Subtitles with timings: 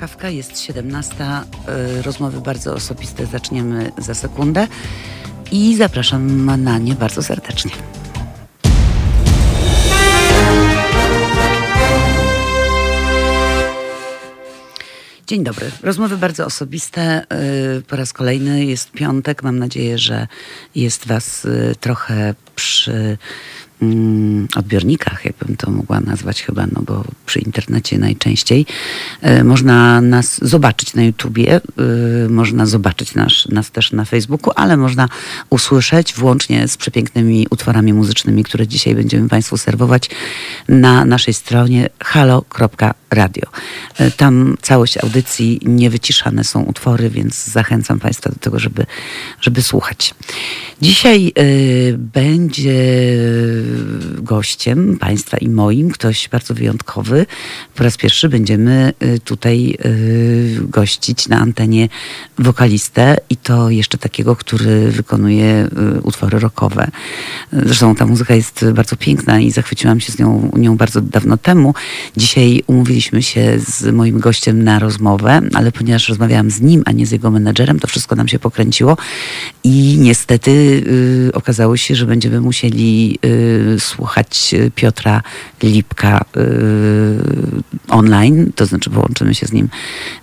[0.00, 1.14] kawka, jest 17.
[1.98, 4.68] y, Rozmowy bardzo osobiste zaczniemy za sekundę
[5.52, 7.70] i zapraszam na nie bardzo serdecznie.
[15.26, 15.70] Dzień dobry.
[15.82, 17.26] Rozmowy bardzo osobiste.
[17.78, 19.42] y, Po raz kolejny jest piątek.
[19.42, 20.26] Mam nadzieję, że
[20.74, 23.18] jest Was y, trochę przy
[24.56, 28.66] odbiornikach, jakbym to mogła nazwać chyba, no bo przy internecie najczęściej.
[29.40, 31.60] Y, Można nas zobaczyć na YouTubie,
[32.26, 35.08] y, można zobaczyć nas, nas też na Facebooku, ale można
[35.50, 40.10] usłyszeć włącznie z przepięknymi utworami muzycznymi, które dzisiaj będziemy Państwu serwować
[40.68, 43.44] na naszej stronie halo.radio.
[44.00, 48.86] Y, Tam całość audycji niewyciszane są utwory, więc zachęcam Państwa do tego, żeby,
[49.40, 50.14] żeby słuchać.
[50.82, 52.76] Dzisiaj y, będzie
[54.22, 57.26] gościem Państwa i moim ktoś bardzo wyjątkowy.
[57.74, 61.88] Po raz pierwszy będziemy y, tutaj y, gościć na antenie
[62.38, 66.90] wokalistę i to jeszcze takiego, który wykonuje y, utwory rockowe.
[67.52, 71.74] Zresztą ta muzyka jest bardzo piękna i zachwyciłam się z nią, nią bardzo dawno temu.
[72.16, 77.06] Dzisiaj umówiliśmy się z moim gościem na rozmowę, ale ponieważ rozmawiałam z nim, a nie
[77.06, 78.96] z jego menedżerem, to wszystko nam się pokręciło
[79.64, 80.84] i niestety
[81.34, 83.18] okazało się, że będziemy musieli
[83.78, 85.22] słuchać Piotra
[85.62, 86.40] Lipka y,
[87.88, 89.68] online, to znaczy połączymy się z nim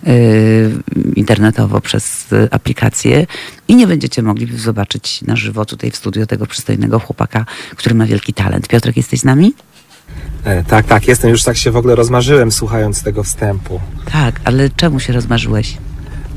[0.06, 0.70] y,
[1.16, 3.26] internetowo przez y, aplikację
[3.68, 7.46] i nie będziecie mogli zobaczyć na żywo tutaj w studio tego przystojnego chłopaka,
[7.76, 8.68] który ma wielki talent.
[8.68, 9.54] Piotrek, jesteś z nami?
[10.44, 11.30] E, tak, tak, jestem.
[11.30, 13.80] Już tak się w ogóle rozmarzyłem słuchając tego wstępu.
[14.12, 15.76] Tak, ale czemu się rozmarzyłeś?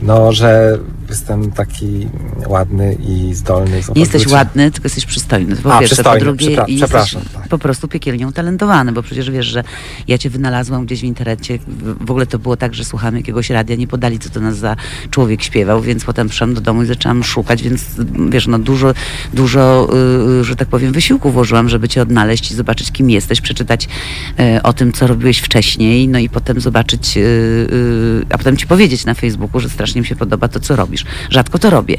[0.01, 2.07] No, że jestem taki
[2.47, 3.81] ładny i zdolny.
[3.95, 5.55] Nie jesteś ładny, tylko jesteś przystojny.
[5.55, 7.47] Po A, pierwsze, po przystojny, drugie, przepra- przepraszam, tak.
[7.47, 9.63] po prostu piekielnie utalentowany, bo przecież wiesz, że
[10.07, 11.59] ja cię wynalazłam gdzieś w internecie.
[12.01, 14.75] W ogóle to było tak, że słuchałem jakiegoś radia, nie podali, co to nas za
[15.11, 17.85] człowiek śpiewał, więc potem przyszłam do domu i zaczęłam szukać, więc
[18.29, 18.93] wiesz, no dużo,
[19.33, 19.89] dużo,
[20.41, 23.87] y, że tak powiem, wysiłku włożyłam, żeby cię odnaleźć i zobaczyć, kim jesteś, przeczytać
[24.39, 28.67] y, o tym, co robiłeś wcześniej, no i potem zobaczyć, y, y, a potem ci
[28.67, 30.96] powiedzieć na Facebooku, że strasznie mi się podoba to, co robisz.
[31.29, 31.97] Rzadko to robię.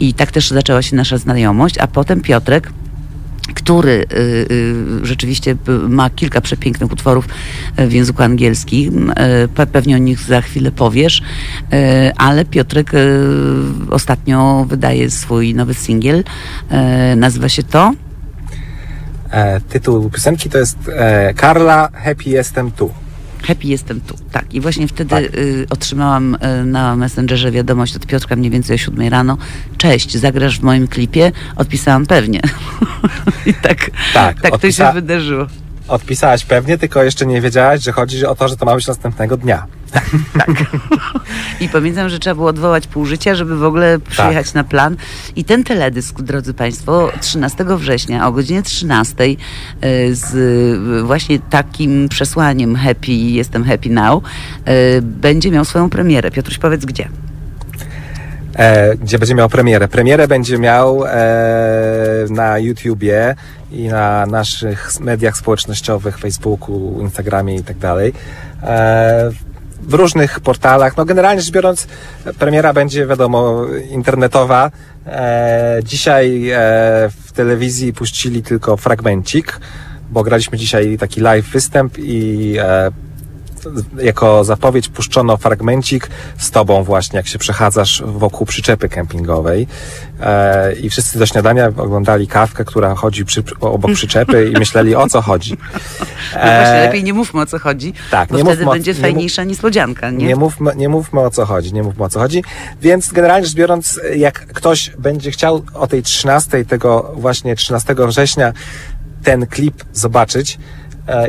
[0.00, 2.72] I tak też zaczęła się nasza znajomość, a potem Piotrek
[3.54, 4.16] który y,
[4.50, 5.56] y, rzeczywiście
[5.88, 7.28] ma kilka przepięknych utworów
[7.78, 9.10] y, w języku angielskim.
[9.10, 9.14] Y,
[9.54, 11.22] pe- pewnie o nich za chwilę powiesz,
[11.72, 11.76] y,
[12.16, 12.92] ale Piotrek
[13.90, 16.24] ostatnio wydaje swój nowy singiel.
[17.16, 17.92] Nazywa się to
[19.30, 22.90] E, tytuł piosenki to jest e, Karla, Happy Jestem Tu.
[23.46, 24.14] Happy jestem tu.
[24.32, 24.54] Tak.
[24.54, 25.24] I właśnie wtedy Tak.
[25.24, 29.36] y, otrzymałam y, na Messengerze wiadomość od Piotrka mniej więcej o 7 rano.
[29.76, 31.32] Cześć, zagrasz w moim klipie?
[31.56, 32.40] Odpisałam pewnie.
[33.46, 35.46] I tak, Tak, tak to się odpisa- wydarzyło.
[35.88, 39.36] Odpisałaś pewnie, tylko jeszcze nie wiedziałaś, że chodzi o to, że to ma być następnego
[39.36, 39.66] dnia.
[41.60, 44.54] I pamiętam, że trzeba było odwołać pół życia, żeby w ogóle przyjechać Tak.
[44.54, 44.96] na plan.
[45.36, 49.36] I ten teledysk, drodzy Państwo, 13 września o godzinie 13 y,
[50.14, 54.22] z y, właśnie takim przesłaniem happy, jestem happy now,
[54.68, 56.30] y, będzie miał swoją premierę.
[56.30, 57.08] Piotruś, powiedz gdzie?
[58.58, 59.88] e, gdzie będzie miał premierę.
[59.88, 63.34] Premierę będzie miał e, na YouTubie
[63.72, 68.12] i na naszych mediach społecznościowych, Facebooku, Instagramie i tak dalej.
[68.62, 69.30] E,
[69.88, 70.96] w różnych portalach.
[70.96, 71.86] No generalnie rzecz biorąc,
[72.38, 74.70] premiera będzie wiadomo internetowa.
[75.06, 76.56] E, dzisiaj e,
[77.24, 79.60] w telewizji puścili tylko fragmencik,
[80.10, 82.90] bo graliśmy dzisiaj taki live występ i e,
[84.02, 89.66] jako zapowiedź puszczono fragmencik z tobą właśnie, jak się przechadzasz wokół przyczepy kempingowej
[90.20, 95.08] e, i wszyscy do śniadania oglądali kawkę, która chodzi przy, obok przyczepy i myśleli o
[95.08, 95.50] co chodzi.
[95.52, 98.74] No właśnie, E, lepiej nie mówmy o co chodzi, tak, bo nie wtedy mówmy o-
[98.74, 100.26] będzie nie mów- fajniejsza niespodzianka, nie?
[100.26, 102.44] nie mówmy, nie mówmy o co chodzi, nie mówmy o co chodzi.
[102.82, 108.52] Więc generalnie rzecz biorąc, jak ktoś będzie chciał o tej 13, tego właśnie 13 września
[109.24, 110.58] ten klip zobaczyć e,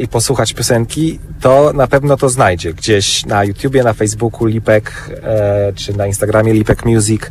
[0.01, 5.73] i posłuchać piosenki, to na pewno to znajdzie gdzieś na YouTubie, na Facebooku Lipek, e,
[5.75, 7.21] czy na Instagramie Lipek Music.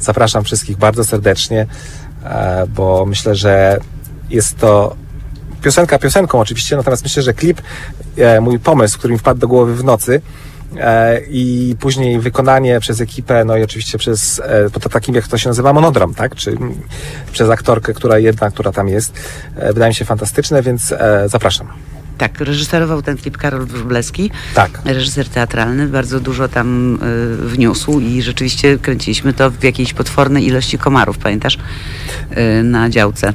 [0.00, 1.66] Zapraszam wszystkich bardzo serdecznie,
[2.24, 3.78] e, bo myślę, że
[4.30, 4.96] jest to
[5.62, 7.62] piosenka piosenką oczywiście, natomiast myślę, że klip,
[8.16, 10.20] e, mój pomysł, który mi wpadł do głowy w nocy e,
[11.30, 15.48] i później wykonanie przez ekipę, no i oczywiście przez, e, to takim jak to się
[15.48, 16.34] nazywa, monodram, tak?
[16.34, 16.56] Czy
[17.32, 19.12] przez aktorkę, która jedna, która tam jest.
[19.56, 21.68] E, wydaje mi się fantastyczne, więc e, zapraszam.
[22.18, 24.30] Tak, reżyserował ten klip Karol Wróblewski.
[24.54, 24.80] Tak.
[24.84, 30.78] reżyser teatralny, bardzo dużo tam y, wniósł i rzeczywiście kręciliśmy to w jakiejś potwornej ilości
[30.78, 31.58] komarów, pamiętasz?
[32.58, 33.32] Y, na działce.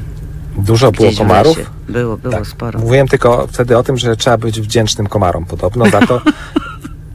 [0.58, 1.58] Dużo było Gdzieś w komarów.
[1.90, 2.48] Było, było Tak.
[2.48, 2.80] sporo.
[2.80, 6.22] Mówiłem tylko wtedy o tym, że trzeba być wdzięcznym komarom podobno za to,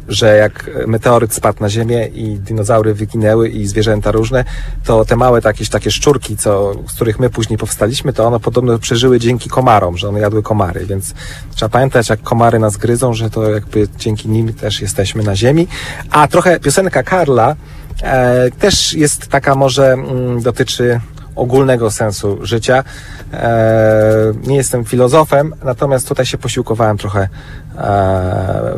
[0.08, 4.44] że jak meteoryt spadł na ziemię i dinozaury wyginęły i zwierzęta różne,
[4.84, 9.20] to te małe takie szczurki, co, z których my później powstaliśmy, to one podobno przeżyły
[9.20, 11.14] dzięki komarom, że one jadły komary, więc
[11.54, 15.68] trzeba pamiętać, jak komary nas gryzą, że to jakby dzięki nim też jesteśmy na ziemi.
[16.10, 17.56] A trochę piosenka Karla
[18.02, 21.00] e, też jest taka może mm, dotyczy
[21.36, 22.84] ogólnego sensu życia.
[23.34, 27.28] E, nie jestem filozofem, natomiast tutaj się posiłkowałem trochę
[27.78, 28.74] e,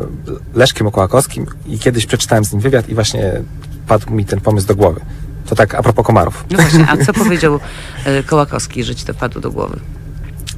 [0.53, 3.41] Leszkiem Okołakowskim i kiedyś przeczytałem z nim wywiad i właśnie
[3.87, 5.01] padł mi ten pomysł do głowy.
[5.45, 6.45] To tak a propos komarów.
[6.51, 7.59] No właśnie, a co powiedział
[8.05, 9.79] e, Kołakowski, że ci to padło do głowy?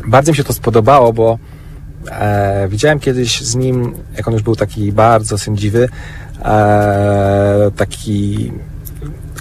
[0.08, 1.40] Bardzo mi się to spodobało, bo
[2.12, 5.90] e, widziałem kiedyś z nim, jak on już był taki bardzo sędziwy,
[6.46, 8.52] e, taki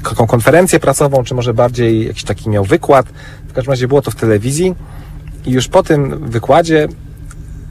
[0.02, 3.06] taką konferencję prasową, czy może bardziej jakiś taki miał wykład.
[3.48, 4.74] W każdym razie było to w telewizji
[5.46, 6.88] i już po tym wykładzie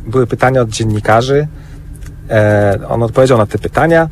[0.08, 1.48] były pytania od dziennikarzy.
[2.30, 4.10] E, on odpowiedział na te pytania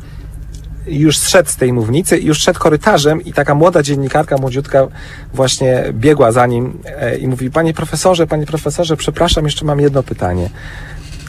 [0.86, 4.88] i już zszedł z tej mównicy już szedł korytarzem i taka młoda dziennikarka, młodziutka
[5.34, 10.02] właśnie biegła za nim e, i mówi, panie profesorze, panie profesorze, przepraszam, jeszcze mam jedno
[10.02, 10.50] pytanie.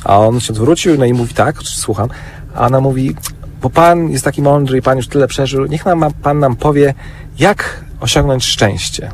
[0.03, 2.09] A on się odwrócił, no i mówi tak, słucham.
[2.55, 3.15] A ona mówi,
[3.61, 6.93] bo Pan jest taki mądry i Pan już tyle przeżył, niech nam, Pan nam powie,
[7.39, 9.11] jak osiągnąć szczęście.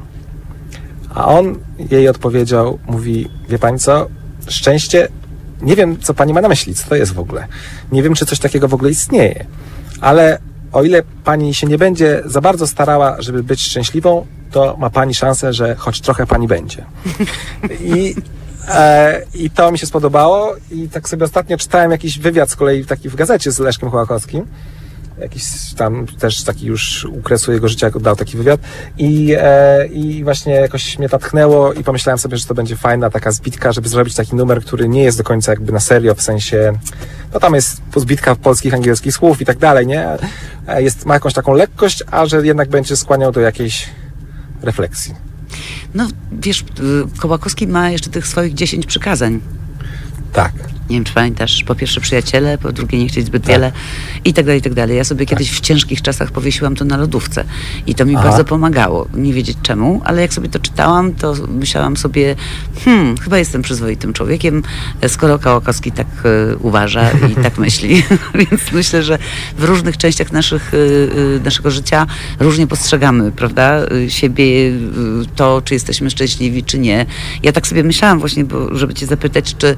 [1.16, 1.56] A on
[1.92, 4.08] jej odpowiedział, mówi, wie Pani co,
[4.48, 5.08] szczęście,
[5.62, 7.48] nie wiem, co Pani ma na myśli, co to jest w ogóle.
[7.92, 9.46] Nie wiem, czy coś takiego w ogóle istnieje.
[10.02, 10.40] Ale
[10.72, 15.14] o ile Pani się nie będzie za bardzo starała, żeby być szczęśliwą, to ma Pani
[15.14, 16.86] szansę, że choć trochę Pani będzie.
[17.82, 18.16] I
[19.34, 23.10] I to mi się spodobało i tak sobie ostatnio czytałem jakiś wywiad z kolei taki
[23.10, 24.48] w gazecie z Leszkiem Chłakowskim.
[25.20, 25.44] Jakiś
[25.78, 28.60] tam też taki już u kresu jego życia dał taki wywiad
[28.98, 33.10] i, e, i właśnie jakoś mnie to tchnęło i pomyślałem sobie, że to będzie fajna
[33.10, 36.22] taka zbitka, żeby zrobić taki numer, który nie jest do końca jakby na serio, w
[36.22, 36.74] sensie,
[37.34, 40.08] no tam jest zbitka polskich, angielskich słów i tak dalej, nie?
[40.68, 43.90] E, jest, ma jakąś taką lekkość, a że jednak będzie skłaniał do jakiejś
[44.62, 45.33] refleksji.
[45.94, 49.40] No wiesz, y, Kołakowski ma jeszcze tych swoich 10 przykazań.
[50.34, 50.54] Tak.
[50.90, 53.52] Nie wiem, czy pamiętasz, po pierwsze przyjaciele, po drugie nie chcieć zbyt tak.
[53.52, 53.72] wiele
[54.26, 54.98] i tak dalej, i tak dalej.
[54.98, 57.44] Ja sobie kiedyś w ciężkich czasach powiesiłam to na lodówce
[57.88, 58.24] i to mi Aha.
[58.24, 59.08] bardzo pomagało.
[59.14, 62.36] Nie wiedzieć czemu, ale jak sobie to czytałam, to myślałam sobie,
[62.86, 64.64] hmm, chyba jestem przyzwoitym człowiekiem,
[65.08, 68.04] skoro Kołakowski tak y, uważa i tak myśli.
[68.40, 69.18] Więc myślę, że
[69.58, 72.08] w różnych częściach naszych, y, y, naszego życia
[72.40, 74.72] różnie postrzegamy, prawda, siebie,
[75.36, 77.06] to, czy jesteśmy szczęśliwi, czy nie.
[77.44, 79.76] Ja tak sobie myślałam właśnie, bo, żeby cię zapytać, czy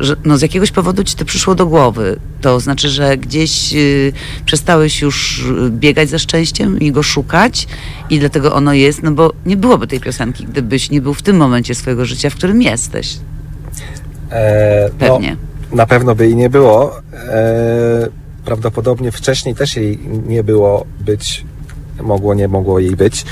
[0.00, 2.16] że, no z jakiegoś powodu ci to przyszło do głowy.
[2.40, 4.12] To znaczy, że gdzieś y,
[4.44, 7.66] przestałeś już biegać za szczęściem i go szukać
[8.10, 11.36] i dlatego ono jest, no bo nie byłoby tej piosenki, gdybyś nie był w tym
[11.36, 13.18] momencie swojego życia, w którym jesteś.
[14.30, 15.36] E, no, Pewnie.
[15.70, 17.00] No, na pewno by jej nie było.
[17.12, 18.08] E,
[18.44, 21.44] prawdopodobnie wcześniej też jej nie było być,
[22.02, 23.24] mogło, nie mogło jej być,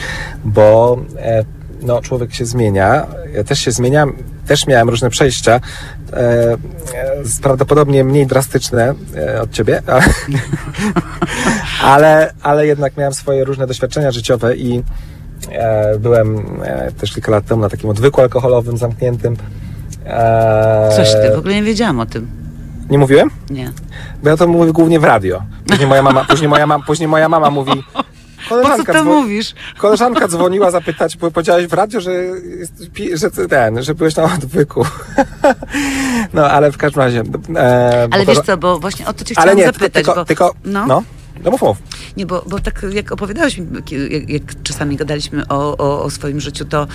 [0.44, 1.44] bo e,
[1.82, 3.06] no, człowiek się zmienia.
[3.34, 4.12] Ja też się zmieniam,
[4.46, 5.60] też miałem różne przejścia,
[6.12, 6.56] e,
[7.42, 10.04] prawdopodobnie mniej drastyczne e, od ciebie, ale,
[11.82, 14.82] ale, ale jednak miałem swoje różne doświadczenia życiowe i
[15.52, 19.36] e, byłem e, też kilka lat temu na takim odwyku alkoholowym zamkniętym.
[20.06, 22.30] E, Coś ty, w ogóle nie wiedziałam o tym.
[22.90, 23.30] Nie mówiłem?
[23.50, 23.72] Nie.
[24.22, 25.42] Bo ja to mówię głównie w radio.
[25.66, 27.72] Później moja mama, później moja mama, później moja mama mówi,
[28.48, 29.54] Koleżanka po co to mówisz?
[29.78, 32.12] Koleżanka dzwoniła zapytać, bo powiedziałeś w radiu, że,
[33.14, 34.86] że ten, że byłeś na odwyku.
[36.34, 37.22] no, ale w każdym razie...
[37.56, 39.92] E, ale wiesz co, bo właśnie o to cię chciałam nie, zapytać.
[39.92, 40.86] Tylko, bo, tylko, no.
[40.86, 41.02] no.
[41.44, 41.76] No mów, mów.
[42.16, 46.64] Nie, bo, bo tak jak opowiadałeś jak, jak czasami gadaliśmy o, o, o, swoim życiu,
[46.64, 46.86] to,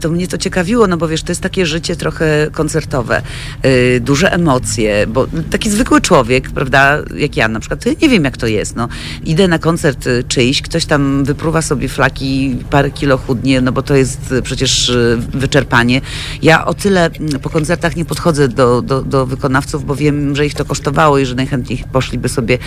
[0.00, 3.22] to mnie to ciekawiło, no bo wiesz, to jest takie życie trochę koncertowe,
[3.64, 8.08] yy, duże emocje, bo taki zwykły człowiek, prawda, jak ja na przykład, to ja nie
[8.08, 8.88] wiem jak to jest, no.
[9.24, 13.82] Idę na koncert y, czyjś, ktoś tam wypruwa sobie flaki, parę kilo chudnie, no bo
[13.82, 16.00] to jest y, przecież y, wyczerpanie.
[16.42, 17.10] Ja o tyle
[17.42, 21.26] po koncertach nie podchodzę do, do, do wykonawców, bo wiem, że ich to kosztowało i
[21.26, 22.58] że najchętniej poszliby sobie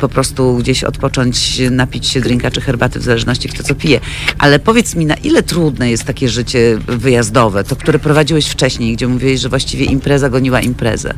[0.00, 4.00] po prostu gdzieś odpocząć, napić się drinka czy herbaty, w zależności kto co pije.
[4.38, 9.08] Ale powiedz mi, na ile trudne jest takie życie wyjazdowe, to które prowadziłeś wcześniej, gdzie
[9.08, 11.14] mówiłeś, że właściwie impreza goniła imprezę?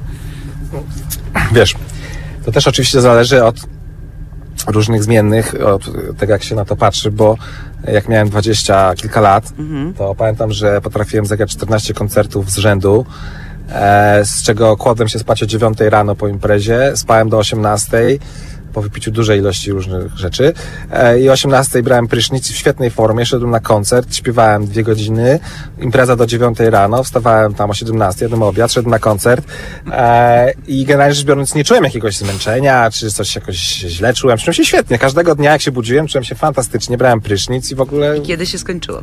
[1.53, 1.75] Wiesz,
[2.45, 3.57] to też oczywiście zależy od
[4.67, 7.37] różnych zmiennych, od tego jak się na to patrzy, bo
[7.93, 9.95] jak miałem dwadzieścia kilka lat, mhm.
[9.95, 13.07] to pamiętam, że potrafiłem zagrać 14 koncertów z rzędu,
[13.69, 17.99] e, z czego kładłem się spać o 9 rano po imprezie, spałem do 18,
[18.73, 20.53] po wypiciu dużej ilości różnych rzeczy.
[20.91, 25.41] E, I o 18 brałem prysznic w świetnej formie, szedłem na koncert, śpiewałem dwie godziny,
[25.79, 29.45] impreza do 9 rano, wstawałem tam o 17, jadłem obiad, szedłem na koncert
[29.93, 34.39] e, i generalnie rzecz biorąc nie czułem jakiegoś zmęczenia, czy coś jakoś źle czułem.
[34.39, 34.99] Czułem się świetnie.
[34.99, 38.19] Każdego dnia jak się budziłem, czułem się fantastycznie, brałem prysznic i w ogóle...
[38.19, 39.03] I kiedy się skończyło?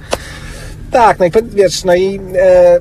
[0.91, 2.79] Tak, no i wiesz, no i e,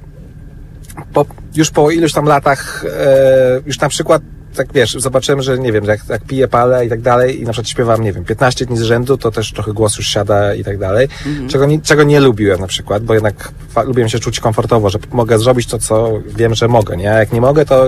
[1.12, 4.22] po, już po iluś tam latach, e, już na przykład
[4.58, 7.52] tak wiesz, zobaczyłem, że nie wiem, jak, jak piję palę i tak dalej i na
[7.52, 10.64] przykład śpiewam, nie wiem, 15 dni z rzędu, to też trochę głos już siada i
[10.64, 11.48] tak dalej, Mhm.
[11.48, 13.52] czego, nie, czego nie lubiłem na przykład, bo jednak
[13.86, 17.12] lubiłem się czuć komfortowo, że mogę zrobić to, co wiem, że mogę, nie?
[17.12, 17.86] A jak nie mogę, to...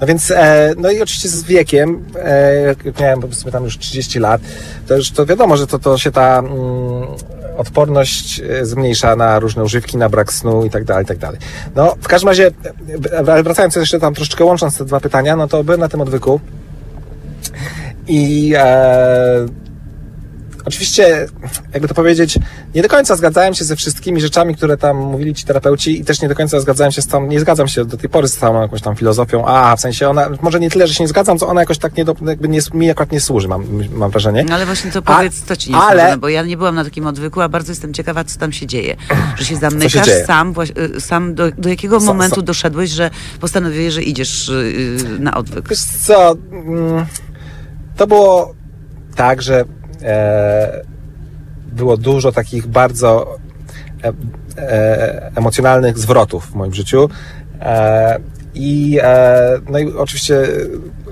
[0.00, 4.18] No więc, e, no i oczywiście z wiekiem, e, jak miałem powiedzmy tam już 30
[4.18, 4.40] lat,
[4.86, 6.52] to już to wiadomo, że to, to się ta mm,
[7.58, 11.38] odporność e, zmniejsza na różne używki, na brak snu i tak dalej, i tak dalej.
[11.74, 12.50] No, w każdym razie,
[13.10, 16.40] e, wracając jeszcze tam troszeczkę łącząc te dwa pytania, no to byłem na tym odwyku
[18.08, 19.46] i e,
[20.68, 21.26] oczywiście,
[21.72, 22.38] jakby to powiedzieć,
[22.74, 26.20] nie do końca zgadzałem się ze wszystkimi rzeczami, które tam mówili ci terapeuci i też
[26.22, 28.62] nie do końca zgadzałem się z tą, nie zgadzam się do tej pory z całą
[28.62, 31.48] jakąś tam filozofią, a w sensie ona, może nie tyle, że się nie zgadzam, co
[31.48, 34.44] ona jakoś tak nie do, jakby nie, mi akurat nie służy, mam, mam wrażenie.
[34.48, 36.56] No ale właśnie to A- powiedz, co ci nie ale- służy, no bo ja nie
[36.56, 38.96] byłam na takim odwyku, a bardzo jestem ciekawa, co tam się dzieje.
[39.36, 40.24] Że się zamykasz dzieje?
[40.26, 40.54] sam,
[40.96, 43.10] y, sam do, do jakiego Sa- momentu sa- doszedłeś, że
[43.40, 44.52] postanowiłeś, że idziesz y,
[45.16, 45.68] y, na odwyk?
[45.68, 47.06] Wiesz co, mm,
[47.96, 48.54] to było
[49.16, 49.64] tak, że
[51.72, 53.36] było dużo takich bardzo
[54.04, 54.12] e,
[54.58, 57.08] e, emocjonalnych zwrotów w moim życiu.
[57.60, 58.18] E,
[58.54, 60.46] i, e, no i oczywiście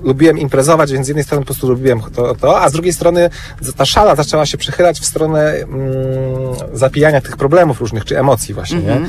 [0.03, 3.31] lubiłem imprezować, więc z jednej strony po prostu lubiłem to, to a z drugiej strony
[3.76, 5.97] ta szala zaczęła się przechylać w stronę mm,
[6.73, 9.00] zapijania tych problemów różnych, czy emocji właśnie, nie?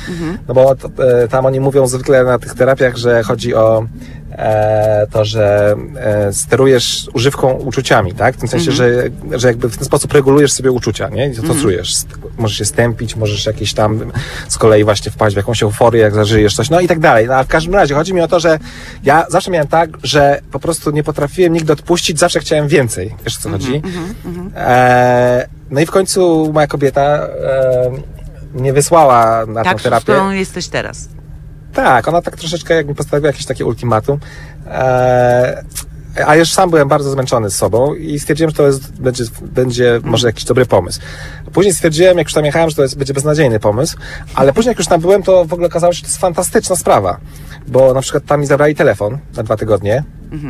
[0.47, 3.85] No bo to, e, tam oni mówią zwykle na tych terapiach, że chodzi o
[4.31, 8.35] e, to, że e, sterujesz używką uczuciami, tak?
[8.35, 11.27] W tym sensie, że, że jakby w ten sposób regulujesz sobie uczucia, nie?
[11.29, 11.95] I to, to czujesz.
[12.37, 14.11] Możesz się stępić, możesz jakieś tam
[14.47, 17.27] z kolei właśnie wpaść w jakąś euforię, jak zażyjesz coś, no i tak dalej.
[17.27, 18.59] No, a w każdym razie chodzi mi o to, że
[19.03, 23.15] ja zawsze miałem tak, że po prostu nie potrafiłem nigdy odpuścić, zawsze chciałem więcej.
[23.25, 23.81] Wiesz o co chodzi?
[24.55, 27.91] E, no i w końcu moja kobieta e,
[28.53, 30.03] mnie wysłała na Tak, tę terapię.
[30.03, 31.09] którą jesteś teraz.
[31.73, 34.19] Tak, ona tak troszeczkę jakby postawiła jakieś takie ultimatum.
[34.71, 35.55] Eee,
[36.25, 39.99] a już sam byłem bardzo zmęczony z sobą i stwierdziłem, że to jest, będzie, będzie
[40.03, 40.99] może jakiś dobry pomysł.
[41.53, 43.97] Później stwierdziłem, jak już tam jechałem, że to jest, będzie beznadziejny pomysł,
[44.35, 46.75] ale później jak już tam byłem, to w ogóle okazało się, że to jest fantastyczna
[46.75, 47.17] sprawa.
[47.67, 50.03] Bo na przykład tam mi zabrali telefon na dwa tygodnie.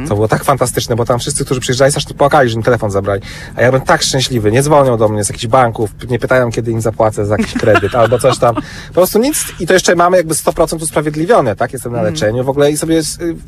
[0.07, 3.21] To było tak fantastyczne, bo tam wszyscy, którzy przyjeżdżali, strasznie płakali, że mi telefon zabrali.
[3.55, 4.51] A ja byłem tak szczęśliwy.
[4.51, 7.95] Nie dzwonią do mnie z jakichś banków, nie pytają, kiedy im zapłacę za jakiś kredyt
[8.01, 8.55] albo coś tam.
[8.88, 9.45] Po prostu nic.
[9.59, 11.74] I to jeszcze mamy jakby 100% usprawiedliwione, tak?
[11.74, 13.03] Jestem na leczeniu w ogóle i sobie y,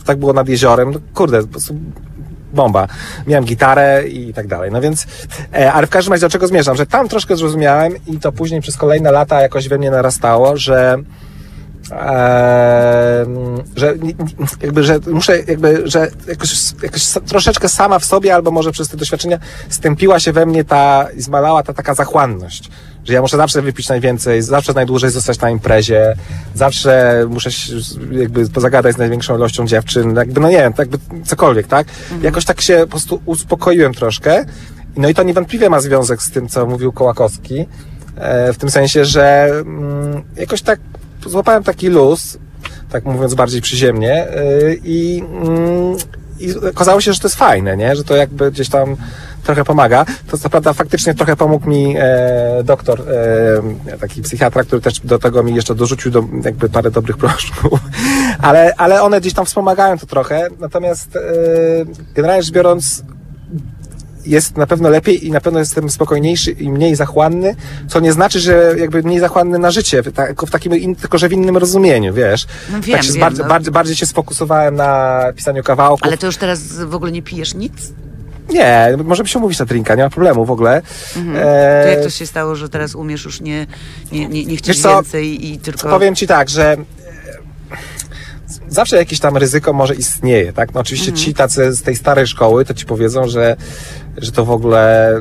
[0.06, 0.92] tak było nad jeziorem.
[0.92, 1.76] No, kurde, po prostu
[2.54, 2.88] bomba.
[3.28, 4.72] Miałem gitarę i tak dalej.
[4.72, 5.06] No więc,
[5.54, 6.76] e, ale w każdym razie do czego zmierzam?
[6.76, 10.98] Że tam troszkę zrozumiałem i to później przez kolejne lata jakoś we mnie narastało, że
[11.92, 13.26] Eee,
[13.76, 13.96] że
[14.62, 16.52] jakby, że muszę jakby, że jakoś,
[16.84, 21.08] jakoś troszeczkę sama w sobie albo może przez te doświadczenia stępiła się we mnie ta,
[21.18, 22.70] zmalała ta taka zachłanność.
[23.06, 26.16] Że ja muszę zawsze wypić najwięcej, zawsze najdłużej zostać na imprezie,
[26.56, 27.74] zawsze muszę się
[28.12, 31.88] jakby pozagadać z największą ilością dziewczyn, jakby, no nie wiem, jakby cokolwiek, tak?
[32.22, 34.46] Jakoś tak się po prostu uspokoiłem troszkę.
[34.98, 37.66] No i to niewątpliwie ma związek z tym, co mówił Kołakowski,
[38.16, 40.80] e, w tym sensie, że mm, jakoś tak
[41.26, 42.38] złapałem taki luz,
[42.90, 45.98] tak mówiąc bardziej przyziemnie, yy, i, mm,
[46.40, 47.96] i okazało się, że to jest fajne, nie?
[47.96, 48.96] że to jakby gdzieś tam
[49.44, 50.06] trochę pomaga.
[50.32, 53.02] To co prawda faktycznie trochę pomógł mi e, doktor,
[53.92, 57.80] e, taki psychiatra, który też do tego mi jeszcze dorzucił do, jakby parę dobrych proszków,
[58.42, 60.48] ale, ale one gdzieś tam wspomagają to trochę.
[60.60, 61.20] Natomiast e,
[62.16, 63.04] generalnie rzecz biorąc,
[64.30, 67.56] jest na pewno lepiej i na pewno jestem spokojniejszy i mniej zachłanny,
[67.88, 71.18] co nie znaczy, że jakby mniej zachłanny na życie, tak, tylko w takim, in, tylko
[71.18, 72.48] że w innym rozumieniu, wiesz.
[72.72, 73.50] No wiem, tak wiem, bardziej, no.
[73.50, 76.04] bardziej, bardziej się sfokusowałem na pisaniu kawałków.
[76.04, 77.74] Ale to już teraz w ogóle nie pijesz nic?
[78.50, 80.82] Nie, możemy się umówić na drinka, nie ma problemu w ogóle.
[81.18, 81.38] Mhm.
[81.38, 83.68] E, To jak to się stało, że teraz umiesz już nie,
[84.12, 84.96] nie, nie, nie chcieć co?
[84.96, 85.90] więcej i tylko...
[85.90, 86.78] Powiem ci tak, że
[88.70, 90.74] zawsze jakieś tam ryzyko może istnieje, tak?
[90.74, 93.56] No oczywiście ci tacy z tej starej szkoły to ci powiedzą, że,
[94.18, 95.14] że to w ogóle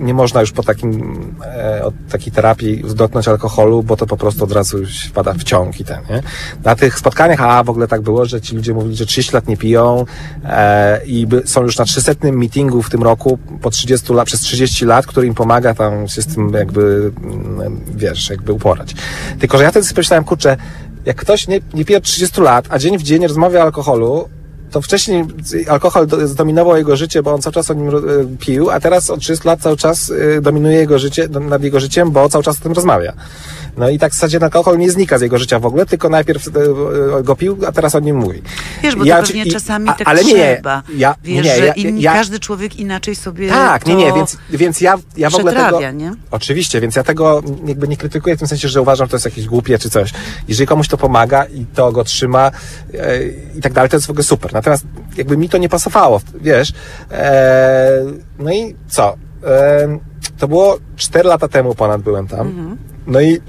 [0.00, 4.44] nie można już po takim, e, od takiej terapii dotknąć alkoholu, bo to po prostu
[4.44, 6.22] od razu się wpada w ciąg i ten, nie?
[6.64, 9.48] Na tych spotkaniach, a w ogóle tak było, że ci ludzie mówili, że 30 lat
[9.48, 10.04] nie piją
[10.44, 14.40] e, i by, są już na 300 meetingu w tym roku po 30 lat, przez
[14.40, 18.94] 30 lat, który im pomaga tam się z tym jakby, mm, wiesz, jakby uporać.
[19.38, 20.56] Tylko, że ja wtedy sobie pomyślałem, kurczę,
[21.06, 24.28] jak ktoś nie, nie pije od 30 lat, a dzień w dzień rozmawia o alkoholu,
[24.70, 25.24] to wcześniej
[25.68, 27.92] alkohol do, zdominował jego życie, bo on cały czas o nim e,
[28.38, 32.10] pił, a teraz od 30 lat cały czas e, dominuje jego życie, nad jego życiem,
[32.10, 33.12] bo cały czas o tym rozmawia.
[33.76, 36.48] No i tak w zasadzie alkohol nie znika z jego życia w ogóle, tylko najpierw
[36.48, 36.52] e,
[37.22, 38.42] go pił, a teraz o nim mówi.
[38.82, 40.82] Wiesz, bo Ja to pewnie i- czasami a- tak ale nie, trzeba.
[40.96, 44.36] ja- Wiesz, nie, że ja- inni, ja- każdy człowiek inaczej sobie Tak, nie, nie, więc,
[44.50, 45.90] więc ja, ja w ogóle tego...
[45.90, 46.12] nie?
[46.30, 49.24] Oczywiście, więc ja tego jakby nie krytykuję w tym sensie, że uważam, że to jest
[49.24, 50.12] jakieś głupie czy coś.
[50.48, 52.50] Jeżeli komuś to pomaga i to go trzyma
[52.94, 53.26] e,
[53.58, 54.52] i tak dalej, to jest w ogóle super.
[54.56, 54.84] Natomiast
[55.16, 56.72] jakby mi to nie pasowało, wiesz.
[57.10, 58.02] E,
[58.38, 59.16] no i co?
[59.44, 59.98] E,
[60.38, 62.76] to było 4 lata temu ponad byłem tam.
[63.06, 63.40] No i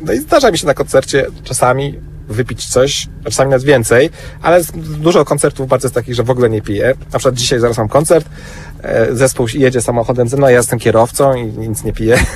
[0.00, 4.10] no i zdarza mi się na koncercie czasami wypić coś, a czasami nawet więcej,
[4.42, 6.94] ale dużo koncertów bardzo jest takich, że w ogóle nie piję.
[7.12, 8.28] Na przykład dzisiaj zaraz mam koncert,
[9.12, 12.18] zespół jedzie samochodem ze mną, ja jestem kierowcą i nic nie piję.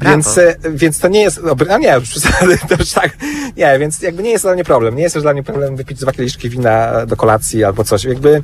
[0.00, 3.16] Więc, e, więc to nie jest, a nie, już przesady, już tak,
[3.56, 4.96] nie, więc jakby nie jest dla mnie problem.
[4.96, 8.04] Nie jest też dla mnie problem wypić dwa kieliszki wina do kolacji albo coś.
[8.04, 8.42] Jakby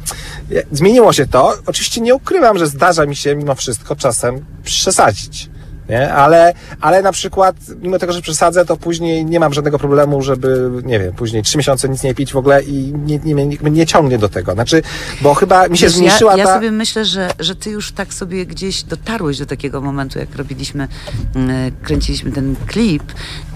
[0.52, 1.54] e, zmieniło się to.
[1.66, 5.49] Oczywiście nie ukrywam, że zdarza mi się mimo wszystko czasem przesadzić
[5.90, 6.14] nie?
[6.14, 10.70] Ale, ale na przykład, mimo tego, że przesadzę, to później nie mam żadnego problemu, żeby,
[10.84, 13.86] nie wiem, później trzy miesiące nic nie pić w ogóle i nie, nie, nie, nie
[13.86, 14.52] ciągnie do tego.
[14.52, 14.82] Znaczy,
[15.20, 16.54] bo chyba mi się Wiesz, zmniejszyła ja, ja ta...
[16.54, 20.88] sobie myślę, że, że ty już tak sobie gdzieś dotarłeś do takiego momentu, jak robiliśmy,
[21.34, 23.02] mm, kręciliśmy ten klip,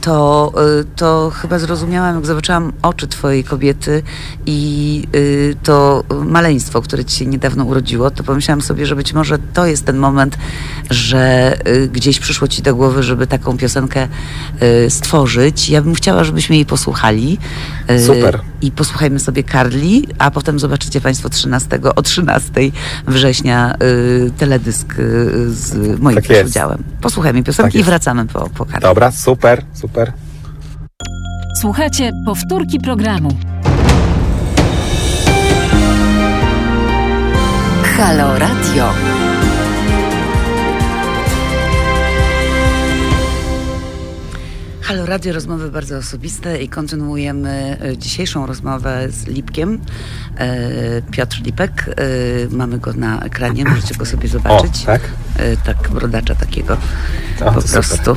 [0.00, 4.02] to, y, to chyba zrozumiałam, jak zobaczyłam oczy twojej kobiety
[4.46, 9.38] i y, to maleństwo, które ci się niedawno urodziło, to pomyślałam sobie, że być może
[9.54, 10.38] to jest ten moment,
[10.90, 11.54] że
[11.92, 14.08] gdzieś przyszło ci do głowy, żeby taką piosenkę
[14.86, 15.68] y, stworzyć.
[15.68, 17.38] Ja bym chciała, żebyśmy jej posłuchali.
[17.90, 18.40] Y, Super.
[18.62, 22.50] I posłuchajmy sobie Karli, a potem zobaczycie Państwo 13, o 13
[23.06, 26.82] września y, teledysk y, z moim Tak udziałem.
[27.00, 28.80] Posłuchajmy piosenki Tak i wracamy po, po Karli.
[28.80, 30.12] Dobra, super, super.
[31.60, 33.38] Słuchajcie powtórki programu.
[37.96, 39.33] Halo Radio.
[44.84, 49.80] Halo Radio, rozmowy bardzo osobiste i kontynuujemy e, dzisiejszą rozmowę z Lipkiem.
[50.38, 51.94] E, Piotr Lipek, e,
[52.56, 54.82] mamy go na ekranie, możecie go sobie O, zobaczyć.
[54.82, 55.00] tak?
[55.36, 56.76] E, tak, brodacza takiego
[57.40, 57.84] O, po to super.
[57.84, 58.16] prostu.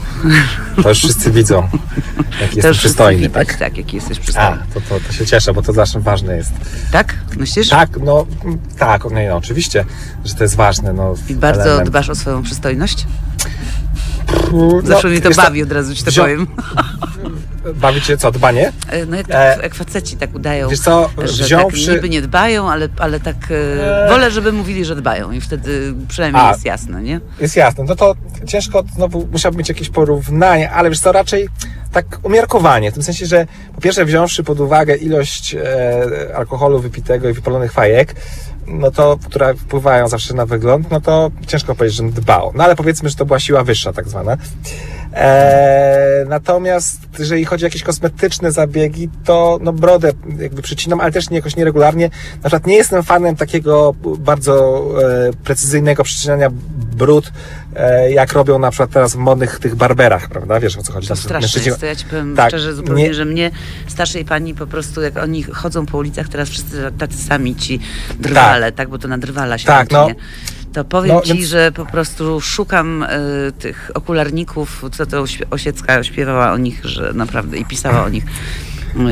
[0.84, 1.68] To już wszyscy widzą,
[2.42, 3.58] jak już przystojny, widać, tak?
[3.58, 4.64] tak, jaki jesteś A, przystojny.
[4.74, 6.52] to, to, to się cieszę, bo to zawsze ważne jest.
[6.92, 7.16] Tak?
[7.38, 7.70] Myślisz?
[7.70, 8.26] Tak, no,
[8.78, 9.86] tak, no, no oczywiście,
[10.26, 11.14] że to jest ważne, no.
[11.30, 11.90] I bardzo element.
[11.90, 13.06] dbasz o swoją przystojność?
[14.54, 16.48] No, Zawsze mnie to bawi, od razu ci to wzią- powiem.
[17.76, 18.72] Bawi cię co, dbanie?
[18.90, 21.86] E, No jak, E, jak faceci tak udają, Wiesz co, że wziąwszy...
[21.86, 24.10] tak niby nie dbają, ale, ale tak e, E.
[24.10, 26.50] wolę, żeby mówili, że dbają i wtedy przynajmniej A.
[26.52, 27.20] jest jasne, nie?
[27.40, 28.16] Jest jasne, no to
[28.48, 31.50] ciężko znowu musiałbym mieć jakieś porównanie, ale wiesz co, raczej
[31.92, 37.30] tak umiarkowanie, w tym sensie, że po pierwsze wziąwszy pod uwagę ilość e, alkoholu wypitego
[37.30, 38.16] i wypalonych fajek,
[38.68, 42.52] no to, które wpływają zawsze na wygląd, no to ciężko powiedzieć, że dbał.
[42.56, 44.38] No ale powiedzmy, że to była siła wyższa tak zwana.
[45.14, 51.30] E, natomiast jeżeli chodzi o jakieś kosmetyczne zabiegi, to no brodę jakby przycinam, ale też
[51.30, 52.10] nie jakoś nieregularnie.
[52.36, 56.50] Na przykład nie jestem fanem takiego bardzo e, precyzyjnego przycinania
[56.96, 57.32] brud,
[58.10, 60.60] jak robią na przykład teraz w modnych tych barberach, prawda?
[60.60, 61.08] Wiesz o co chodzi?
[61.08, 63.52] To straszne mężczyźni- jest, to ja ci powiem Tak, szczerze zupełnie, nie- że mnie,
[63.88, 67.80] starszej pani po prostu, jak oni chodzą po ulicach, teraz wszyscy tacy sami ci
[68.20, 70.08] drwale, tak, bo to na drwala się Tak, no.
[70.74, 73.08] To powiem No, ci, więc- że po prostu szukam y,
[73.60, 78.24] tych okularników, co to Osiecka śpiewała o nich, że naprawdę i pisała o nich.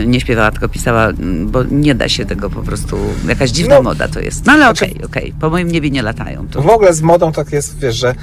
[0.05, 1.07] Nie śpiewała, tylko pisała,
[1.45, 4.45] bo nie da się tego po prostu, jakaś dziwna No, moda to jest.
[4.45, 6.47] No ale znaczy- okej, okej, po moim niebie nie latają.
[6.51, 8.15] To W ogóle z modą tak jest, wiesz, że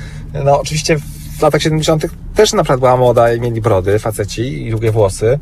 [0.44, 0.98] no oczywiście
[1.38, 2.06] w latach 70.
[2.34, 5.38] też na przykład była moda i mieli brody, faceci i długie włosy.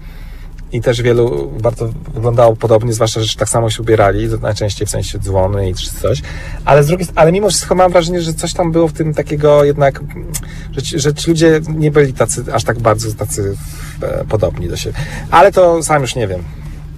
[0.73, 5.19] I też wielu bardzo wyglądało podobnie, zwłaszcza, że tak samo się ubierali, najczęściej w sensie
[5.19, 6.23] dzwony i czy coś.
[6.65, 9.65] Ale z drugiej ale mimo wszystko mam wrażenie, że coś tam było w tym takiego
[9.65, 10.01] jednak,
[10.73, 13.57] że ci, że ci ludzie nie byli tacy, aż tak bardzo tacy
[14.03, 14.99] e, podobni do siebie.
[15.31, 16.45] Ale to sam już nie wiem.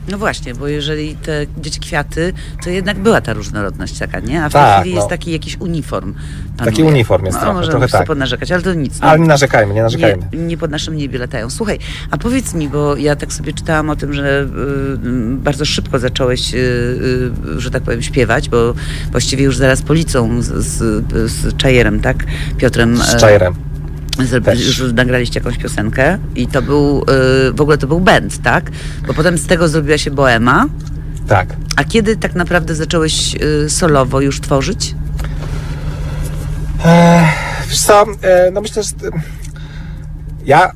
[0.09, 2.33] No właśnie, bo jeżeli te dzieci kwiaty,
[2.65, 4.45] to jednak była ta różnorodność taka, nie?
[4.45, 5.01] A w tej Tak, chwili no.
[5.01, 6.15] jest taki jakiś uniform.
[6.57, 6.95] Taki panuje.
[6.95, 8.07] uniform jest no, trochę, możemy trochę tak.
[8.07, 9.01] ponarzekać, ale to nic.
[9.01, 9.09] No.
[9.09, 10.23] Ale nie narzekajmy, nie narzekajmy.
[10.33, 11.51] Nie, nie pod naszym niebie latają.
[11.51, 11.79] Słuchaj,
[12.11, 16.55] a powiedz mi, bo ja tak sobie czytałam o tym, że y, bardzo szybko zacząłeś,
[16.55, 16.59] y,
[17.57, 18.75] y, że tak powiem, śpiewać, bo
[19.11, 22.17] właściwie już zaraz policą z, z, z Czajerem, tak?
[22.57, 22.97] Piotrem.
[22.97, 23.72] Z e, Czajerem.
[24.67, 27.03] Już nagraliście jakąś piosenkę i to był,
[27.49, 28.71] y, w ogóle to był band, tak?
[29.07, 30.67] Bo potem z tego zrobiła się Boema.
[31.29, 31.57] Tak.
[31.77, 34.95] A kiedy tak naprawdę zacząłeś y, solowo już tworzyć?
[37.69, 39.11] Wiesz co, e, no myślę, że e,
[40.45, 40.73] ja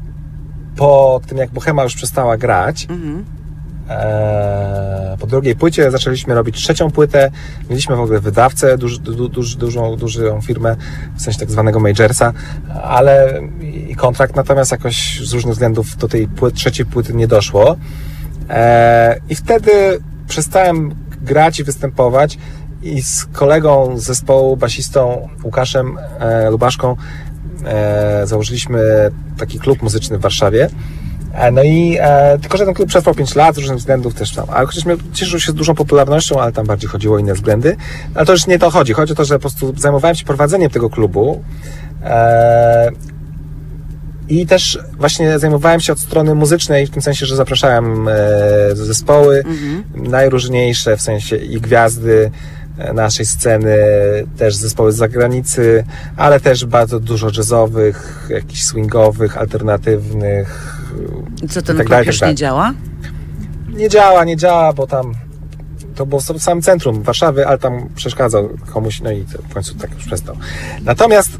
[0.76, 3.24] po tym, jak Bohema już przestała grać, Mhm.
[3.88, 7.30] E, po drugiej płycie zaczęliśmy robić trzecią płytę.
[7.70, 10.76] Mieliśmy w ogóle wydawcę, duż, du, duż, dużą, dużą firmę,
[11.16, 12.32] w sensie tak zwanego majorsa,
[12.82, 13.40] ale
[13.88, 17.76] i kontrakt, natomiast jakoś z różnych względów do tej płyt, trzeciej płyty nie doszło.
[18.50, 19.70] E, I wtedy
[20.28, 22.38] przestałem grać i występować
[22.82, 26.96] i z kolegą z zespołu, basistą Łukaszem e, Lubaszką
[28.24, 28.80] założyliśmy
[29.38, 30.68] taki klub muzyczny w Warszawie.
[31.36, 34.32] E, No i e, tylko, że ten klub przetrwał 5 lat z różnych względów też
[34.32, 34.46] tam.
[34.50, 37.76] Ale chociaż cieszył się dużą popularnością, ale tam bardziej chodziło o inne względy.
[38.14, 38.92] Ale to już nie to chodzi.
[38.92, 41.44] Chodzi o to, że po prostu zajmowałem się prowadzeniem tego klubu.
[42.04, 42.90] E,
[44.28, 48.12] i też właśnie zajmowałem się od strony muzycznej, w tym sensie, że zapraszałem e,
[48.72, 49.42] zespoły
[49.94, 52.30] najróżniejsze, w sensie i gwiazdy
[52.78, 53.76] e, naszej sceny,
[54.38, 55.84] też zespoły z zagranicy,
[56.16, 60.75] ale też bardzo dużo jazzowych, jakichś swingowych, alternatywnych.
[61.48, 62.74] Co, ten tak dalej, tak nie działa?
[63.68, 65.12] Nie działa, nie działa, bo tam
[65.94, 69.94] to było w samym centrum Warszawy, ale tam przeszkadzał komuś, no i w końcu tak
[69.94, 70.36] już przestał.
[70.84, 71.30] Natomiast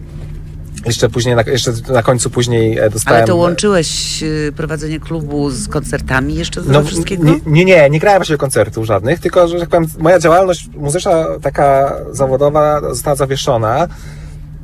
[0.87, 3.19] jeszcze później, na, jeszcze na końcu później e, dostałem...
[3.19, 7.25] Ale to łączyłeś y, prowadzenie klubu z koncertami jeszcze z tego wszystkiego?
[7.25, 10.69] No, Nie, nie, nie, nie grałem właśnie koncertów żadnych, tylko, że tak powiem, moja działalność
[10.75, 13.89] muzyczna, taka zawodowa, została zawieszona.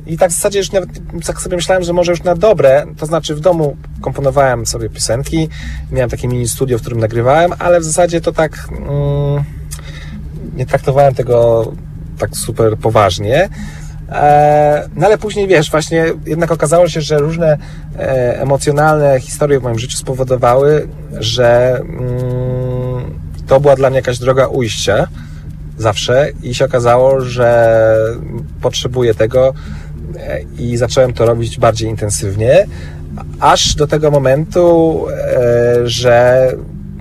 [0.05, 0.89] I tak w zasadzie już nawet
[1.25, 5.49] tak sobie myślałem, że może już na dobre, to znaczy w domu komponowałem sobie piosenki,
[5.91, 9.43] miałem takie mini studio, w którym nagrywałem, ale w zasadzie to tak mm,
[10.55, 11.71] nie traktowałem tego
[12.17, 13.49] tak super poważnie.
[14.09, 17.57] E, No ale później wiesz, właśnie jednak okazało się, że różne
[17.99, 20.87] e, emocjonalne historie w moim życiu spowodowały,
[21.19, 25.07] że mm, to była dla mnie jakaś droga ujścia
[25.77, 27.97] zawsze i się okazało, że
[28.61, 29.53] potrzebuję tego
[30.59, 32.65] i zacząłem to robić bardziej intensywnie,
[33.39, 36.47] aż do tego momentu, e, że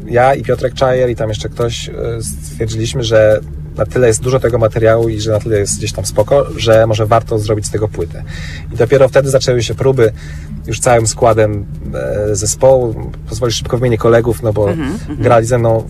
[0.07, 3.41] ja i Piotrek Czajer i tam jeszcze ktoś e, stwierdziliśmy, że
[3.77, 6.87] na tyle jest dużo tego materiału i że na tyle jest gdzieś tam spoko, że
[6.87, 8.23] może warto zrobić z tego płytę.
[8.73, 10.13] I dopiero wtedy zaczęły się próby
[10.67, 13.11] już całym składem e, zespołu.
[13.29, 14.69] Pozwolisz szybko wymienię kolegów, no bo
[15.19, 15.85] grali ze mną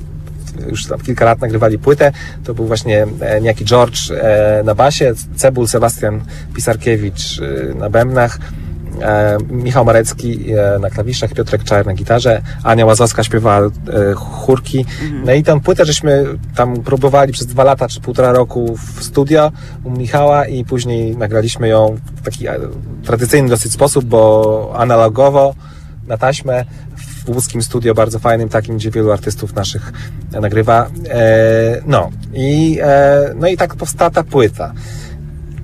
[0.68, 2.12] już tam kilka lat nagrywali płytę.
[2.44, 6.20] To był właśnie e, niejaki George e, na basie, Cebul, Sebastian
[6.54, 8.38] Pisarkiewicz e, na bębnach,
[9.50, 10.46] Michał Marecki
[10.80, 13.70] na klawiszach, Piotrek Czajer na gitarze, Ania Łazowska śpiewała
[14.16, 14.86] chórki.
[15.24, 16.24] No i tę płytę żeśmy
[16.56, 19.52] tam próbowali przez dwa lata czy półtora roku w studio
[19.84, 22.46] u Michała i później nagraliśmy ją w taki
[23.04, 25.54] tradycyjny dosyć sposób, bo analogowo
[26.06, 26.64] na taśmę
[27.24, 29.92] w łódzkim studio, bardzo fajnym takim, gdzie wielu artystów naszych
[30.32, 30.90] nagrywa.
[31.08, 34.72] E, no, i, e, no i tak powstała ta płyta.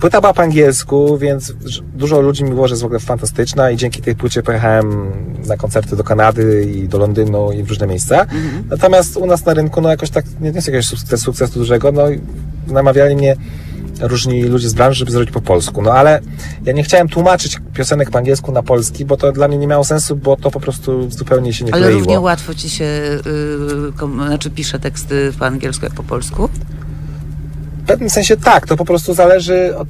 [0.00, 1.52] Płyta była po angielsku, więc
[1.94, 5.12] dużo ludzi mi było, że jest w ogóle fantastyczna i dzięki tej płycie pojechałem
[5.46, 8.26] na koncerty do Kanady i do Londynu i w różne miejsca.
[8.70, 12.10] Natomiast u nas na rynku, no jakoś tak nie jest jakiegoś sukces, sukcesu dużego, no
[12.10, 12.20] i
[12.66, 13.36] namawiali mnie
[14.00, 15.82] różni ludzie z branży, żeby zrobić po polsku.
[15.82, 16.20] No ale
[16.64, 19.84] ja nie chciałem tłumaczyć piosenek po angielsku na polski, bo to dla mnie nie miało
[19.84, 21.98] sensu, bo to po prostu zupełnie się nie Ale kleiło.
[22.00, 26.48] równie łatwo ci się, y, kom, znaczy pisze teksty po angielsku jak po polsku?
[27.82, 29.88] W pewnym sensie tak, to po prostu zależy od,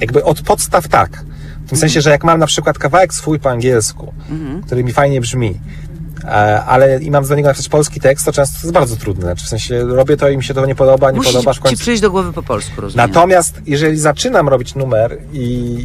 [0.00, 1.24] jakby od podstaw tak.
[1.66, 4.12] W tym sensie, że jak mam na przykład kawałek swój po angielsku,
[4.66, 5.60] który mi fajnie brzmi,
[6.66, 9.22] ale i mam do niego napisać polski tekst, to często jest bardzo trudne.
[9.22, 11.56] Znaczy, w sensie robię to i mi się to nie podoba, nie Musi podoba w
[11.56, 11.78] ci końcu.
[11.78, 13.08] przyjść do głowy po polsku, rozumiem.
[13.08, 15.76] Natomiast jeżeli zaczynam robić numer i,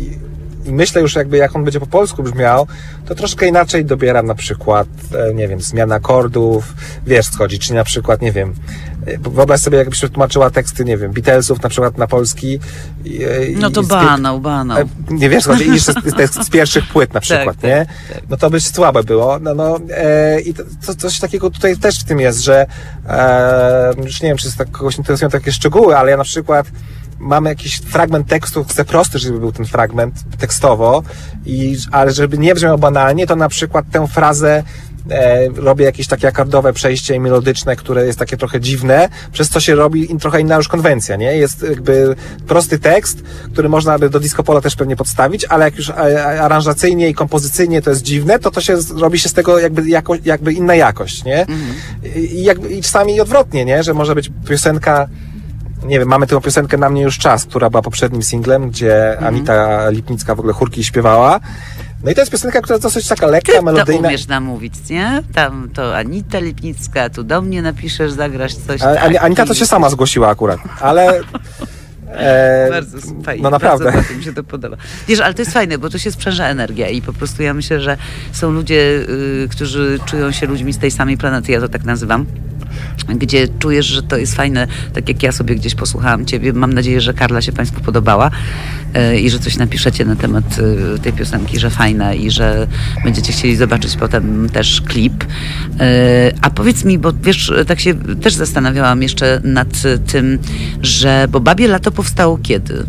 [0.66, 2.68] i myślę już jakby jak on będzie po polsku brzmiał,
[3.06, 4.88] to troszkę inaczej dobieram na przykład,
[5.30, 6.74] e, nie wiem, zmiana akordów,
[7.08, 10.98] wiesz co chodzi, czy na przykład, nie wiem, e, wyobraź sobie jakbyś przetłumaczyła teksty, nie
[10.98, 12.60] wiem, Beatlesów na przykład na polski.
[13.06, 14.78] i- e, No to i z- banał, banał.
[14.78, 15.94] E, Nie wiesz, chodzi, i jeszcze
[16.46, 17.86] z, pierwszych płyt na przykład, tak, nie?
[18.14, 18.22] tak.
[18.30, 19.40] No to by słabe było.
[19.40, 22.66] No, no, e, I to, to, coś takiego tutaj też w tym jest, że
[23.10, 26.68] e, już nie wiem, czy jest tak, kogoś interesują takie szczegóły, ale ja na przykład
[27.20, 31.04] mam jakiś fragment tekstu, chcę prosty, żeby był ten fragment tekstowo,
[31.46, 34.64] i, ale żeby nie brzmiał banalnie, to na przykład tę frazę
[35.10, 39.76] e, robię jakieś takie akordowe przejście melodyczne, które jest takie trochę dziwne, przez co się
[39.76, 41.38] robi trochę inna już konwencja, nie?
[41.38, 42.16] Jest jakby
[42.48, 46.42] prosty tekst, który można by do disco polo też pewnie podstawić, ale jak już e,
[46.42, 50.14] aranżacyjnie i kompozycyjnie to jest dziwne, to to się robi się z tego jakby, jako,
[50.26, 51.46] jakby inna jakość, nie?
[52.16, 53.84] I, i, jakby, I czasami odwrotnie, nie?
[53.84, 55.08] Że może być piosenka
[55.86, 59.28] nie wiem, mamy tę piosenkę Na mnie już czas, która była poprzednim singlem, gdzie Mhm.
[59.28, 61.40] Anita Lipnicka w ogóle chórki śpiewała.
[62.04, 64.08] No i to jest piosenka, która dosyć taka lekka, Ty to melodyjna.
[64.08, 65.24] umiesz namówić, nie?
[65.34, 68.82] Tam to Anita Lipnicka, tu do mnie napiszesz, zagrasz coś.
[68.82, 71.20] A- tak, Anita to się sama zgłosiła akurat, ale
[72.08, 73.44] E, Bardzo fajnie.
[73.44, 73.92] No naprawdę.
[73.92, 74.78] Bardzo, mi się to podoba.
[75.08, 77.82] Wiesz, ale to jest fajne, bo tu się sprzęża energia i po prostu ja myślę,
[77.82, 77.98] że
[78.32, 78.76] są ludzie,
[79.44, 82.26] y, którzy czują się ludźmi z tej samej planety, ja to tak nazywam
[83.16, 86.54] gdzie czujesz, że to jest fajne, tak jak ja sobie gdzieś posłuchałam Ciebie.
[86.54, 88.32] Mam nadzieję, że Karla się Państwu podobała
[89.14, 90.60] y, i że coś napiszecie na temat
[90.96, 92.68] y, tej piosenki, że fajna i że
[93.04, 95.24] będziecie chcieli zobaczyć potem też klip.
[95.24, 95.28] Y,
[96.42, 99.68] a powiedz mi, bo wiesz, tak się też zastanawiałam jeszcze nad
[100.08, 100.40] tym,
[100.82, 102.86] że, bo Babie Lato powstało kiedy?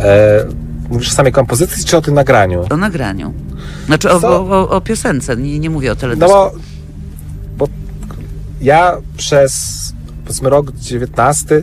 [0.00, 0.44] e,
[0.90, 2.66] mówisz o samej kompozycji, czy o tym nagraniu?
[2.70, 3.34] O nagraniu.
[3.86, 6.28] Znaczy o, o, o, o piosence, nie, nie mówię o No teledysku.
[6.28, 6.52] bo,
[7.56, 7.68] bo
[8.60, 9.52] ja przez
[10.24, 11.62] powiedzmy rok 19,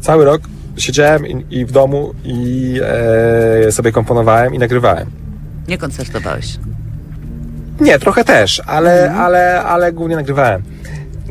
[0.00, 0.42] cały rok
[0.76, 2.80] siedziałem i, i w domu i
[3.66, 5.10] e, sobie komponowałem i nagrywałem.
[5.68, 6.58] Nie koncertowałeś.
[7.80, 10.62] Nie, trochę też, ale, ale, ale głównie nagrywałem.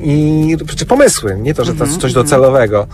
[0.01, 2.87] I czy pomysły, nie to, że to jest coś docelowego.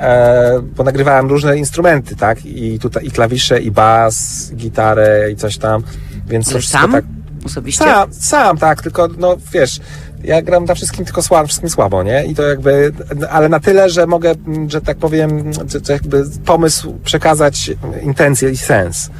[0.00, 2.46] E, bo nagrywałem różne instrumenty, tak?
[2.46, 5.82] I tutaj i klawisze, i bas, gitarę, i coś tam.
[6.26, 6.92] Więc to Ale wszystko sam?
[6.92, 7.04] tak.
[7.46, 7.84] Osobiście?
[7.84, 9.80] Sam, sam, tak, tylko no wiesz,
[10.24, 12.24] ja gram na wszystkim tylko słabo, wszystkim słabo, nie?
[12.24, 12.92] I to jakby,
[13.30, 14.34] ale na tyle, że mogę,
[14.68, 17.70] że tak powiem, że, że jakby pomysł przekazać
[18.02, 19.10] intencję i sens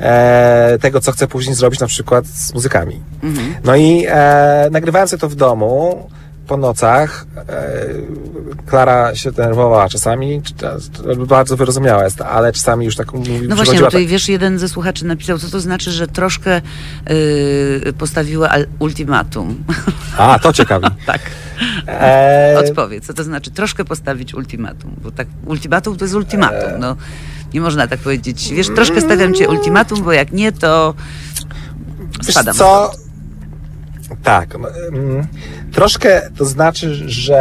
[0.00, 3.00] e, tego, co chcę później zrobić na przykład z muzykami.
[3.64, 6.08] No i e, nagrywałem sobie to w domu
[6.46, 7.26] po nocach.
[7.48, 7.76] E,
[8.66, 10.42] Klara się denerwowała czasami,
[11.26, 15.04] bardzo wyrozumiała jest, ale czasami już tak mówi, No właśnie, tutaj wiesz, jeden ze słuchaczy
[15.06, 16.60] napisał, co to znaczy, że troszkę
[17.84, 19.64] yy, postawiła ultimatum.
[19.66, 19.84] tak,
[20.18, 20.86] A, to ciekawi.
[21.06, 21.20] tak.
[21.88, 26.96] E, Odpowiedz, co to znaczy troszkę postawić ultimatum, bo tak ultimatum to jest ultimatum, no.
[27.54, 30.94] Nie można tak powiedzieć, wiesz, troszkę stawiam cię ultimatum, bo jak nie, to
[32.26, 32.54] Wiesz spadam.
[32.56, 32.90] co?
[34.22, 34.54] Tak.
[34.54, 35.26] mm,
[35.72, 37.38] Troszkę to znaczy, że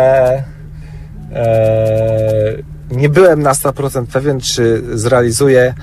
[1.34, 2.58] e,
[2.92, 5.74] nie byłem na 100% pewien, czy zrealizuję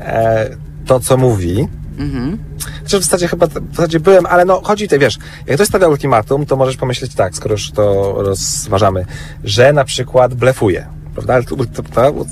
[0.00, 0.48] e,
[0.86, 1.68] to, co mówi.
[1.98, 2.38] Mhm.
[2.80, 5.88] Znaczy w zasadzie chyba w zasadzie byłem, ale no chodzi tutaj, wiesz, jak ktoś stawia
[5.88, 9.06] ultimatum, to możesz pomyśleć tak, skoro już to rozważamy,
[9.44, 10.86] że na przykład blefuje.
[11.14, 11.40] Prawda?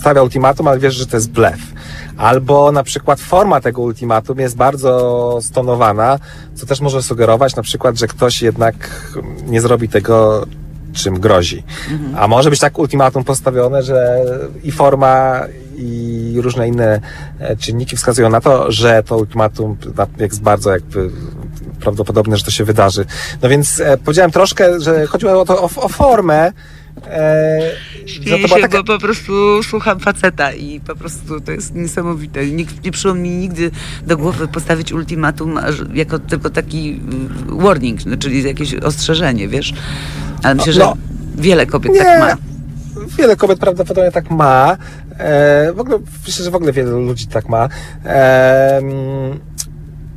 [0.00, 1.60] Stawia ultimatum, ale wiesz, że to jest blef.
[2.16, 6.18] Albo na przykład forma tego ultimatum jest bardzo stonowana,
[6.54, 8.74] co też może sugerować na przykład, że ktoś jednak
[9.46, 10.46] nie zrobi tego,
[10.92, 11.62] czym grozi.
[12.16, 14.24] A może być tak ultimatum postawione, że
[14.62, 15.40] i forma,
[15.76, 17.00] i różne inne
[17.38, 19.76] e, czynniki wskazują na to, że to ultimatum
[20.18, 21.10] jest bardzo jakby
[21.80, 23.04] prawdopodobne, że to się wydarzy.
[23.42, 26.52] No więc e, powiedziałem troszkę, że chodziło o, to, o, o formę.
[27.06, 27.60] E,
[28.06, 32.46] że Śmieję się, taka, bo po prostu słucham faceta i po prostu to jest niesamowite.
[32.46, 33.70] Nikt nie przyszło mi nigdy
[34.06, 35.58] do głowy postawić ultimatum
[35.94, 37.00] jako tylko taki
[37.50, 39.74] y, warning, no, czyli jakieś ostrzeżenie, wiesz?
[40.42, 40.96] Ale myślę, że No.
[41.36, 41.98] wiele kobiet Nie.
[42.00, 42.36] tak ma.
[43.18, 44.76] Wiele kobiet prawdopodobnie tak ma.
[45.18, 47.68] E, w ogóle, myślę, że w ogóle wiele ludzi tak ma.
[48.04, 48.80] E,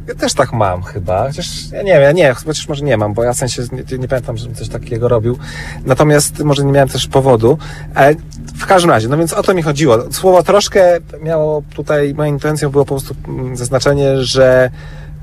[0.08, 3.24] ja też tak mam chyba, chociaż ja nie wiem, nie, chociaż może nie mam, bo
[3.24, 5.38] ja w sensie nie, nie pamiętam, żebym coś takiego robił.
[5.86, 7.58] Natomiast może nie miałem też powodu.
[7.96, 8.16] E,
[8.56, 9.98] w każdym razie, no więc o to mi chodziło.
[10.12, 14.72] Słowo troszkę miało tutaj, moją intencją było po prostu mm, zaznaczenie, że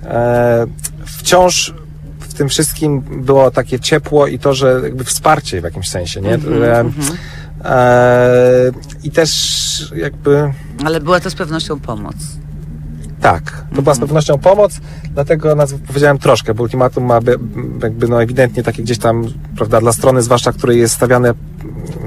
[0.05, 0.67] e,
[1.05, 1.75] wciąż
[2.21, 6.39] w tym wszystkim było takie ciepło i to, że jakby wsparcie w jakimś sensie, nie?
[6.39, 6.85] Że,
[7.65, 8.71] e,
[9.03, 10.53] I też jakby
[10.85, 12.17] Ale była to z pewnością pomoc.
[13.21, 14.81] Tak, to była z pewnością pomoc,
[15.15, 17.39] dlatego nazw- powiedziałem troszkę, bo ultimatum ma by,
[17.83, 21.35] jakby no ewidentnie takie gdzieś tam, prawda, dla strony zwłaszcza, której jest stawiane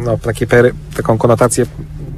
[0.03, 1.65] no, takie pery, taką konotację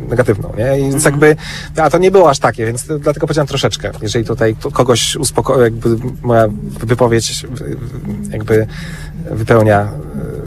[0.09, 0.79] negatywną, nie?
[0.79, 1.35] I więc jakby,
[1.77, 3.91] a to nie było aż takie, więc dlatego powiedziałem troszeczkę.
[4.01, 5.89] Jeżeli tutaj kogoś uspokoi, jakby
[6.21, 6.47] moja
[6.79, 7.45] wypowiedź
[8.31, 8.67] jakby
[9.31, 10.44] wypełnia y,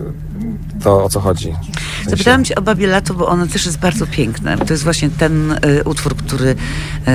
[0.83, 1.53] to, o co chodzi.
[1.53, 4.59] W sensie- Zapytałam cię o Babie Lato, bo ono też jest bardzo piękne.
[4.59, 6.57] To jest właśnie ten y, utwór, który,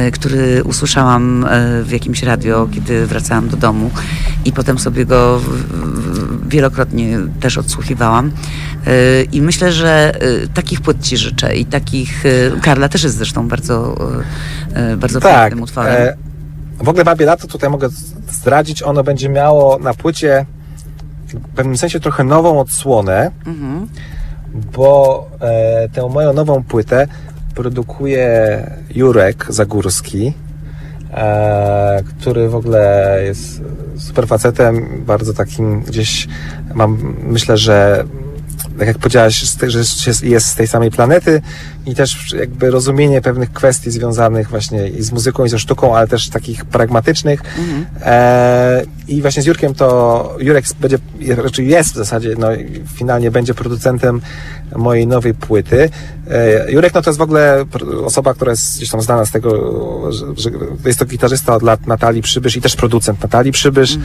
[0.07, 3.91] y, który usłyszałam y, w jakimś radio, kiedy wracałam do domu
[4.45, 5.41] i potem sobie go
[6.47, 8.31] wielokrotnie też odsłuchiwałam.
[8.87, 12.25] Y, I myślę, że y, takich płyt ci życzę i takich...
[12.25, 13.95] Y, Karla też jest zresztą bardzo,
[14.97, 15.41] bardzo tak.
[15.41, 15.93] pięknym utworem.
[15.95, 16.17] E,
[16.83, 17.89] w ogóle Babie Lato tutaj mogę
[18.29, 20.45] zdradzić, ono będzie miało na płycie
[21.33, 23.87] w pewnym sensie trochę nową odsłonę, Mhm.
[24.77, 27.07] bo e, tę moją nową płytę
[27.55, 28.27] produkuje
[28.95, 30.33] Jurek Zagórski,
[31.13, 33.61] e, który w ogóle jest
[33.97, 36.27] super facetem, bardzo takim gdzieś
[36.73, 38.03] mam, myślę, że
[38.79, 39.79] tak jak powiedziałaś, że
[40.23, 41.41] jest- z tej samej planety,
[41.85, 46.07] i też jakby rozumienie pewnych kwestii związanych właśnie i z muzyką, i ze sztuką, ale
[46.07, 47.41] też takich pragmatycznych.
[48.01, 50.97] E, I właśnie z Jurkiem to Jurek będzie,
[51.35, 52.47] raczej jest w zasadzie, no
[52.95, 54.21] finalnie będzie producentem
[54.75, 55.89] mojej nowej płyty.
[56.31, 57.65] E, Jurek no to jest w ogóle
[58.05, 60.49] osoba, która jest gdzieś tam znana z tego, że, że
[60.85, 63.97] jest to gitarzysta od lat Natalii Przybysz i też producent Natalii Przybysz.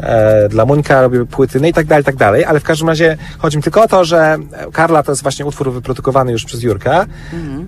[0.00, 2.44] E, dla Muńka robił płyty, no i tak dalej, tak dalej.
[2.44, 4.36] Ale w każdym razie chodzi mi tylko o to, że
[4.72, 7.06] Karla to jest właśnie utwór wyprodukowany już przez Jurka,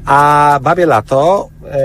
[0.06, 1.78] a Babie Lato e,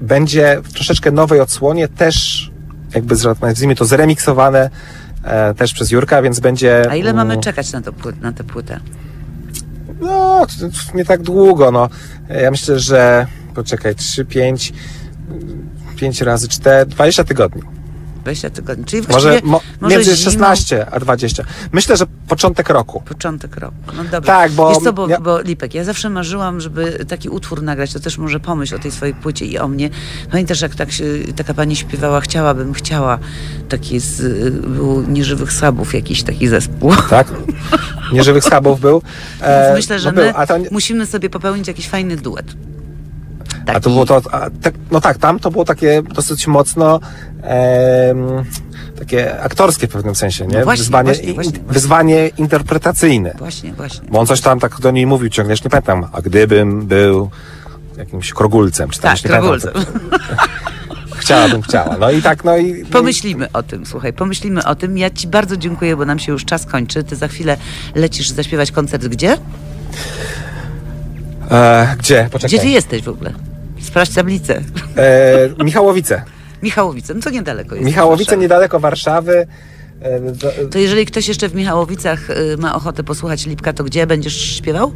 [0.00, 2.50] będzie w troszeczkę nowej odsłonie, też
[2.94, 4.70] jakby z- nazwijmy to zremiksowane
[5.24, 6.90] e, też przez Jurka, więc będzie...
[6.90, 8.80] A ile mamy mm, czekać na, to, na tę płytę?
[10.00, 10.46] No,
[10.94, 11.88] nie tak długo, no.
[12.42, 14.72] Ja myślę, że poczekaj, 3, 5,
[15.96, 17.62] 5 razy 4, 20 tygodni.
[18.24, 18.84] 20 tygodni.
[18.84, 21.44] Czyli Może, mo, może między zimą, 16 a 20.
[21.72, 23.02] Myślę, że początek roku.
[23.08, 23.74] Początek roku.
[23.96, 24.20] No dobra.
[24.20, 27.92] Tak, bo Wiesz co, bo, ja- bo Lipek, ja zawsze marzyłam, żeby taki utwór nagrać,
[27.92, 29.90] to też może pomyśl o tej swojej płycie i o mnie.
[30.30, 31.04] Pamiętasz, jak tak się,
[31.36, 33.18] taka pani śpiewała, chciałabym, chciała,
[33.68, 34.22] taki z,
[34.66, 36.92] był Nieżywych Sabów jakiś taki zespół.
[37.10, 37.26] Tak?
[38.12, 39.02] Nieżywych schabów był.
[39.40, 42.46] E, Więc myślę, że no był, my a to, musimy sobie popełnić jakiś fajny duet.
[43.66, 47.00] A to było to, a, tak, no tak, tam to było takie dosyć mocno
[47.42, 48.18] em,
[48.98, 50.58] takie aktorskie w pewnym sensie, nie?
[50.58, 53.34] No właśnie, wyzwanie, właśnie, in- właśnie, wyzwanie interpretacyjne.
[53.38, 54.08] Właśnie, właśnie.
[54.10, 57.30] Bo on coś tam tak do niej mówił ciągle, już nie pamiętam, a gdybym był
[57.98, 59.94] jakimś krogulcem, czy tam Tak, nie pamiętam, Krogulcem.
[60.10, 60.44] co-
[61.24, 61.96] Chciałabym, chciała.
[61.98, 62.84] No i tak, no i...
[62.84, 64.98] Pomyślimy o tym, słuchaj, pomyślimy o tym.
[64.98, 67.04] Ja ci bardzo dziękuję, bo nam się już czas kończy.
[67.04, 67.56] Ty za chwilę
[67.94, 69.38] lecisz zaśpiewać koncert gdzie?
[71.50, 72.28] E, gdzie?
[72.32, 72.48] Poczekaj.
[72.58, 73.32] Gdzie ty jesteś w ogóle?
[73.84, 74.60] Sprawdź tablicę.
[74.96, 76.22] E, Michałowice.
[76.62, 77.86] Michałowice, no to niedaleko jest.
[77.86, 78.42] Michałowice Warszawy.
[78.42, 79.46] niedaleko Warszawy.
[80.00, 84.06] E, do, To jeżeli ktoś jeszcze w Michałowicach y, ma ochotę posłuchać Lipka, to gdzie
[84.06, 84.92] będziesz śpiewał?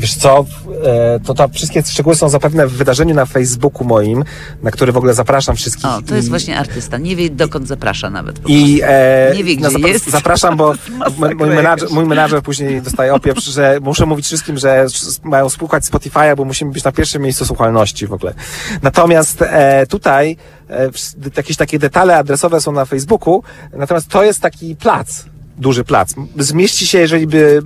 [0.00, 0.44] Wiesz co,
[0.84, 4.24] e, to, to wszystkie szczegóły są zapewne w wydarzeniu na Facebooku moim,
[4.62, 5.84] na który w ogóle zapraszam wszystkich.
[5.84, 6.98] O, to jest właśnie artysta.
[6.98, 8.40] Nie wie dokąd zaprasza nawet.
[8.46, 10.10] I e, Nie wie, no, gdzie jest.
[10.20, 10.74] zapraszam, bo
[11.38, 14.86] mój, menadżer, mój menadżer później dostaje opieprz, że muszę mówić wszystkim, że
[15.22, 18.34] mają słuchać Spotify'a, bo musimy być na pierwszym miejscu słuchalności w ogóle.
[18.82, 20.36] Natomiast e, tutaj
[20.70, 20.90] e,
[21.36, 25.24] jakieś takie detale adresowe są na Facebooku, natomiast to jest taki plac,
[25.60, 26.14] duży plac.
[26.38, 27.62] Zmieści się, jeżeli by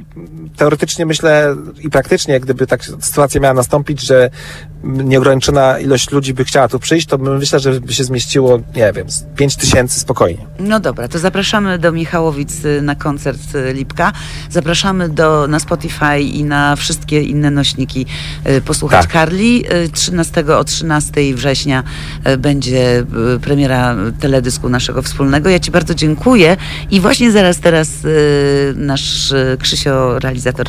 [0.57, 4.31] teoretycznie myślę i praktycznie, gdyby tak sytuacja miała nastąpić, że
[4.85, 9.11] nieograniczona ilość ludzi by chciała tu przyjść, to myślę, że by się zmieściło, nie wiem,
[9.11, 10.47] z 5 tysięcy spokojnie.
[10.59, 14.13] No dobra, to zapraszamy do Michałowic y, na koncert y, Lipka.
[14.51, 18.07] Zapraszamy do, na Spotify i na wszystkie inne nośniki
[18.47, 19.13] y, posłuchać Tak.
[19.13, 19.65] Karli.
[19.85, 21.83] Y, 13 o 13 września
[22.27, 23.05] y, będzie
[23.37, 25.49] y, premiera teledysku naszego wspólnego.
[25.49, 26.57] Ja Ci bardzo dziękuję
[26.91, 30.67] i właśnie zaraz teraz y, nasz y, Krzysio, realizator,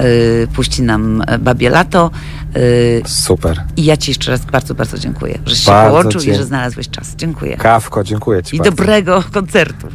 [0.00, 2.10] y, puści nam y, Babie Lato.
[2.56, 3.62] Y, Super.
[3.76, 6.44] I ja Ci jeszcze raz bardzo, bardzo dziękuję, że się Bardzo połączył i dzie- że
[6.44, 7.14] znalazłeś czas.
[7.16, 7.56] Dziękuję.
[7.56, 8.70] Kawko, dziękuję Ci I bardzo.
[8.70, 9.86] dobrego koncertu.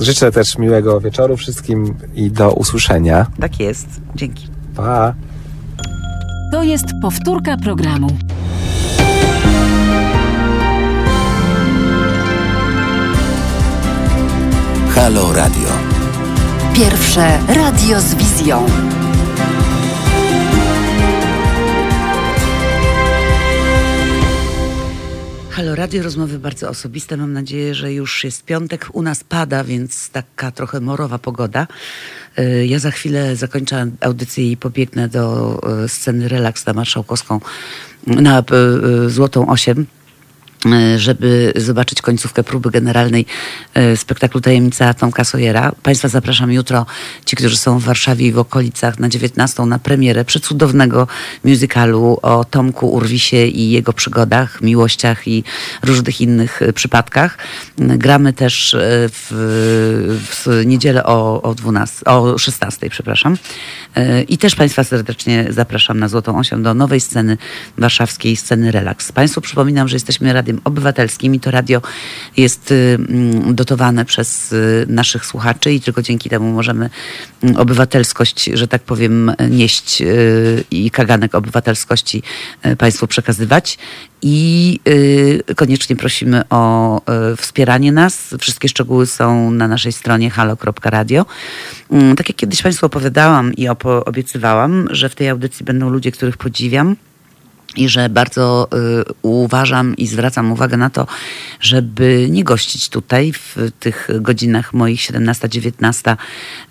[0.00, 3.26] Życzę też miłego wieczoru wszystkim i do usłyszenia.
[3.40, 3.86] Tak jest.
[4.14, 4.48] Dzięki.
[4.76, 5.14] Pa!
[6.52, 8.08] To jest powtórka programu.
[14.94, 15.83] Halo Radio.
[16.74, 18.66] Pierwsze radio z wizją.
[25.50, 27.16] Halo Radio, rozmowy bardzo osobiste.
[27.16, 28.88] Mam nadzieję, że już jest piątek.
[28.92, 31.66] U nas pada, więc taka trochę morowa pogoda.
[32.38, 37.40] Y, Ja za chwilę zakończę audycję i pobiegnę do y, sceny Relaks na Marszałkowską
[38.06, 38.42] na
[39.06, 39.86] y, Złotą 8 y,
[40.96, 43.26] żeby zobaczyć końcówkę próby generalnej
[43.92, 45.72] y, spektaklu Tajemnica Tomka Sojera.
[45.82, 46.86] Państwa zapraszam jutro,
[47.24, 51.06] ci, którzy są w Warszawie i w okolicach, na 19 na premierę przecudownego
[51.44, 55.44] musicalu o Tomku Urwisie i jego przygodach, miłościach i
[55.82, 57.38] różnych innych y, przypadkach.
[57.78, 59.26] Gramy też w,
[60.30, 63.36] w niedzielę o, o 12, o 16, przepraszam.
[64.28, 67.36] I też Państwa serdecznie zapraszam na Złotą Osią do nowej sceny
[67.78, 69.12] warszawskiej, sceny Relaks.
[69.12, 71.82] Państwu przypominam, że jesteśmy radiem obywatelskim i to radio
[72.36, 76.90] jest y, mm, dotowane przez y, naszych słuchaczy i tylko dzięki temu możemy
[77.42, 82.22] mm, obywatelskość, że tak powiem, nieść y, i kaganek obywatelskości
[82.78, 83.78] Państwu przekazywać.
[84.26, 84.80] I
[85.56, 87.00] koniecznie prosimy o
[87.36, 88.34] wspieranie nas.
[88.38, 91.26] Wszystkie szczegóły są na naszej stronie halo.radio.
[91.90, 93.68] Mm, Tak jak kiedyś Państwu opowiadałam i
[94.04, 96.96] obiecywałam, że w tej audycji będą ludzie, których podziwiam
[97.76, 98.68] i że bardzo
[99.00, 101.06] y, uważam i zwracam uwagę na to,
[101.60, 106.16] żeby nie gościć tutaj w tych godzinach moich 17-19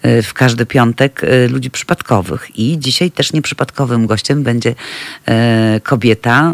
[0.06, 2.60] y, w każdy piątek y, ludzi przypadkowych.
[2.60, 6.54] I dzisiaj też nieprzypadkowym gościem będzie y, kobieta,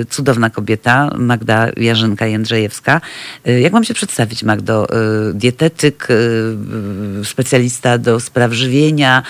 [0.00, 3.00] y, cudowna kobieta, Magda Jarzynka-Jędrzejewska.
[3.48, 4.86] Y, jak mam się przedstawić, Magdo?
[5.34, 6.08] Dietetyk,
[7.24, 9.22] specjalista do spraw żywienia,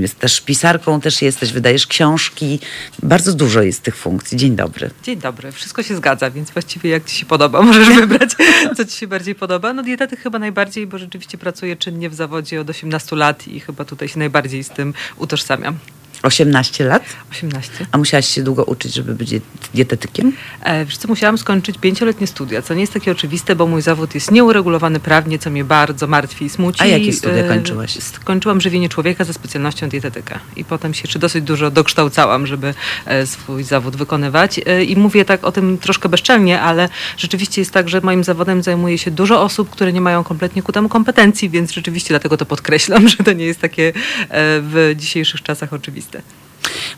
[0.00, 2.60] jest też pisarką, też jesteś, wydajesz książki.
[3.02, 4.38] Bardzo dużo jest tych funkcji.
[4.38, 4.90] Dzień dobry.
[5.02, 8.30] Dzień dobry, wszystko się zgadza, więc właściwie jak ci się podoba, możesz wybrać,
[8.76, 9.72] co ci się bardziej podoba.
[9.72, 13.84] No dietetyk chyba najbardziej, bo rzeczywiście pracuję czynnie w zawodzie od 18 lat i chyba
[13.84, 15.78] tutaj się najbardziej z tym utożsamiam.
[16.26, 17.02] 18 lat?
[17.32, 17.86] 18.
[17.92, 19.40] A musiałaś się długo uczyć, żeby być diet-
[19.74, 20.32] dietetykiem?
[20.62, 24.30] E, co, musiałam skończyć pięcioletnie studia, co nie jest takie oczywiste, bo mój zawód jest
[24.30, 26.82] nieuregulowany prawnie, co mnie bardzo martwi i smuci.
[26.82, 28.02] A jakie studia E, kończyłaś?
[28.02, 32.74] Skończyłam żywienie człowieka ze specjalnością dietetyka i potem się jeszcze dosyć dużo dokształcałam, żeby
[33.06, 34.60] e, swój zawód wykonywać.
[34.66, 38.62] E, I mówię tak o tym troszkę bezczelnie, ale rzeczywiście jest tak, że moim zawodem
[38.62, 42.46] zajmuje się dużo osób, które nie mają kompletnie ku temu kompetencji, więc rzeczywiście dlatego to
[42.46, 43.92] podkreślam, że to nie jest takie e,
[44.60, 46.15] w dzisiejszych czasach oczywiste.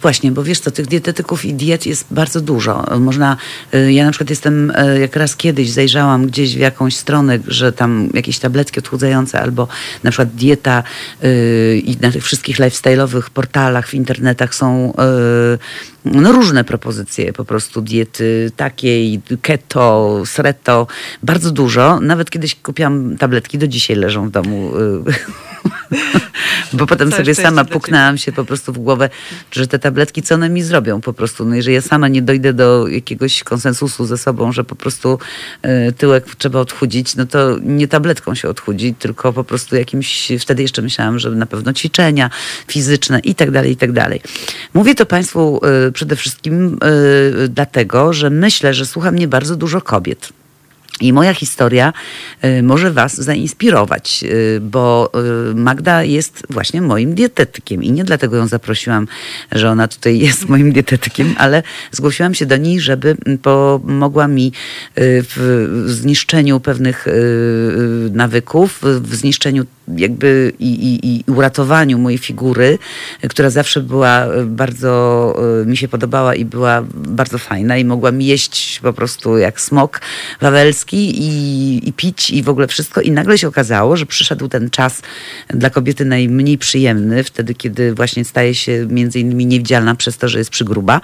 [0.02, 2.86] Właśnie, bo wiesz co, tych dietetyków i diet jest bardzo dużo.
[3.00, 3.36] Można,
[3.74, 7.72] y, ja na przykład jestem, y, jak raz kiedyś zajrzałam gdzieś w jakąś stronę, że
[7.72, 9.68] tam jakieś tabletki odchudzające albo
[10.04, 10.82] na przykład dieta
[11.24, 14.92] y, i na tych wszystkich lifestyle'owych portalach w internetach są
[16.04, 20.86] no, różne propozycje po prostu diety takiej, keto, sreto,
[21.22, 22.00] bardzo dużo.
[22.00, 24.72] Nawet kiedyś kupiłam tabletki, do dzisiaj leżą w domu.
[26.72, 29.10] Bo potem Całe sobie sama puknęłam się po prostu w głowę,
[29.50, 31.44] że te tabletki, co one mi zrobią po prostu.
[31.44, 35.18] No jeżeli ja sama nie dojdę do jakiegoś konsensusu ze sobą, że po prostu
[35.88, 40.62] y, tyłek trzeba odchudzić, no to nie tabletką się odchudzi, tylko po prostu jakimś, wtedy
[40.62, 42.30] jeszcze myślałam, że na pewno ćwiczenia
[42.66, 44.20] fizyczne i tak dalej, i tak dalej.
[44.74, 46.78] Mówię to Państwu y, przede wszystkim
[47.44, 50.32] y, dlatego, że myślę, że słucha mnie bardzo dużo kobiet.
[51.00, 51.92] I moja historia
[52.44, 55.10] y, może Was zainspirować, y, bo
[55.50, 59.08] y, Magda jest właśnie moim dietetykiem i nie dlatego ją zaprosiłam,
[59.52, 64.52] że ona tutaj jest moim dietetykiem, ale zgłosiłam się do niej, żeby mm, pomogła mi
[64.96, 67.06] w zniszczeniu pewnych
[68.10, 69.64] nawyków, w zniszczeniu
[69.96, 72.78] jakby i, i, i uratowaniu mojej figury,
[73.28, 78.22] która zawsze była y, bardzo, y, mi się podobała i była bardzo fajna i mogłam
[78.22, 80.00] jeść po prostu jak smok
[80.40, 83.00] wawelski i, i pić i w ogóle wszystko.
[83.00, 85.02] I nagle się okazało, że przyszedł ten czas
[85.48, 90.38] dla kobiety najmniej przyjemny, wtedy kiedy właśnie staje się między innymi niewidzialna przez to, że
[90.38, 91.00] jest przygruba.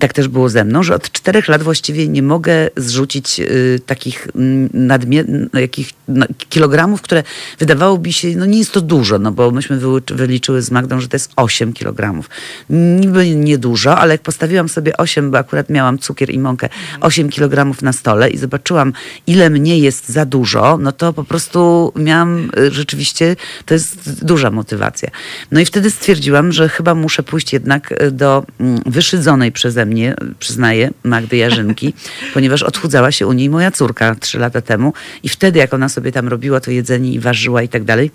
[0.00, 4.28] Tak też było ze mną, że od czterech lat właściwie nie mogę zrzucić y, takich
[4.34, 7.22] mm, nadmie- no, jakich, no, kilogramów, które
[7.58, 11.16] wydawałoby się, no nie jest to dużo, no bo myśmy wyliczyły z Magdą, że to
[11.16, 12.30] jest 8 kilogramów.
[12.70, 16.68] Niby niedużo, ale jak postawiłam sobie 8, bo akurat miałam cukier i mąkę,
[17.00, 18.92] 8 kilogramów na stole i zobaczyłam,
[19.26, 24.50] ile mnie jest za dużo, no to po prostu miałam y, rzeczywiście, to jest duża
[24.50, 25.10] motywacja.
[25.50, 30.14] No i wtedy stwierdziłam, że chyba muszę pójść jednak y, do mm, wyszydzonej przeze mnie,
[30.38, 31.94] przyznaję, Magdy Jarzynki,
[32.34, 36.12] ponieważ odchudzała się u niej moja córka trzy lata temu i wtedy jak ona sobie
[36.12, 38.10] tam robiła to jedzenie i ważyła i tak dalej,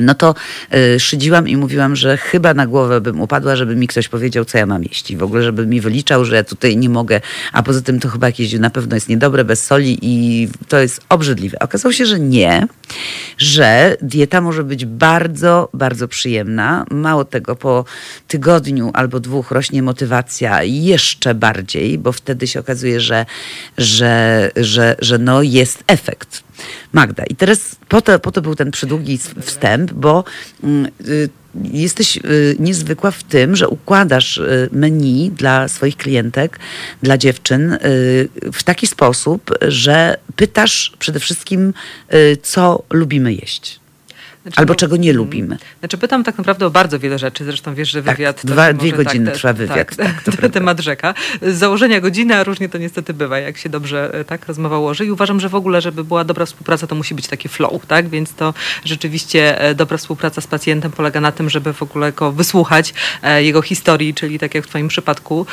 [0.00, 0.34] no to
[0.74, 4.58] y, szydziłam i mówiłam, że chyba na głowę bym upadła, żeby mi ktoś powiedział, co
[4.58, 5.10] ja mam jeść.
[5.10, 7.20] I w ogóle, żeby mi wyliczał, że ja tutaj nie mogę,
[7.52, 11.00] a poza tym to chyba jakieś na pewno jest niedobre, bez soli i to jest
[11.08, 11.58] obrzydliwe.
[11.58, 12.66] Okazało się, że nie,
[13.38, 16.84] że dieta może być bardzo, bardzo przyjemna.
[16.90, 17.84] Mało tego, po
[18.28, 23.26] tygodniu albo dwóch rośnie motywacja jeszcze bardziej, bo wtedy się okazuje, że,
[23.78, 26.45] że, że, że no jest efekt.
[26.92, 30.24] Magda, i teraz po to, po to był ten przydługi wstęp, bo
[30.62, 31.28] mm, y,
[31.64, 36.58] jesteś y, niezwykła w tym, że układasz y, menu dla swoich klientek,
[37.02, 37.78] dla dziewczyn y,
[38.52, 41.74] w taki sposób, że pytasz przede wszystkim,
[42.14, 43.80] y, co lubimy jeść.
[44.46, 45.58] Znaczy, Albo bo- czego nie mm, lubimy.
[45.78, 47.44] Znaczy pytam tak naprawdę o bardzo wiele rzeczy.
[47.44, 48.42] Zresztą wiesz, że Tak, wywiad...
[48.42, 51.14] to dwa- dwie godziny te- trwa wywiad, Tak, tak, to temat rzeka.
[51.42, 55.06] Z założenia godziny, a różnie to niestety bywa, jak się dobrze e, tak rozmowa ułoży.
[55.06, 58.08] I uważam, że w ogóle, żeby była dobra współpraca, to musi być taki flow, tak?
[58.08, 62.32] Więc to rzeczywiście e, dobra współpraca z pacjentem polega na tym, żeby w ogóle go
[62.32, 65.46] wysłuchać e, jego historii, czyli tak jak w twoim przypadku,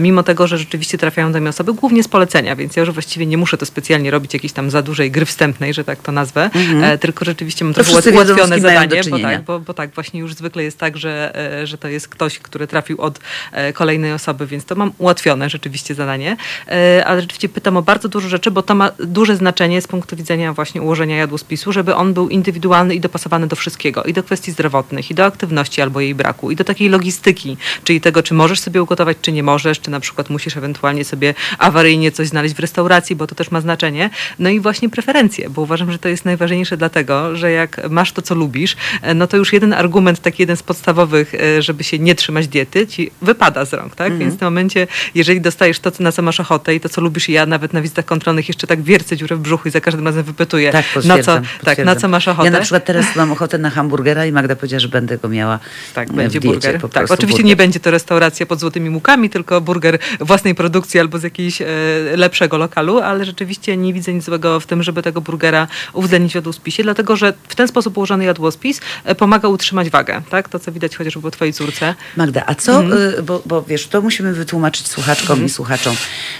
[0.00, 3.26] mimo tego, że rzeczywiście trafiają do mnie osoby głównie z polecenia, więc ja już właściwie
[3.26, 6.50] nie muszę to specjalnie robić jakiejś tam za dużej gry wstępnej, że tak to nazwę,
[6.82, 7.86] e, tylko rzeczywiście mam Mhm.
[7.86, 10.96] To trochę wiedzą, ułatwione zadanie, bo tak, bo, bo tak, właśnie już zwykle jest tak,
[10.96, 13.20] że, e, że to jest ktoś, który trafił od
[13.52, 16.36] e, kolejnej osoby, więc to mam ułatwione rzeczywiście zadanie.
[16.68, 20.16] E, Ale rzeczywiście pytam o bardzo dużo rzeczy, bo to ma duże znaczenie z punktu
[20.16, 24.02] widzenia właśnie ułożenia jadłospisu, żeby on był indywidualny i dopasowany do wszystkiego.
[24.02, 28.00] I do kwestii zdrowotnych, i do aktywności albo jej braku, i do takiej logistyki, czyli
[28.00, 32.12] tego, czy możesz sobie ugotować, czy nie możesz, czy na przykład musisz ewentualnie sobie awaryjnie
[32.12, 34.10] coś znaleźć w restauracji, bo to też ma znaczenie.
[34.38, 38.22] No i właśnie preferencje, bo uważam, że to jest najważniejsze dlatego, że jak masz to,
[38.22, 41.98] co lubisz, e, no to już jeden argument, taki jeden z podstawowych, e, żeby się
[41.98, 44.06] nie trzymać diety, ci wypada z rąk, tak?
[44.06, 44.20] Mhm.
[44.20, 47.00] Więc w tym momencie, jeżeli dostajesz to, co na co masz ochotę i to, co
[47.00, 50.06] lubisz, ja nawet na wizytach kontrolnych jeszcze tak wiercę dziurę w brzuchu i za każdym
[50.06, 52.44] razem wypytuję, Tak, na co, potwierdzam, tak, na co masz ochotę.
[52.44, 55.58] Ja na przykład teraz mam ochotę na hamburgera i Magda powiedziała, że będę go miała
[55.94, 56.90] Tak, w będzie diecie, burger.
[56.90, 57.44] Tak, oczywiście burger.
[57.44, 61.66] nie będzie to restauracja pod złotymi mukami, tylko burger własnej produkcji albo z jakiegoś e,
[62.16, 66.34] lepszego lokalu, ale rzeczywiście nie widzę nic złego w tym, żeby tego burgera uwzględnić w
[66.34, 70.22] jadłospisie, dlatego że w ten sposób ułożony jadłospis e, pomaga utrzymać wagę.
[70.30, 70.48] Tak?
[70.48, 71.94] To, co widać chociażby po twojej córce.
[72.16, 73.02] Magda, a co, Mhm.
[73.18, 75.96] y, bo, bo wiesz, to musimy wytłumaczyć słuchaczkom i słuchaczom.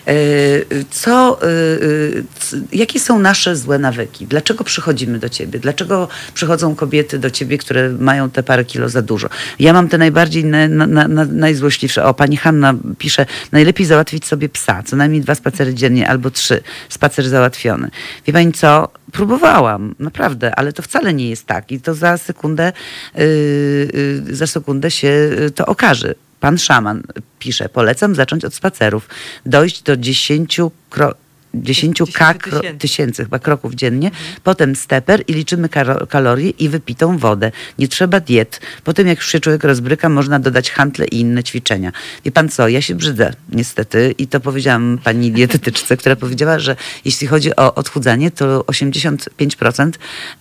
[0.09, 2.25] Y, Co, y, y,
[2.73, 4.27] jakie są nasze złe nawyki?
[4.27, 5.59] Dlaczego przychodzimy do ciebie?
[5.59, 9.29] Dlaczego przychodzą kobiety do ciebie, które mają te parę kilo za dużo?
[9.59, 12.05] Ja mam te najbardziej, na, na, na, najzłośliwsze.
[12.05, 16.61] O, pani Hanna pisze, najlepiej załatwić sobie psa, co najmniej dwa spacery dziennie albo trzy.
[16.89, 17.91] Spacer załatwiony.
[18.27, 18.89] Wie pani co?
[19.13, 21.73] Próbowałam, naprawdę, ale to wcale nie jest tak.
[21.73, 22.73] I to za sekundę,
[23.15, 26.15] yy, za sekundę się yy, to okaże.
[26.41, 27.03] Pan szaman
[27.39, 29.09] pisze, polecam zacząć od spacerów,
[29.47, 31.15] dojść do 10 kro
[31.55, 32.35] 10 k
[32.79, 33.25] tysięcy.
[33.25, 34.11] chyba kroków dziennie,
[34.45, 35.69] potem steper i liczymy
[36.09, 37.53] kalorie i wypitą wodę.
[37.79, 38.61] Nie trzeba diet.
[38.85, 41.93] Potem jak już się człowiek rozbryka, można dodać hantle i inne ćwiczenia.
[42.25, 46.77] Wie pan co, ja się brzydzę niestety i to powiedziałam pani dietetyczce, która powiedziała, że
[47.05, 49.93] jeśli chodzi o odchudzanie, to 85%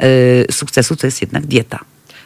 [0.04, 1.80] y, sukcesu to jest jednak dieta.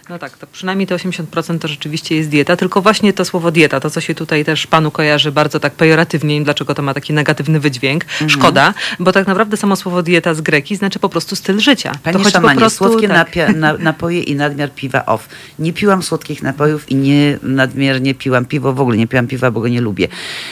[0.09, 3.79] No tak, to przynajmniej te 80% to rzeczywiście jest dieta, tylko właśnie to słowo dieta,
[3.79, 7.59] to co się tutaj też panu kojarzy bardzo tak pejoratywnie, dlaczego to ma taki negatywny
[7.59, 8.29] wydźwięk, Mhm.
[8.29, 11.91] szkoda, bo tak naprawdę samo słowo dieta z greki znaczy po prostu styl życia.
[12.03, 13.17] Panie to chodzi szamanie, po prostu, słodkie tak.
[13.29, 15.29] napia- na, napoje i nadmiar piwa off.
[15.59, 19.61] Nie piłam słodkich napojów i nie nadmiernie piłam piwo, w ogóle nie piłam piwa, bo
[19.61, 20.07] go nie lubię.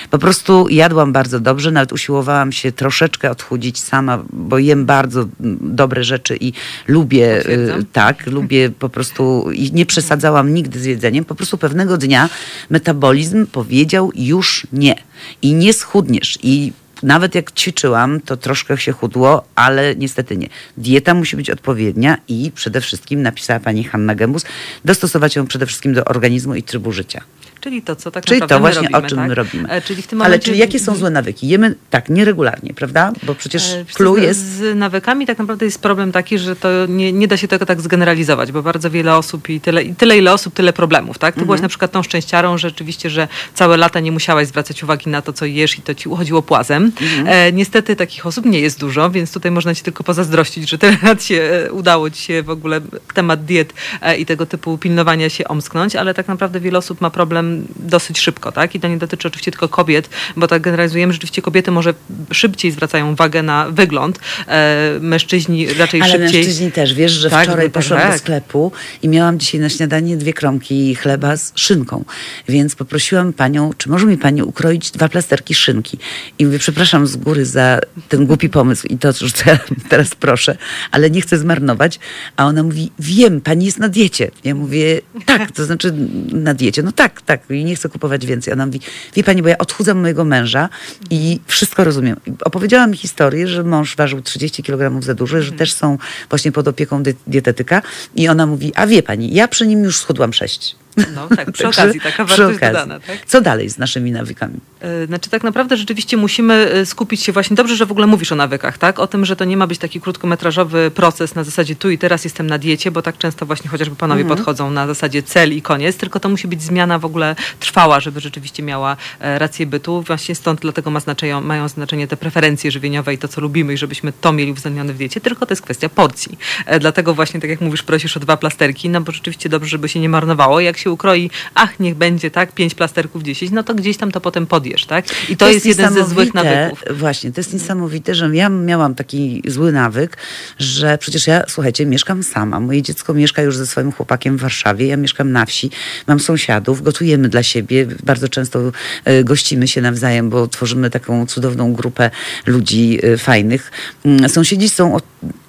[0.09, 5.25] Po prostu jadłam bardzo dobrze, nawet usiłowałam się troszeczkę odchudzić sama, bo jem bardzo
[5.61, 6.53] dobre rzeczy i
[6.87, 7.79] lubię, Potwierdzam.
[7.79, 11.25] y, tak, lubię po prostu i nie przesadzałam nigdy z jedzeniem.
[11.25, 12.29] Po prostu pewnego dnia
[12.69, 14.95] metabolizm powiedział już nie
[15.41, 16.73] i nie schudniesz i
[17.03, 20.47] nawet jak ćwiczyłam, to troszkę się chudło, ale niestety nie.
[20.77, 24.45] Dieta musi być odpowiednia i przede wszystkim, napisała pani Hanna Gembus,
[24.85, 27.21] dostosować ją przede wszystkim do organizmu i trybu życia.
[27.61, 29.27] Czyli to, co tak Czyli naprawdę to my właśnie robimy, o czym tak?
[29.27, 29.69] my robimy.
[29.69, 30.45] E, Czyli w tym Ale momencie...
[30.45, 31.47] czyli jakie są złe nawyki?
[31.47, 33.11] Jemy tak nieregularnie, prawda?
[33.23, 34.39] Bo przecież E, clue jest...
[34.39, 37.81] Z nawykami tak naprawdę jest problem taki, że to nie, nie da się tego tak
[37.81, 41.17] zgeneralizować, bo bardzo wiele osób i tyle, i tyle ile osób, tyle problemów.
[41.17, 41.33] Tak?
[41.35, 41.45] Ty Mhm.
[41.45, 45.21] byłaś na przykład tą szczęściarą, że rzeczywiście, że całe lata nie musiałaś zwracać uwagi na
[45.21, 46.91] to, co jesz i to ci uchodziło płazem.
[47.01, 47.27] Mhm.
[47.27, 50.97] E, niestety takich osób nie jest dużo, więc tutaj można ci tylko pozazdrościć, że tyle
[51.03, 52.81] lat się e, udało ci się w ogóle
[53.13, 53.73] temat diet
[54.17, 58.51] i tego typu pilnowania się omsknąć, ale tak naprawdę wiele osób ma problem dosyć szybko,
[58.51, 58.75] tak?
[58.75, 61.93] I to nie dotyczy oczywiście tylko kobiet, bo tak generalizujemy, rzeczywiście kobiety może
[62.31, 66.39] szybciej zwracają uwagę na wygląd, e, mężczyźni raczej Ale szybciej.
[66.43, 68.19] mężczyźni też, wiesz, że Tak, wczoraj no tak, poszłam do tak.
[68.19, 68.71] sklepu
[69.01, 72.05] i miałam dzisiaj na śniadanie dwie kromki chleba z szynką.
[72.49, 75.97] Więc poprosiłam panią, czy może mi pani ukroić dwa plasterki szynki?
[76.39, 77.79] I mówię, przepraszam z góry za
[78.09, 80.57] ten głupi pomysł i to, że te- teraz proszę,
[80.91, 81.99] ale nie chcę zmarnować.
[82.35, 84.31] A ona mówi, wiem, pani jest na diecie.
[84.43, 85.93] Ja mówię, tak, to znaczy
[86.31, 86.83] na diecie.
[86.83, 88.53] No tak, tak, i nie chcę kupować więcej.
[88.53, 88.79] Ona mówi,
[89.15, 90.69] wie pani, bo ja odchudzam mojego męża
[91.09, 92.17] i wszystko rozumiem.
[92.45, 95.97] Opowiedziała mi historię, że mąż ważył 30 kg za dużo, że też są
[96.29, 97.81] właśnie pod opieką dietetyka
[98.15, 100.80] i ona mówi, a wie pani, ja przy nim już schudłam 6.
[101.15, 102.59] No tak, przy Także okazji, taka wartość okazji.
[102.59, 102.99] dodana.
[102.99, 103.17] Tak?
[103.25, 104.59] Co dalej z naszymi nawykami?
[104.79, 108.31] E, Znaczy tak naprawdę rzeczywiście musimy e, skupić się właśnie, dobrze, że w ogóle mówisz
[108.31, 108.99] o nawykach, tak?
[108.99, 112.23] O tym, że to nie ma być taki krótkometrażowy proces na zasadzie tu i teraz
[112.23, 114.37] jestem na diecie, bo tak często właśnie chociażby panowie Mhm.
[114.37, 118.19] podchodzą na zasadzie cel i koniec, tylko to musi być zmiana w ogóle trwała, żeby
[118.19, 120.01] rzeczywiście miała e, rację bytu.
[120.01, 123.77] Właśnie stąd dlatego ma znaczenie, mają znaczenie te preferencje żywieniowe i to, co lubimy i
[123.77, 126.37] żebyśmy to mieli uwzględnione w diecie, tylko to jest kwestia porcji.
[126.79, 129.99] Dlatego właśnie, tak jak mówisz, prosisz o dwa plasterki, no bo rzeczywiście dobrze, żeby się
[129.99, 130.59] nie marnowało.
[130.59, 134.21] Jak się ukroi, ach, niech będzie, tak, pięć plasterków, dziesięć, no to gdzieś tam to
[134.21, 135.05] potem podjesz, tak?
[135.29, 136.83] I to, jest, jeden ze złych nawyków.
[136.89, 140.17] Właśnie, to jest niesamowite, że ja miałam taki zły nawyk,
[140.59, 142.59] że przecież ja, słuchajcie, mieszkam sama.
[142.59, 145.69] Moje dziecko mieszka już ze swoim chłopakiem w Warszawie, ja mieszkam na wsi,
[146.07, 148.71] mam sąsiadów, gotujemy dla siebie, bardzo często
[149.05, 152.11] e, gościmy się nawzajem, bo tworzymy taką cudowną grupę
[152.45, 153.71] ludzi e, fajnych.
[154.05, 155.03] Mm, Sąsiedzi są od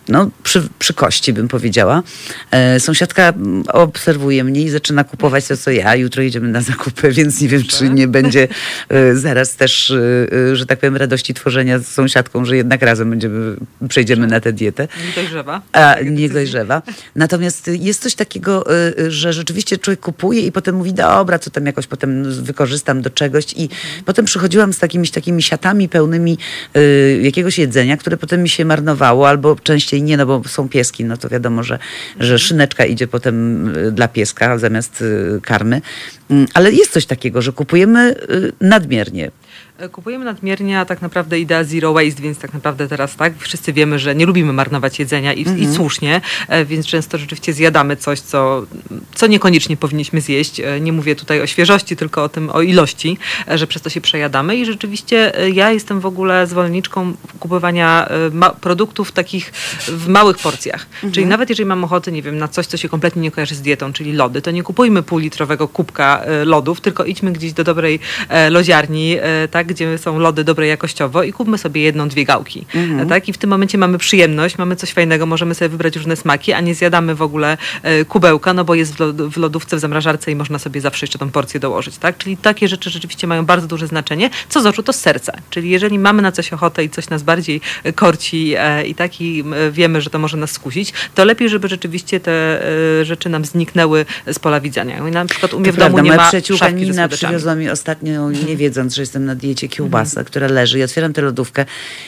[0.08, 2.02] no, przy, przy kości, bym powiedziała.
[2.50, 3.32] E, sąsiadka
[3.68, 5.96] obserwuje mnie i zaczyna kupować to, co ja.
[5.96, 8.48] Jutro jedziemy na zakupy, więc nie wiem, czy nie będzie
[8.88, 9.96] e, zaraz też, e,
[10.50, 13.56] e, że tak powiem, radości tworzenia z sąsiadką, że jednak razem będziemy,
[13.88, 14.88] przejdziemy na tę dietę.
[15.06, 15.62] Nie dojrzewa.
[15.72, 16.82] A, nie dojrzewa.
[17.16, 21.50] Natomiast jest coś takiego, y, y, że rzeczywiście człowiek kupuje i potem mówi, dobra, co
[21.50, 23.44] tam jakoś potem wykorzystam do czegoś.
[23.56, 23.68] I
[24.04, 26.38] potem przychodziłam z takimi, takimi siatami pełnymi
[27.22, 31.16] jakiegoś jedzenia, które potem mi się marnowało, albo częściej nie, no bo są pieski, no
[31.16, 31.78] to wiadomo, że,
[32.20, 35.80] że szyneczka idzie potem y, dla pieska zamiast y, karmy.
[36.30, 39.30] Mm, Ale jest coś takiego, że kupujemy y, nadmiernie.
[39.82, 43.72] E, Kupujemy nadmiernie, a tak naprawdę idea zero waste, więc tak naprawdę teraz tak, wszyscy
[43.72, 48.20] wiemy, że nie lubimy marnować jedzenia i, i słusznie, e, więc często rzeczywiście zjadamy coś,
[48.20, 48.62] co,
[49.14, 50.60] co niekoniecznie powinniśmy zjeść.
[50.60, 53.18] E, Nie mówię tutaj o świeżości, tylko o tym, o ilości,
[53.54, 58.08] że przez to się przejadamy i rzeczywiście ja jestem w ogóle zwolenniczką kupowania
[58.60, 59.52] produktów takich
[59.88, 60.86] w małych porcjach.
[61.12, 63.60] Czyli nawet jeżeli mam ochotę, nie wiem, na coś, co się kompletnie nie kojarzy z
[63.60, 68.00] dietą, czyli lody, to nie kupujmy półlitrowego kubka lodów, tylko idźmy gdzieś do dobrej
[68.50, 69.16] lodziarni,
[69.50, 72.66] tak, gdzie są lody dobre jakościowo i kupmy sobie jedną, dwie gałki.
[73.00, 73.28] E, Tak?
[73.28, 76.60] I w tym momencie mamy przyjemność, mamy coś fajnego, możemy sobie wybrać różne smaki, a
[76.60, 80.32] nie zjadamy w ogóle e, kubełka, no bo jest w, lod- w lodówce, w zamrażarce
[80.32, 81.98] i można sobie zawsze jeszcze tą porcję dołożyć.
[81.98, 82.18] Tak?
[82.18, 84.30] Czyli takie rzeczy rzeczywiście mają bardzo duże znaczenie.
[84.48, 85.32] Co z oczu, to z serca.
[85.50, 89.20] Czyli jeżeli mamy na coś ochotę i coś nas bardziej e, korci e, i tak
[89.20, 92.62] i e, wiemy, że to może nas skusić, to lepiej, żeby rzeczywiście te
[93.02, 95.08] rzeczy nam zniknęły z pola widzenia.
[95.08, 97.70] I na przykład u mnie To w domu prawda, nie ma szafki ze przywiozła mi
[97.70, 101.64] ostatnio, nie wiedząc, że jestem na diecie, kiełbasę, która leży i otwieram tę lodówkę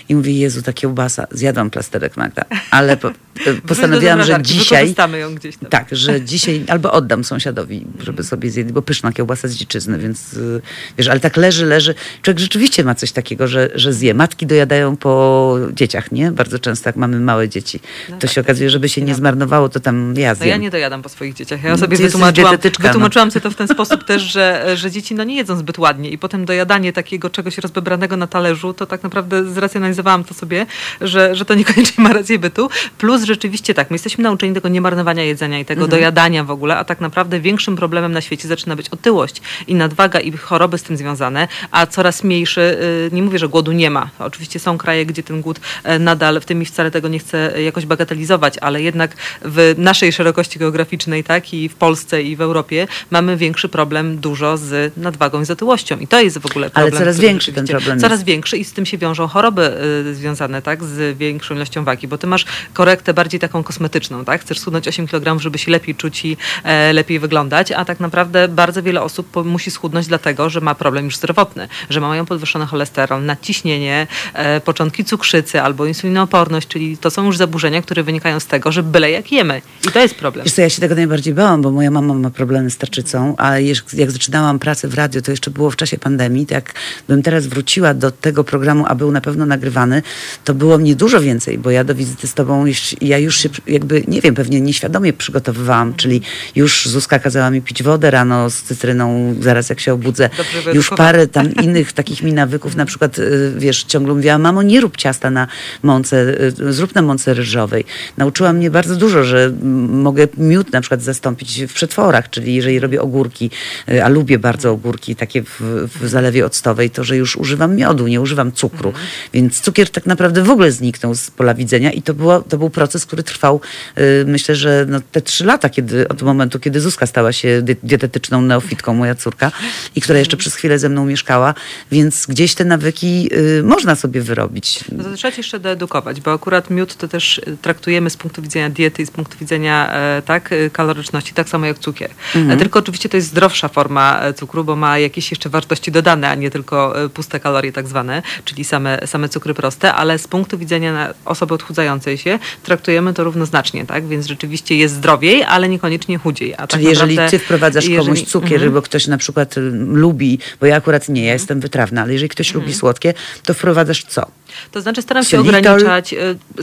[0.09, 3.11] i mówię, Jezu, ta kiełbasa, zjadłam plasterek Magda, ale po,
[3.69, 4.95] postanowiłam, że dzisiaj...
[5.21, 5.71] Ją gdzieś tam.
[5.71, 10.35] Tak, że dzisiaj albo oddam sąsiadowi, żeby sobie zjedli, bo pyszna kiełbasa z dziczyzny, więc
[10.35, 10.61] y,
[10.99, 11.95] wiesz, ale tak leży, leży.
[12.23, 14.15] Człowiek rzeczywiście ma coś takiego, że, że zje.
[14.15, 16.33] Matki dojadają po dzieciach, nie?
[16.33, 17.81] Bardzo często, jak mamy małe dzieci.
[18.21, 20.49] To się okazuje, żeby się nie zmarnowało, to tam ja No zjem.
[20.49, 21.63] ja nie dojadam po swoich dzieciach.
[21.65, 22.71] Ja No, sobie ty wytłumaczyłam, no.
[22.89, 26.11] wytłumaczyłam sobie to w ten sposób też, że, że dzieci no nie jedzą zbyt ładnie
[26.11, 30.67] i potem dojadanie takiego czegoś rozbebranego na talerzu, to tak naprawdę zracjonalizowałam to sobie,
[31.01, 32.71] że, że to niekoniecznie ma rację bytu.
[32.99, 36.85] Plus rzeczywiście tak, my jesteśmy nauczeni tego niemarnowania jedzenia i tego dojadania w ogóle, a
[36.85, 40.97] tak naprawdę większym problemem na świecie zaczyna być otyłość i nadwaga i choroby z tym
[40.97, 44.11] związane, a coraz mniejszy, y, nie mówię, że głodu nie ma.
[44.19, 47.63] Oczywiście są kraje, gdzie ten głód e, nadal, w tym i wcale tego nie chcę
[47.63, 52.87] jakoś bagatelizować, ale jednak w naszej szerokości geograficznej, tak, i w Polsce, i w Europie
[53.11, 55.99] mamy większy problem dużo z nadwagą i z otyłością.
[55.99, 56.99] I to jest w ogóle Ale problem.
[56.99, 58.25] coraz który większy ten problem Coraz jest.
[58.25, 59.73] większy i z tym się wiążą choroby
[60.07, 64.41] y, związane, tak, z większą ilością wagi, bo ty masz korektę bardziej taką kosmetyczną, tak,
[64.41, 68.49] chcesz schudnąć 8 kg, żeby się lepiej czuć i e, lepiej wyglądać, a tak naprawdę
[68.49, 73.25] bardzo wiele osób musi schudnąć dlatego, że ma problem już zdrowotny, że mają podwyższony cholesterol,
[73.25, 78.73] nadciśnienie, e, początki cukrzycy albo insulinooporność, czyli to są już zaburzenia, które wynikają z tego,
[78.73, 80.45] że byle jak jemy i to jest problem.
[80.45, 83.59] Wiesz co, ja się tego najbardziej bałam, bo moja mama ma problemy z tarczycą, a
[83.93, 86.75] jak zaczynałam pracę w radiu, to jeszcze było w czasie pandemii, to jak
[87.15, 90.03] bym teraz wróciła do tego programu, a był na pewno nagrywany,
[90.45, 93.49] to było mnie dużo więcej, bo ja do wizyty z tobą, już, ja już się
[93.67, 96.23] jakby, nie wiem, pewnie nieświadomie przygotowywałam, czyli
[96.57, 100.31] już Zuzka kazała mi pić wodę rano z cytryną, zaraz jak się obudzę.
[100.37, 104.63] Dobrze Już parę tam innych takich mi nawyków, na przykład, y, wiesz, ciągle mówiła, mamo,
[104.63, 105.47] nie rób ciasta na
[105.83, 106.17] mące,
[106.61, 107.85] y, zrób na mące ryżowej.
[108.17, 109.53] Nauczyła mnie bardzo dużo, że
[109.89, 113.51] mogę miód na przykład zastąpić w przetworach, czyli jeżeli robię ogórki,
[113.89, 115.61] y, a lubię bardzo ogórki takie w,
[116.01, 118.93] w zalewie octowej, to że już używam miodu, nie używam cukru.
[119.33, 122.71] Więc cukier tak naprawdę w ogóle zniknął z pola widzenia i to, było, to był
[122.71, 123.61] proces, który trwał
[123.99, 128.43] y, myślę, że no, te trzy lata, kiedy, od momentu, kiedy Zuzka stała się dietetyczną
[128.43, 129.53] neofitką, moja córka,
[129.97, 131.55] i która jeszcze przez chwilę ze mną mieszkała,
[131.91, 134.85] więc gdzieś te nawyki y, można sobie wyrobić.
[134.93, 138.43] No to trzeba się jeszcze doedukować, bo akurat miód to też y, traktujemy z punktu
[138.43, 142.11] widzenia diety i z punktu widzenia e, tak, y, kaloryczności, tak samo jak cukier.
[142.51, 146.29] E, Tylko oczywiście to jest zdrowsza forma e, cukru, bo ma jakieś jeszcze wartości dodane,
[146.29, 150.59] a nie tylko puste kalorie tak zwane, czyli same, same cukry proste, ale z punktu
[150.59, 154.07] widzenia na osoby odchudzającej się traktujemy to równoznacznie, tak?
[154.07, 156.55] Więc rzeczywiście jest zdrowiej, ale niekoniecznie chudziej.
[156.55, 158.73] A tak Czyli jeżeli naprawdę- ty wprowadzasz komuś jeżeli- cukier, Mhm.
[158.73, 159.61] bo ktoś na przykład y,
[159.93, 162.63] lubi, bo ja akurat nie, ja jestem wytrawna, ale jeżeli ktoś Mhm.
[162.65, 163.15] lubi słodkie,
[163.45, 164.27] to wprowadzasz co?
[164.73, 166.13] To znaczy staram się ograniczać.
[166.15, 166.17] e,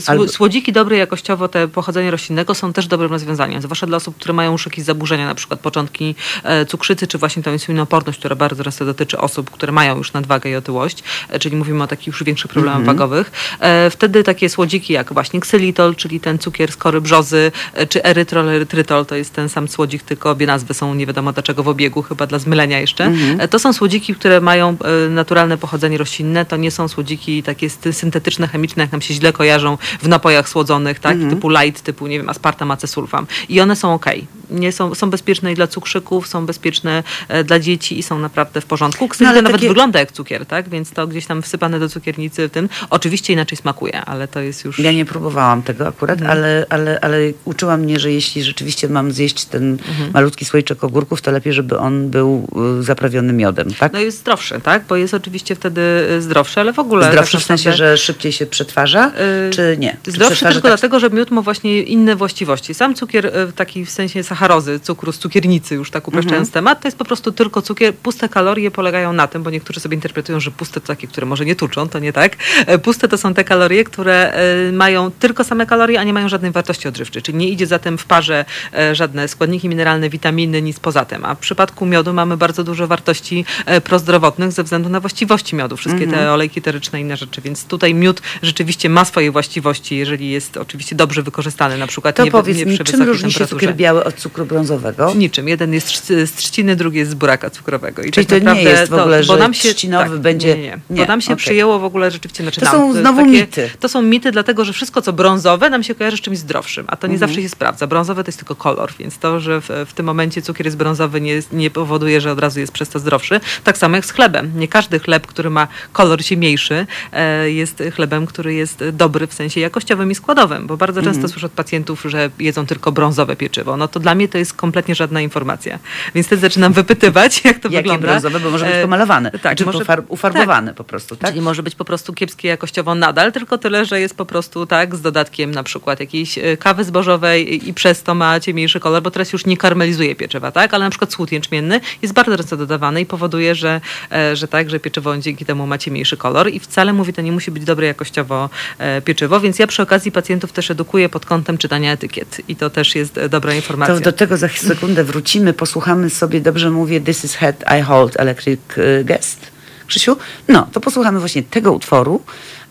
[0.06, 4.34] albo- Słodziki dobre jakościowo, te pochodzenia roślinnego są też dobrym rozwiązaniem, zwłaszcza dla osób, które
[4.34, 6.14] mają już jakieś zaburzenia, na przykład początki
[6.44, 10.50] e, cukrzycy, czy właśnie tą insulinooporność, która bardzo często dotyczy osób, które mają już nadwagę
[10.50, 13.30] i otyłość, e, czyli mówimy o takich już większych problemach wagowych.
[13.60, 18.04] E, Wtedy takie słodziki jak właśnie ksylitol, czyli ten cukier z kory brzozy, e, czy
[18.04, 21.68] erytrol, erytrytol, to jest ten sam słodzik, tylko obie nazwy są nie wiadomo dlaczego w
[21.68, 23.12] obiegu, chyba dla zmylenia jeszcze.
[23.38, 24.76] E, To są słodziki, które mają
[25.10, 29.78] naturalne pochodzenie roślinne, to nie są słodziki takie syntetyczne, chemiczne, jak nam się źle kojarzą
[30.02, 31.16] w napojach słodzonych, tak?
[31.30, 33.26] Typu light, typu, nie wiem, aspartam, acesulfam.
[33.48, 34.06] I one są ok.
[34.52, 38.60] Nie są, są bezpieczne i dla cukrzyków, są bezpieczne e, dla dzieci i są naprawdę
[38.60, 39.08] w porządku.
[39.08, 40.68] Ksylitol ale nawet takie- wygląda jak cukier, tak?
[40.68, 42.68] Więc to gdzieś tam wsypane do cukiernicy tym.
[42.90, 44.78] Oczywiście inaczej smakuje, ale to jest już...
[44.78, 46.38] Ja nie próbowałam tego akurat, Mhm.
[46.38, 50.10] ale, ale, ale uczyła mnie, że jeśli rzeczywiście mam zjeść ten Mhm.
[50.14, 52.48] malutki słoiczek ogórków, to lepiej, żeby on był
[52.80, 53.92] y, zaprawiony miodem, tak?
[53.92, 54.84] No jest zdrowszy, tak?
[54.88, 55.80] Bo jest oczywiście wtedy
[56.10, 57.08] y, zdrowszy, ale w ogóle...
[57.12, 59.12] Zdrowszy tak w sensie, że szybciej się przetwarza,
[59.48, 59.96] Y, czy nie?
[60.06, 62.74] Zdrowszy tylko tak- dlatego, że miód ma właśnie inne właściwości.
[62.74, 66.52] Sam cukier y, taki w sensie sacharozy, cukru z cukiernicy, już tak upraszczając Mhm.
[66.52, 67.94] temat, to jest po prostu tylko cukier.
[67.94, 71.44] Puste kalorie polegają na tym, bo niektórzy sobie interpretują, że puste to takie, które może
[71.44, 72.36] nie tuczą, to nie tak.
[72.66, 76.28] E, Puste to są te kalorie, które e, mają tylko same kalorie, a nie mają
[76.28, 77.22] żadnej wartości odżywczej.
[77.22, 81.24] Czyli nie idzie zatem w parze e, żadne składniki mineralne, witaminy, nic poza tym.
[81.24, 83.44] A w przypadku miodu mamy bardzo dużo wartości
[83.84, 85.76] prozdrowotnych ze względu na właściwości miodu.
[85.76, 86.22] Wszystkie Mhm.
[86.24, 87.40] te olejki eteryczne i inne rzeczy.
[87.40, 92.24] Więc tutaj miód rzeczywiście ma swoje właściwości, jeżeli jest oczywiście dobrze wykorzystany, na przykład To
[92.24, 95.12] nie, powiedz nie mi, czym różni się cukier biały od cukru brązowego?
[95.14, 95.48] Niczym.
[95.48, 98.02] Jeden jest z- trzciny, drugi jest z buraka cukrowego.
[98.02, 101.02] I Czyli tak to nie jest w ogóle, że trzcinowy będzie- Nie, nie, nie.
[101.02, 101.36] Bo nam się okej.
[101.36, 102.42] przyjęło w ogóle rzeczywiście...
[102.42, 103.70] Znaczy To nam, są znowu mity.
[103.80, 106.96] To są mity, dlatego że wszystko, co brązowe, nam się kojarzy z czymś zdrowszym, a
[106.96, 107.30] to nie Mhm.
[107.30, 107.86] zawsze się sprawdza.
[107.86, 111.20] Brązowe to jest tylko kolor, więc to, że w, w tym momencie cukier jest brązowy,
[111.20, 113.40] nie, nie powoduje, że od razu jest przez to zdrowszy.
[113.64, 114.52] Tak samo jak z chlebem.
[114.56, 119.60] Nie każdy chleb, który ma kolor ciemniejszy, e, jest chlebem, który jest dobry w sensie
[119.60, 121.14] jakościowym i składowym, bo bardzo Mhm.
[121.16, 123.76] często słyszę od pacjentów, że jedzą tylko brązowe pieczywo.
[123.76, 125.78] No to dla mnie to jest kompletnie żadna informacja.
[126.14, 128.06] Więc wtedy zaczynam wypytywać, jak to Jakie wygląda.
[128.08, 131.30] brązowe, bo może być E, pomalowane, Tak, czy może, pofar- ufarbowane po prostu, tak?
[131.30, 134.96] Czyli może być po prostu kiepskie jakościowo nadal, tylko tyle, że jest po prostu tak
[134.96, 139.10] z dodatkiem na przykład jakiejś e, kawy zbożowej i- przez to ma ciemniejszy kolor, bo
[139.10, 140.74] teraz już nie karmelizuje pieczywa, tak?
[140.74, 143.80] Ale na przykład słód jęczmienny jest bardzo często dodawany i powoduje, że,
[144.12, 147.32] e, że tak, że pieczywo dzięki temu ma ciemniejszy kolor i wcale mówię, to nie
[147.32, 151.58] musi być dobre jakościowo e, pieczywo, więc ja przy okazji pacjentów też edukuję pod kątem
[151.58, 153.94] czytania etykiet i to też jest e, dobra informacja.
[153.94, 158.20] To do tego za sekundę wrócimy, posłuchamy sobie, dobrze mówię, This is Head, I Hold
[158.20, 159.38] Electric y, Guest.
[159.86, 160.16] Krzysiu?
[160.48, 162.20] No, to posłuchamy właśnie tego utworu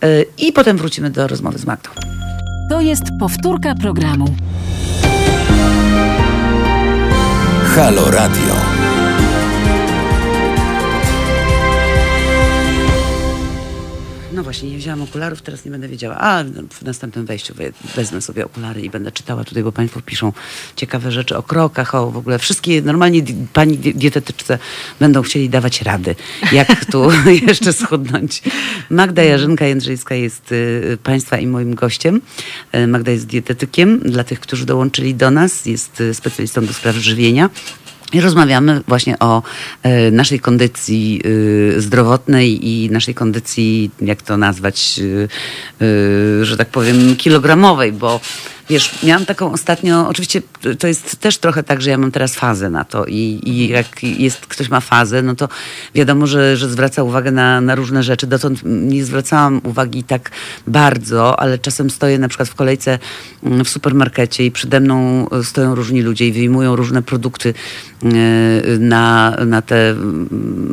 [0.04, 1.90] y, i potem wrócimy do rozmowy z Magdą.
[2.70, 4.36] To jest powtórka programu.
[7.76, 8.81] Halo Radio.
[14.34, 16.18] No właśnie, nie wzięłam okularów, teraz nie będę wiedziała.
[16.18, 20.34] A w następnym wejściu we- wezmę sobie okulary i będę czytała tutaj, bo Państwo piszą
[20.76, 24.60] ciekawe rzeczy o krokach, o w ogóle wszystkie normalnie di- Pani di- dietetyczce
[25.00, 26.16] będą chcieli dawać rady,
[26.52, 27.08] jak tu
[27.48, 28.42] jeszcze schudnąć.
[28.90, 32.22] Magda Jarzynka Jędrzejska jest y, Państwa i moim gościem.
[32.76, 36.96] Y, Magda jest dietetykiem, dla tych, którzy dołączyli do nas, jest y, specjalistą do spraw
[36.96, 37.50] żywienia.
[38.14, 39.44] I rozmawiamy właśnie o
[39.84, 41.22] e, naszej kondycji
[41.78, 45.00] e, zdrowotnej i naszej kondycji, jak to nazwać,
[45.82, 48.20] e, że tak powiem, kilogramowej, bo
[48.72, 50.42] wiesz, miałam taką ostatnio, oczywiście
[50.80, 54.04] to jest też trochę tak, że ja mam teraz fazę na to i, i jak
[54.04, 55.50] jest, ktoś ma fazę, no to
[55.96, 58.28] wiadomo, że, że zwraca uwagę na, na różne rzeczy.
[58.28, 60.32] Dotąd nie zwracałam uwagi tak
[60.68, 63.00] bardzo, ale czasem stoję na przykład w kolejce
[63.44, 67.54] mm, w supermarkecie i przede mną stoją różni ludzie i wyjmują różne produkty
[68.04, 68.08] e,
[68.80, 69.96] na, na te,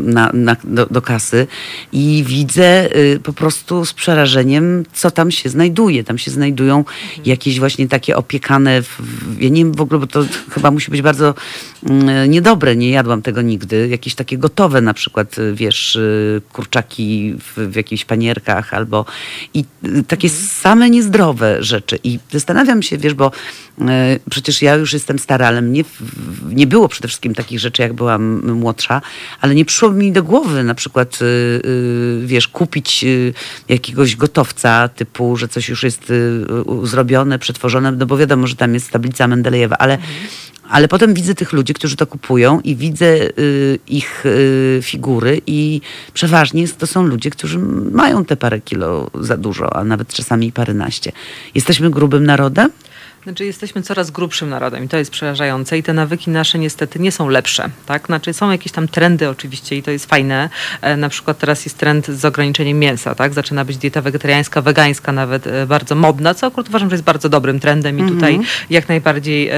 [0.04, 1.46] na, na, do, do kasy
[1.92, 6.04] i widzę e, po prostu z przerażeniem, co tam się znajduje.
[6.04, 6.84] Tam się znajdują
[7.24, 10.90] jakieś właśnie takie opiekane, w, w- ja nie wiem w ogóle, bo to chyba musi
[10.90, 11.34] być bardzo
[11.88, 13.88] mm, niedobre, nie jadłam tego nigdy.
[13.88, 19.04] Jakieś takie gotowe na przykład, y, wiesz, y, kurczaki w, w jakichś panierkach albo
[19.54, 21.98] i y, takie same niezdrowe rzeczy.
[22.04, 23.30] I zastanawiam się, wiesz, bo
[23.80, 23.84] y,
[24.30, 25.84] przecież ja już jestem stara, ale mnie
[26.48, 29.00] nie było przede wszystkim takich rzeczy, jak byłam młodsza,
[29.40, 33.34] ale nie przyszło mi do głowy na przykład, y, y, wiesz, kupić y,
[33.68, 36.44] jakiegoś gotowca typu, że coś już jest y,
[36.82, 39.98] zrobione, przetworzone, no bo wiadomo, że tam jest tablica Mendelejewa, ale,
[40.68, 43.06] ale potem widzę tych ludzi, którzy to kupują i widzę
[43.38, 45.80] y, ich y, figury i
[46.14, 47.58] przeważnie to są ludzie, którzy
[47.92, 51.12] mają te parę kilo za dużo, a nawet czasami paręnaście.
[51.54, 52.70] Jesteśmy grubym narodem?
[53.22, 57.12] Znaczy jesteśmy coraz grubszym narodem i to jest przerażające i te nawyki nasze niestety nie
[57.12, 58.06] są lepsze, tak?
[58.06, 60.50] Znaczy są jakieś tam trendy oczywiście i to jest fajne.
[60.80, 63.34] E, na przykład teraz jest trend z ograniczeniem mięsa, tak?
[63.34, 67.28] Zaczyna być dieta wegetariańska, wegańska nawet e, bardzo modna, co akurat uważam, że jest bardzo
[67.28, 68.40] dobrym trendem i tutaj
[68.70, 69.54] jak najbardziej e,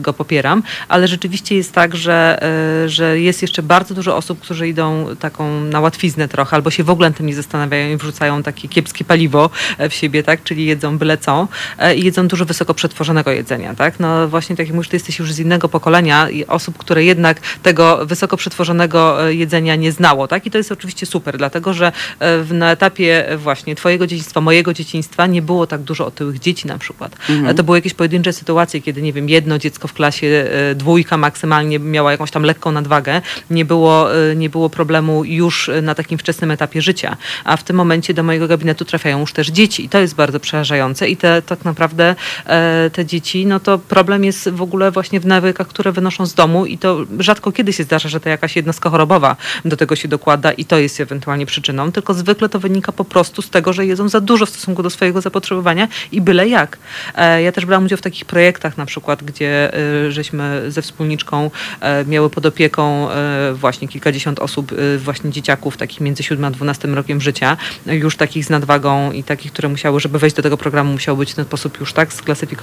[0.00, 2.42] go popieram, ale rzeczywiście jest tak, że,
[2.84, 6.84] e, że jest jeszcze bardzo dużo osób, którzy idą taką na łatwiznę trochę, albo się
[6.84, 10.42] w ogóle tym nie zastanawiają i wrzucają takie kiepskie paliwo e, w siebie, tak?
[10.42, 14.00] Czyli jedzą byle co e, i jedzą dużo wysoko przetworzonego jedzenia, tak?
[14.00, 17.40] No właśnie tak jak mówisz, ty jesteś już z innego pokolenia i osób, które jednak
[17.62, 20.46] tego wysoko przetworzonego e, jedzenia nie znało, tak?
[20.46, 21.86] I to jest oczywiście super, dlatego że
[22.18, 26.38] e, w- na etapie e, właśnie twojego dzieciństwa, mojego dzieciństwa nie było tak dużo otyłych
[26.38, 27.16] dzieci na przykład.
[27.46, 31.78] E, To były jakieś pojedyncze sytuacje, kiedy nie wiem, jedno dziecko w klasie, dwójka maksymalnie
[31.78, 33.20] miała jakąś tam lekką nadwagę.
[33.50, 34.06] Nie było,
[34.36, 37.16] nie było problemu już na takim wczesnym etapie życia.
[37.44, 40.40] A w tym momencie do mojego gabinetu trafiają już też dzieci i to jest bardzo
[40.40, 42.14] przerażające i te, tak naprawdę
[42.46, 46.34] e, te dzieci, no to problem jest w ogóle właśnie w nawykach, które wynoszą z
[46.34, 50.08] domu i to rzadko kiedy się zdarza, że to jakaś jednostka chorobowa do tego się
[50.08, 53.86] dokłada i to jest ewentualnie przyczyną, tylko zwykle to wynika po prostu z tego, że
[53.86, 56.78] jedzą za dużo w stosunku do swojego zapotrzebowania i byle jak.
[57.14, 61.50] E, Ja też brałam udział w takich projektach na przykład, gdzie e, żeśmy ze wspólniczką
[61.80, 63.08] e, miały pod opieką
[63.54, 67.56] właśnie kilkadziesiąt osób, właśnie dzieciaków takich między 7 a 12 rokiem życia,
[67.86, 71.32] już takich z nadwagą i takich, które musiały, żeby wejść do tego programu, musiały być
[71.32, 72.59] w ten sposób już tak sklasyfikowane.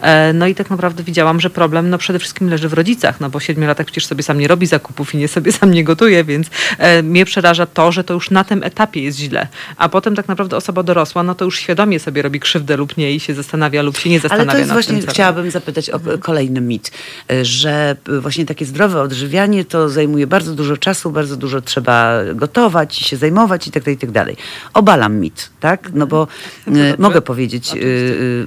[0.00, 3.30] E, No i tak naprawdę widziałam, że problem no przede wszystkim leży w rodzicach, no
[3.30, 6.50] bo siedmiolatek przecież sobie sam nie robi zakupów i nie sobie sam nie gotuje, więc
[6.78, 9.48] e, mnie przeraża to, że to już na tym etapie jest źle.
[9.76, 13.12] A potem tak naprawdę osoba dorosła, no to już świadomie sobie robi krzywdę lub nie
[13.12, 16.60] i się zastanawia lub się nie Ale zastanawia to jest właśnie, chciałabym zapytać o kolejny
[16.60, 16.90] mit,
[17.32, 22.96] y, że właśnie takie zdrowe odżywianie to zajmuje bardzo dużo czasu, bardzo dużo trzeba gotować,
[22.96, 24.36] się zajmować i tak dalej, i tak dalej.
[24.74, 25.90] Obalam mit, tak?
[25.94, 26.28] No bo
[26.66, 26.94] dobrze.
[26.98, 27.72] mogę powiedzieć,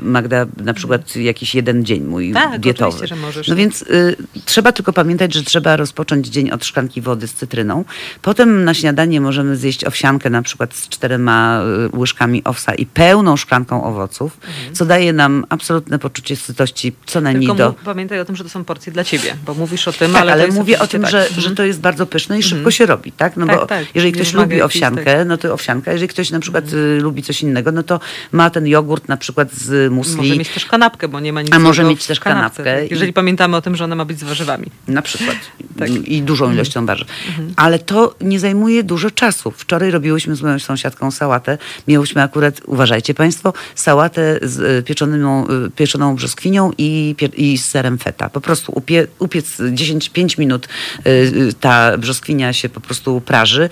[0.01, 3.07] Magda, na przykład jakiś jeden dzień mój Tak, dietowy.
[3.07, 3.47] że możesz.
[3.47, 4.15] No więc y,
[4.45, 7.85] trzeba tylko pamiętać, że trzeba rozpocząć dzień od szklanki wody z cytryną.
[8.21, 11.61] Potem na śniadanie możemy zjeść owsiankę na przykład z czterema
[11.93, 14.37] y, łyżkami owsa i pełną szklanką owoców,
[14.73, 17.57] co daje nam absolutne poczucie sytości co najmniej Mhm.
[17.57, 17.85] Tylko do...
[17.85, 20.33] pamiętaj o tym, że to są porcje dla ciebie, bo mówisz o tym, Tak, ale,
[20.33, 21.11] ale, mówię o tym, tak.
[21.11, 23.37] że, że to jest bardzo pyszne i szybko się robi, tak?
[23.37, 23.85] No Tak, bo tak.
[23.95, 25.91] jeżeli ktoś lubi owsiankę, no to owsianka.
[25.91, 27.99] Jeżeli ktoś na przykład y, lubi coś innego, no to
[28.31, 30.41] ma ten jogurt na przykład z musli.
[30.61, 32.91] Też kanapkę, bo nie ma nic A może mieć też kanapkę tak?
[32.91, 34.65] Jeżeli i- pamiętamy o tym, że ona ma być z warzywami.
[34.87, 35.37] Na przykład.
[35.79, 35.89] Tak.
[35.89, 37.07] I dużą ilością warzyw.
[37.55, 39.51] Ale to nie zajmuje dużo czasu.
[39.51, 41.57] Wczoraj robiłyśmy z moją sąsiadką sałatę.
[41.87, 47.97] Miałyśmy akurat, uważajcie Państwo, sałatę z y, pieczoną, y, pieczoną brzoskwinią i, i z serem
[47.97, 48.29] feta.
[48.29, 50.67] Po prostu upie, upiec 10-5 minut
[51.07, 53.69] y, ta brzoskwinia się po prostu praży.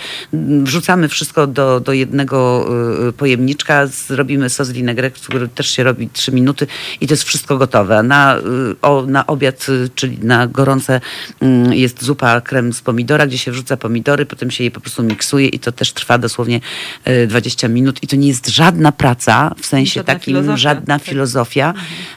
[0.64, 2.70] Wrzucamy wszystko do, do jednego
[3.18, 6.68] pojemniczka, zrobimy sos winegrek, który też się robi 3 minuty
[7.02, 8.04] i to jest wszystko gotowe.
[8.04, 8.42] Na, y,
[8.82, 11.02] o, na obiad, y, czyli na gorące
[11.42, 15.04] mm, jest zupa krem z pomidora, gdzie się wrzuca pomidory, potem się je po prostu
[15.04, 16.62] miksuje i to też trwa dosłownie
[17.08, 20.58] y, 20 minut i to nie jest żadna praca, w sensie Żadna takim, filozofia.
[20.58, 21.08] żadna Tak.
[21.08, 21.74] filozofia,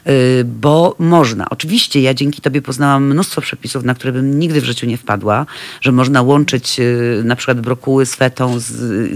[0.07, 1.49] y, bo można.
[1.49, 5.45] Oczywiście ja dzięki tobie poznałam mnóstwo przepisów, na które bym nigdy w życiu nie wpadła,
[5.81, 8.65] że można łączyć y, na przykład brokuły z fetą, z,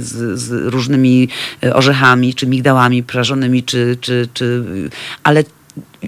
[0.04, 1.30] z, z różnymi
[1.64, 4.90] y, orzechami, czy migdałami prażonymi, czy, czy, czy y,
[5.24, 5.37] ale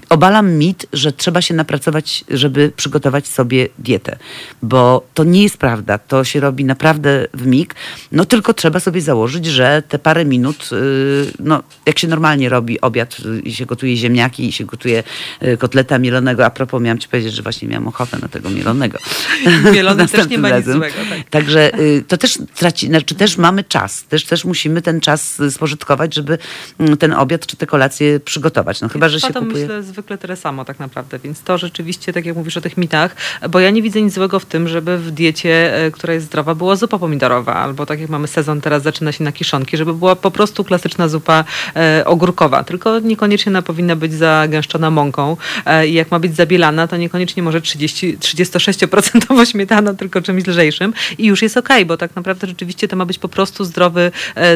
[0.08, 4.18] obalam mit, że trzeba się napracować, żeby przygotować sobie dietę,
[4.62, 5.98] bo to nie jest prawda.
[5.98, 7.74] To się robi naprawdę w mig.
[8.12, 12.80] No tylko trzeba sobie założyć, że te parę minut, yy, no jak się normalnie robi
[12.80, 15.02] obiad yy, i się gotuje ziemniaki i się gotuje
[15.40, 18.98] yy, kotleta mielonego, a propos miałam ci powiedzieć, że właśnie miałam ochotę na tego mielonego.
[19.74, 20.76] Mielony też nie ma nic razem.
[20.76, 20.96] złego.
[21.10, 21.30] Tak.
[21.30, 25.50] Także y, to też traci, znaczy też mamy czas, też, też musimy ten czas y,
[25.50, 26.38] spożytkować, żeby
[26.78, 28.80] mm, ten obiad czy tę kolację przygotować.
[28.80, 29.59] No chyba, że się kupuje.
[29.60, 33.16] Myślę zwykle tyle samo tak naprawdę, więc to rzeczywiście, tak jak mówisz o tych mitach,
[33.50, 36.54] bo ja nie widzę nic złego w tym, żeby w diecie, e, która jest zdrowa,
[36.54, 40.16] była zupa pomidorowa, albo tak jak mamy sezon, teraz zaczyna się na kiszonki, żeby była
[40.16, 41.44] po prostu klasyczna zupa
[41.76, 45.36] e, ogórkowa, tylko niekoniecznie ona powinna być zagęszczona mąką
[45.66, 50.92] e, i jak ma być zabielana, to niekoniecznie może 30, 36% śmietana, tylko czymś lżejszym
[51.18, 54.10] i już jest okej, bo tak naprawdę rzeczywiście to ma być po prostu zdrowy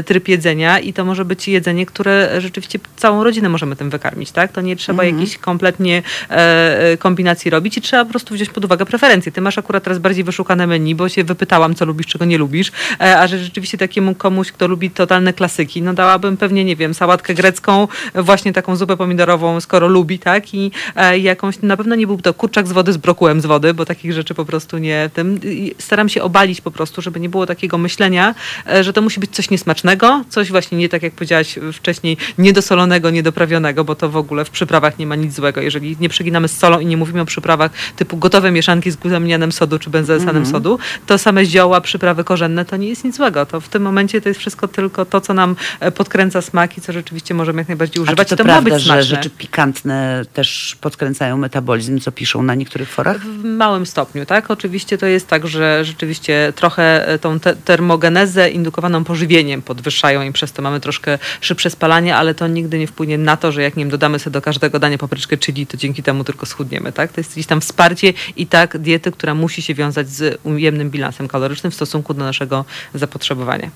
[0.06, 4.52] tryb jedzenia i to może być jedzenie, które rzeczywiście całą rodzinę możemy tym wykarmić, tak?
[4.52, 8.64] To nie trzeba jakiejś kompletnie e, e, kombinacji robić i trzeba po prostu wziąć pod
[8.64, 9.32] uwagę preferencje.
[9.32, 12.72] Ty masz akurat teraz bardziej wyszukane menu, bo się wypytałam, co lubisz, czego nie lubisz,
[13.00, 16.94] e, a że rzeczywiście takiemu komuś, kto lubi totalne klasyki, no dałabym pewnie, nie wiem,
[16.94, 20.54] sałatkę grecką, właśnie taką zupę pomidorową, skoro lubi, tak?
[20.54, 23.74] I e, jakąś, na pewno nie był to kurczak z wody z brokułem z wody,
[23.74, 25.40] bo takich rzeczy po prostu nie tym.
[25.44, 28.34] I staram się obalić po prostu, żeby nie było takiego myślenia,
[28.66, 33.10] e, że to musi być coś niesmacznego, coś właśnie nie tak jak powiedziałaś wcześniej, niedosolonego,
[33.10, 35.60] niedoprawionego, bo to w ogóle w przyprawie przyprawach nie ma nic złego.
[35.60, 39.52] Jeżeli nie przeginamy z solą i nie mówimy o przyprawach typu gotowe mieszanki z glutamianem
[39.52, 40.46] sodu czy benzoesanem Mhm.
[40.52, 43.46] sodu, to same zioła, przyprawy korzenne to nie jest nic złego.
[43.46, 46.92] To w tym momencie to jest wszystko tylko to, co nam e, podkręca smaki, co
[46.92, 48.28] rzeczywiście możemy jak najbardziej A używać.
[48.28, 49.02] czy I to, to ma prawda, być że smaczne.
[49.04, 53.20] rzeczy pikantne też podkręcają metabolizm, co piszą na niektórych forach?
[53.20, 54.50] W małym stopniu, tak?
[54.50, 60.32] Oczywiście to jest tak, że rzeczywiście trochę e, tą te termogenezę indukowaną pożywieniem podwyższają i
[60.32, 63.76] przez to mamy troszkę szybsze spalanie, ale to nigdy nie wpłynie na to, że jak
[63.76, 67.12] nie wiem, dodamy sobie do każdego dania papryczkę chili, to dzięki temu tylko schudniemy, tak?
[67.12, 71.28] To jest gdzieś tam wsparcie i tak diety, która musi się wiązać z ujemnym bilansem
[71.28, 73.70] kalorycznym w stosunku do naszego zapotrzebowania.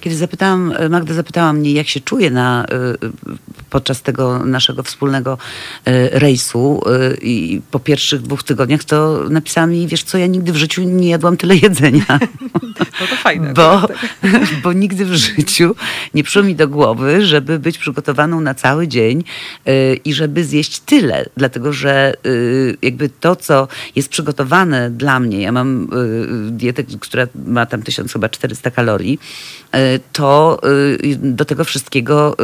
[0.00, 3.36] Kiedy zapytałam, Magda zapytała mnie, jak się czuję na, y,
[3.70, 5.38] podczas tego naszego wspólnego
[5.88, 10.52] y, rejsu y, i po pierwszych dwóch tygodniach, to napisała mi, wiesz co, ja nigdy
[10.52, 12.04] w życiu nie jadłam tyle jedzenia.
[13.00, 13.52] No to fajne.
[13.54, 13.96] bo, tak.
[14.62, 15.74] bo nigdy w życiu
[16.14, 19.24] nie przyszło mi do głowy, żeby być przygotowaną na cały dzień
[20.04, 21.26] i żeby zjeść tyle.
[21.36, 25.82] Dlatego, że y, jakby to, co jest przygotowane dla mnie, ja mam
[26.48, 29.18] y, dietę, która ma tam 1400 kalorii,
[29.74, 30.60] y, to
[31.16, 32.36] do tego wszystkiego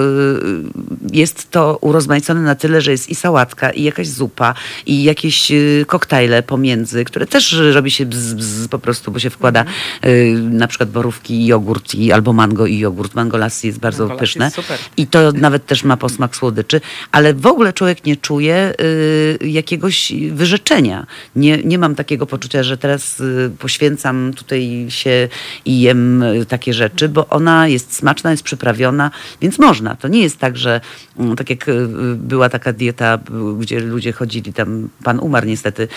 [1.13, 4.55] jest to urozmaicone na tyle, że jest i sałatka, i jakaś zupa,
[4.87, 5.53] i jakieś
[5.87, 9.65] koktajle pomiędzy, które też robi się bzz, bzz po prostu, bo się wkłada
[10.05, 13.15] y, na przykład borówki i jogurt, i, albo mango i jogurt.
[13.15, 14.45] Mango lassi jest bardzo Mango pyszne.
[14.45, 14.69] jest.
[14.97, 16.81] I to nawet też ma posmak słodyczy,
[17.13, 21.07] ale w ogóle człowiek nie czuje y, jakiegoś wyrzeczenia.
[21.37, 25.29] Nie, nie mam takiego poczucia, że teraz y, poświęcam tutaj się
[25.65, 29.11] i jem y, takie rzeczy, bo ona jest smaczna, jest przyprawiona,
[29.41, 29.97] więc można.
[29.97, 30.81] To nie jest tak, że
[31.19, 33.19] mm, tak jak y, była taka dieta,
[33.55, 35.89] y, gdzie ludzie chodzili, tam pan umarł niestety,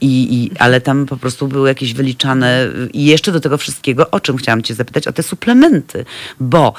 [0.00, 4.20] i, i, ale tam po prostu były jakieś wyliczane i jeszcze do tego wszystkiego, o
[4.20, 6.04] czym chciałam cię zapytać, o te suplementy,
[6.40, 6.74] bo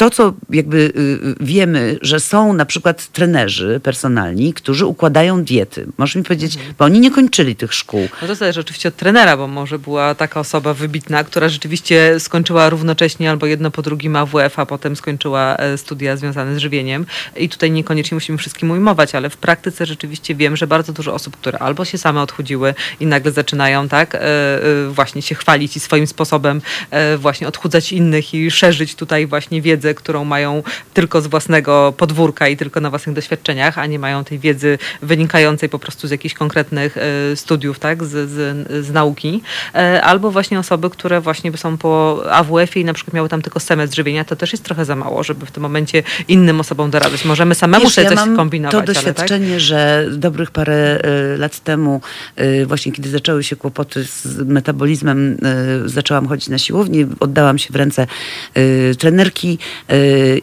[0.00, 5.86] to, co jakby y, wiemy, że są na przykład trenerzy personalni, którzy układają diety.
[5.98, 8.08] Możesz mi powiedzieć, bo oni nie kończyli tych szkół.
[8.22, 12.70] No to zależy oczywiście od trenera, bo może była taka osoba wybitna, która rzeczywiście skończyła
[12.70, 17.06] równocześnie albo jedno po drugim AWF, a potem skończyła e, studia związane z żywieniem.
[17.36, 21.36] I tutaj niekoniecznie musimy wszystkim ujmować, ale w praktyce rzeczywiście wiem, że bardzo dużo osób,
[21.36, 25.80] które albo się same odchudziły i nagle zaczynają tak e, e, właśnie się chwalić i
[25.80, 26.60] swoim sposobem
[27.18, 30.62] właśnie odchudzać innych i szerzyć tutaj właśnie wiedzę, którą mają
[30.94, 35.68] tylko z własnego podwórka i tylko na własnych doświadczeniach, a nie mają tej wiedzy wynikającej
[35.68, 39.42] po prostu z jakichś konkretnych e, studiów, tak, z, z, z nauki,
[39.74, 43.60] E, albo właśnie osoby, które właśnie są po AWF-ie i na przykład miały tam tylko
[43.60, 47.24] semestr żywienia, to też jest trochę za mało, żeby w tym momencie innym osobom doradzać.
[47.24, 48.94] Możemy samemu Wiesz, sobie ja coś mam kombinować, to ale tak?
[48.94, 50.98] doświadczenie, że dobrych parę
[51.34, 52.00] y, lat temu,
[52.66, 55.36] właśnie kiedy zaczęły się kłopoty z metabolizmem,
[55.84, 58.06] zaczęłam chodzić na siłownię, oddałam się w ręce
[58.98, 59.58] trenerki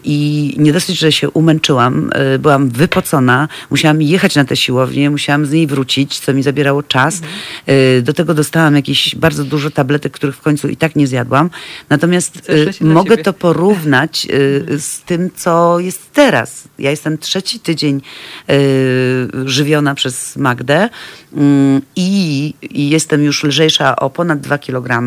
[0.03, 5.45] i nie dosyć, że się umęczyłam, y, byłam wypocona, musiałam jechać na tę siłownię, musiałam
[5.45, 7.15] z niej wrócić, co mi zabierało czas.
[7.15, 7.33] Mhm.
[7.69, 11.49] Y, do tego dostałam jakieś bardzo dużo tabletek, których w końcu i tak nie zjadłam.
[11.89, 16.67] Natomiast y, mogę to porównać y, z tym, co jest teraz.
[16.79, 18.01] Ja jestem trzeci tydzień
[18.49, 20.89] y, żywiona przez Magdę
[21.33, 25.03] mm, i, jestem już lżejsza o ponad 2 kg.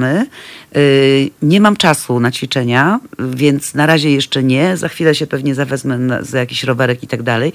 [0.76, 4.76] Y, nie mam czasu na ćwiczenia, więc na razie jeszcze nie.
[4.76, 7.52] Za chwilę się pewnie zawezmę na, za jakiś rowerek i tak dalej.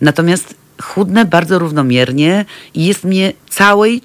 [0.00, 2.44] Natomiast chudnę bardzo równomiernie
[2.74, 4.02] i jest mnie całej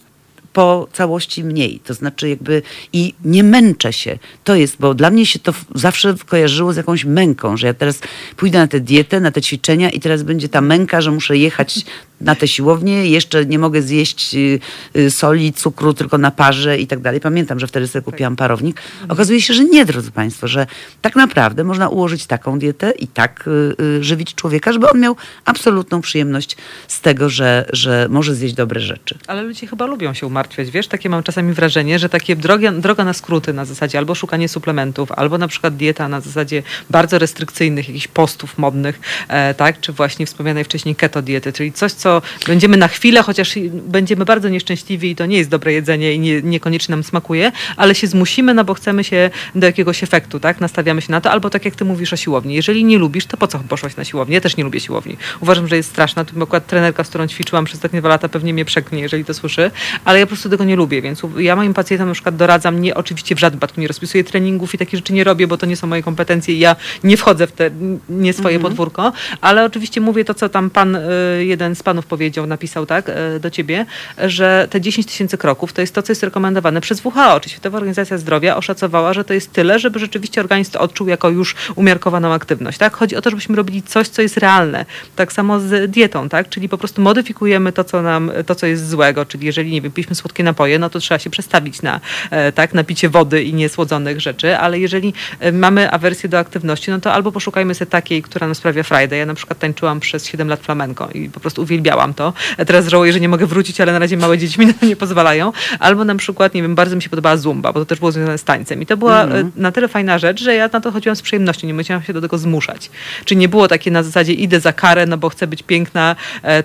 [0.54, 1.80] po całości mniej.
[1.80, 2.62] To znaczy jakby
[2.94, 4.18] i nie męczę się.
[4.44, 8.00] To jest, bo dla mnie się to zawsze kojarzyło z jakąś męką, że ja teraz
[8.38, 11.80] pójdę na tę dietę, na te ćwiczenia i teraz będzie ta męka, że muszę jechać
[12.22, 14.60] na tę siłownię, jeszcze nie mogę zjeść y,
[14.96, 17.20] y, soli, cukru, tylko na parze i tak dalej.
[17.20, 18.82] Pamiętam, że wtedy sobie kupiłam parownik.
[19.10, 20.68] Okazuje się, że nie, drodzy Państwo, że
[21.02, 23.50] tak naprawdę można ułożyć taką dietę i tak
[23.80, 28.82] y, żywić człowieka, żeby on miał absolutną przyjemność z tego, że, że może zjeść dobre
[28.82, 29.18] rzeczy.
[29.28, 30.28] Ale ludzie chyba lubią się
[30.72, 30.88] wiesz?
[30.88, 35.38] Takie mam czasami wrażenie, że takie droga, na skróty na zasadzie albo szukanie suplementów, albo
[35.38, 39.80] na przykład dieta na zasadzie bardzo restrykcyjnych, jakichś postów modnych, e, tak?
[39.80, 44.50] Czy właśnie wspomnianej wcześniej keto diety, czyli coś, co będziemy na chwilę, chociaż będziemy bardzo
[44.50, 48.54] nieszczęśliwi i to nie jest dobre jedzenie i nie, niekoniecznie nam smakuje, ale się zmusimy,
[48.54, 50.62] no bo chcemy się do jakiegoś efektu, tak?
[50.62, 52.56] Nastawiamy się na to, albo tak jak ty mówisz o siłowni.
[52.56, 54.36] Jeżeli nie lubisz, to po co poszłaś na siłownię?
[54.36, 55.18] Ja też nie lubię siłowni.
[55.40, 56.26] Uważam, że jest straszna.
[56.26, 59.34] Tu akurat trenerka, z którą ćwiczyłam przez ostatnie dwa lata, pewnie mnie przeknie, jeżeli to
[59.34, 59.72] słyszy,
[60.06, 63.36] ale ja prostu tego nie lubię, więc ja moim pacjentom na przykład doradzam, nie oczywiście
[63.36, 65.88] w żadnym wypadku nie rozpisuję treningów i takie rzeczy nie robię, bo to nie są
[65.88, 67.72] moje kompetencje i ja nie wchodzę w te,
[68.10, 68.62] nie swoje Mhm.
[68.62, 69.12] podwórko,
[69.42, 71.00] ale oczywiście mówię to, co tam pan, y,
[71.46, 73.86] jeden z panów powiedział, napisał tak y, do ciebie,
[74.18, 77.78] że te 10 tysięcy kroków to jest to, co jest rekomendowane przez WHO, czyli Światowa
[77.78, 82.34] Organizacja Zdrowia oszacowała, że to jest tyle, żeby rzeczywiście organizm to odczuł jako już umiarkowaną
[82.34, 82.78] aktywność.
[82.78, 82.96] Tak?
[82.96, 84.86] Chodzi o to, żebyśmy robili coś, co jest realne.
[85.16, 86.50] Tak samo z dietą, tak?
[86.50, 89.92] czyli po prostu modyfikujemy to, co nam, to, co jest złego, czyli jeżeli, nie wiem,
[89.92, 92.00] piliśmy słodkie napoje, no to trzeba się przestawić na,
[92.32, 96.92] e, tak, na picie wody i niesłodzonych rzeczy, ale jeżeli e, mamy awersję do aktywności,
[96.92, 99.18] no to albo poszukajmy sobie takiej, która nam sprawia frajdę.
[99.18, 102.34] Ja na przykład tańczyłam przez 7 lat flamenko i po prostu uwielbiałam to.
[102.58, 104.86] E, Teraz żałuję, że nie mogę wrócić, ale na razie małe dzieci mi na to
[104.86, 105.52] nie pozwalają.
[105.80, 108.38] Albo na przykład, nie wiem, bardzo mi się podobała zumba, bo to też było związane
[108.38, 108.82] z tańcem.
[108.82, 111.68] I to była e, na tyle fajna rzecz, że ja na to chodziłam z przyjemnością,
[111.68, 112.92] nie musiałam się do tego zmuszać.
[113.26, 116.16] Czyli nie było takie na zasadzie idę za karę, no bo chcę być piękna,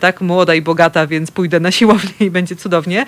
[0.01, 3.07] tak, młoda i bogata, więc pójdę na siłownię i będzie cudownie.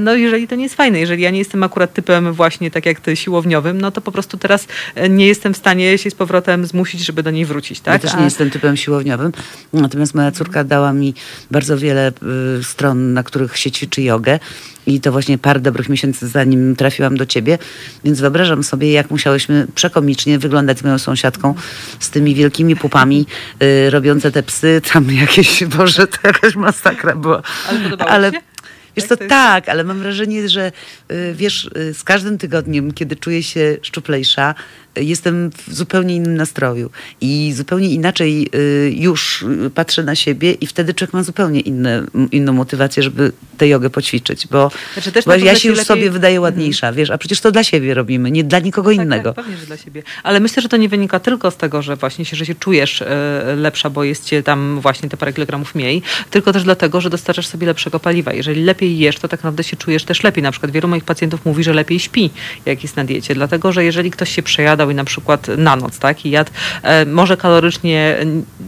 [0.00, 3.00] No jeżeli to nie jest fajne, jeżeli ja nie jestem akurat typem właśnie tak jak
[3.00, 6.66] ty siłowniowym, no to po prostu teraz e, nie jestem w stanie się z powrotem
[6.66, 7.94] zmusić, żeby do niej wrócić, tak?
[7.94, 9.32] Ja też A- nie jestem typem siłowniowym,
[9.72, 11.14] natomiast moja córka dała mi
[11.50, 12.12] bardzo wiele
[12.58, 14.38] y, stron, na których się ćwiczy jogę
[14.86, 17.58] i to właśnie parę dobrych miesięcy zanim trafiłam do ciebie,
[18.04, 21.54] więc wyobrażam sobie, jak musiałyśmy przekomicznie wyglądać z moją sąsiadką
[22.00, 23.26] z tymi wielkimi pupami,
[23.62, 27.42] y, robiące te psy, tam jakieś, Boże, to jakaś masakra była.
[27.68, 28.48] Ale podobało ci się?
[29.00, 29.30] Wiesz to jest?
[29.30, 30.72] tak, ale mam wrażenie, że
[31.12, 34.54] y, wiesz, y, z każdym tygodniem, kiedy czuję się szczuplejsza,
[34.98, 36.90] y, jestem w zupełnie innym nastroju
[37.20, 38.50] i zupełnie inaczej
[38.90, 39.44] już
[39.74, 44.46] patrzę na siebie i wtedy człowiek ma zupełnie inne, inną motywację, żeby tę jogę poćwiczyć,
[44.46, 47.52] bo, Znaczy też bo ja się już lepiej- sobie wydaję ładniejsza, wiesz, a przecież to
[47.52, 49.32] dla siebie robimy, nie dla nikogo innego.
[49.32, 50.02] Tak, pewnie, że dla siebie.
[50.22, 53.02] Ale myślę, że to nie wynika tylko z tego, że właśnie się, że się czujesz
[53.56, 57.46] lepsza, bo jest cię tam właśnie te parę kilogramów mniej, tylko też dlatego, że dostarczasz
[57.46, 58.32] sobie lepszego paliwa.
[58.32, 60.42] Jeżeli lepiej jesz, to tak naprawdę się czujesz też lepiej.
[60.42, 62.30] Na przykład wielu moich pacjentów mówi, że lepiej śpi,
[62.66, 65.98] jak jest na diecie, dlatego, że jeżeli ktoś się przejadał i na przykład na noc,
[65.98, 66.50] tak, i jadł
[66.82, 68.16] e, może kalorycznie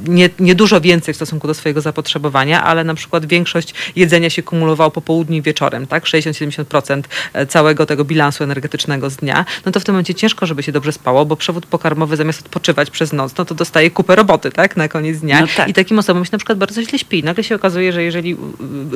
[0.09, 4.43] nie, nie dużo więcej w stosunku do swojego zapotrzebowania, ale na przykład większość jedzenia się
[4.43, 7.03] kumulowało po południu i wieczorem, tak, 60-70%
[7.49, 10.93] całego tego bilansu energetycznego z dnia, no to w tym momencie ciężko, żeby się dobrze
[10.93, 14.89] spało, bo przewód pokarmowy zamiast odpoczywać przez noc, no to dostaje kupę roboty, tak, na
[14.89, 15.41] koniec dnia.
[15.41, 15.69] No tak.
[15.69, 17.25] I takim osobom się na przykład bardzo źle śpi.
[17.25, 18.37] Nagle się okazuje, że jeżeli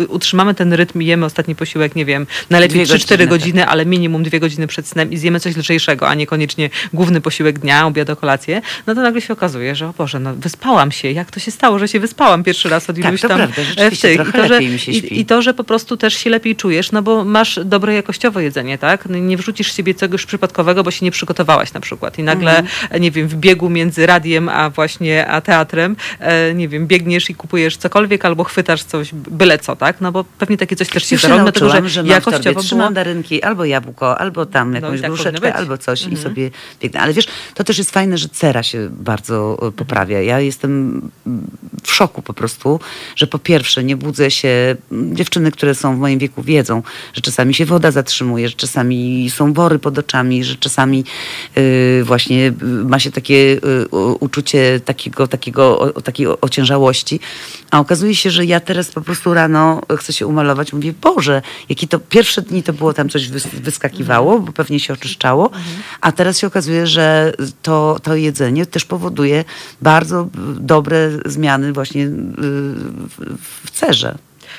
[0.08, 3.86] utrzymamy ten rytm i jemy ostatni posiłek, nie wiem, najlepiej Dwie 3-4 godziny, godziny, ale
[3.86, 8.08] minimum dwie godziny przed snem i zjemy coś lżejszego, a niekoniecznie główny posiłek dnia, obiad,
[8.20, 11.10] kolację, no to nagle się okazuje, że o Boże, no wyspałam się.
[11.12, 13.62] Jak to się stało, że się wyspałam pierwszy raz od Tak, iluś to tam prawda,
[13.62, 15.20] e, rzeczywiście, I trochę to, że, i.
[15.20, 18.78] I to, że po prostu też się lepiej czujesz, no bo masz dobre jakościowo jedzenie,
[18.78, 19.08] tak?
[19.08, 22.18] No i Nie wrzucisz siebie czegoś przypadkowego, bo się nie przygotowałaś na przykład.
[22.18, 22.88] I nagle, Mhm.
[22.90, 27.30] e, nie wiem, w biegu między radiem a właśnie a teatrem, e, nie wiem, biegniesz
[27.30, 30.00] i kupujesz cokolwiek albo chwytasz coś, byle co, tak?
[30.00, 32.54] No bo pewnie takie coś też Już się dlatego nauczyłam, że że mam w torbie
[32.54, 32.84] trzy było...
[32.84, 36.22] mandarynki, albo jabłko, albo tam No jakąś i tak gruszeczkę, albo coś i Mhm.
[36.22, 36.50] sobie
[36.80, 37.00] biegnę.
[37.00, 40.20] Ale wiesz, to też jest fajne, że cera się bardzo e, poprawia.
[40.22, 41.02] Ja jestem
[41.82, 42.80] w szoku po prostu,
[43.16, 44.76] że po pierwsze nie budzę się,
[45.12, 46.82] dziewczyny, które są w moim wieku wiedzą,
[47.14, 51.04] że czasami się woda zatrzymuje, że czasami są wory pod oczami, że czasami
[51.58, 57.20] y, właśnie y, ma się takie y, u- uczucie takiego, takiego, o, takiej ociężałości.
[57.70, 60.74] A okazuje się, że ja teraz po prostu rano chcę się umalować.
[60.84, 64.92] Mówię, Boże, jaki to pierwsze dni to było tam coś wys- wyskakiwało, bo pewnie się
[64.92, 65.50] oczyszczało.
[66.00, 67.32] A teraz się okazuje, że
[67.62, 69.44] to, to jedzenie też powoduje
[69.82, 70.28] bardzo y,
[70.60, 72.10] dobre zmiany właśnie y,
[73.64, 74.18] w cerze.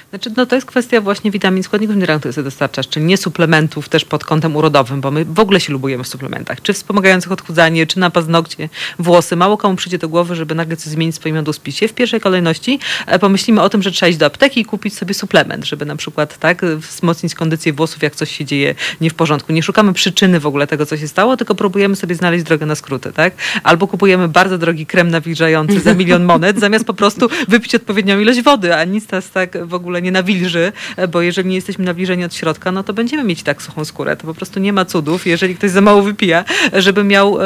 [0.09, 3.89] Znaczy, no to jest kwestia właśnie witamin, składników mineralnych, które sobie dostarczasz, czyli nie suplementów
[3.89, 7.87] też pod kątem urodowym, bo my w ogóle się lubujemy w suplementach, czy wspomagających odchudzanie,
[7.87, 8.69] czy na paznokcie,
[8.99, 9.35] włosy.
[9.35, 11.87] Mało komu przyjdzie do głowy, żeby nagle coś zmienić w swoim jadłospisie.
[11.87, 15.13] W pierwszej kolejności e, pomyślimy o tym, że trzeba iść do apteki i kupić sobie
[15.13, 19.53] suplement, żeby na przykład tak wzmocnić kondycję włosów, jak coś się dzieje nie w porządku.
[19.53, 22.75] Nie szukamy przyczyny w ogóle tego, co się stało, tylko próbujemy sobie znaleźć drogę na
[22.75, 23.33] skróty, tak?
[23.63, 28.41] Albo kupujemy bardzo drogi krem nawilżający za milion monet, zamiast po prostu wypić odpowiednią ilość
[28.41, 30.71] wody, a nic nas tak w ogóle nie nawilży,
[31.11, 34.15] bo jeżeli nie jesteśmy nawilżeni od środka, no to będziemy mieć tak suchą skórę.
[34.17, 37.45] To po prostu nie ma cudów, jeżeli ktoś za mało wypija, żeby miał, e,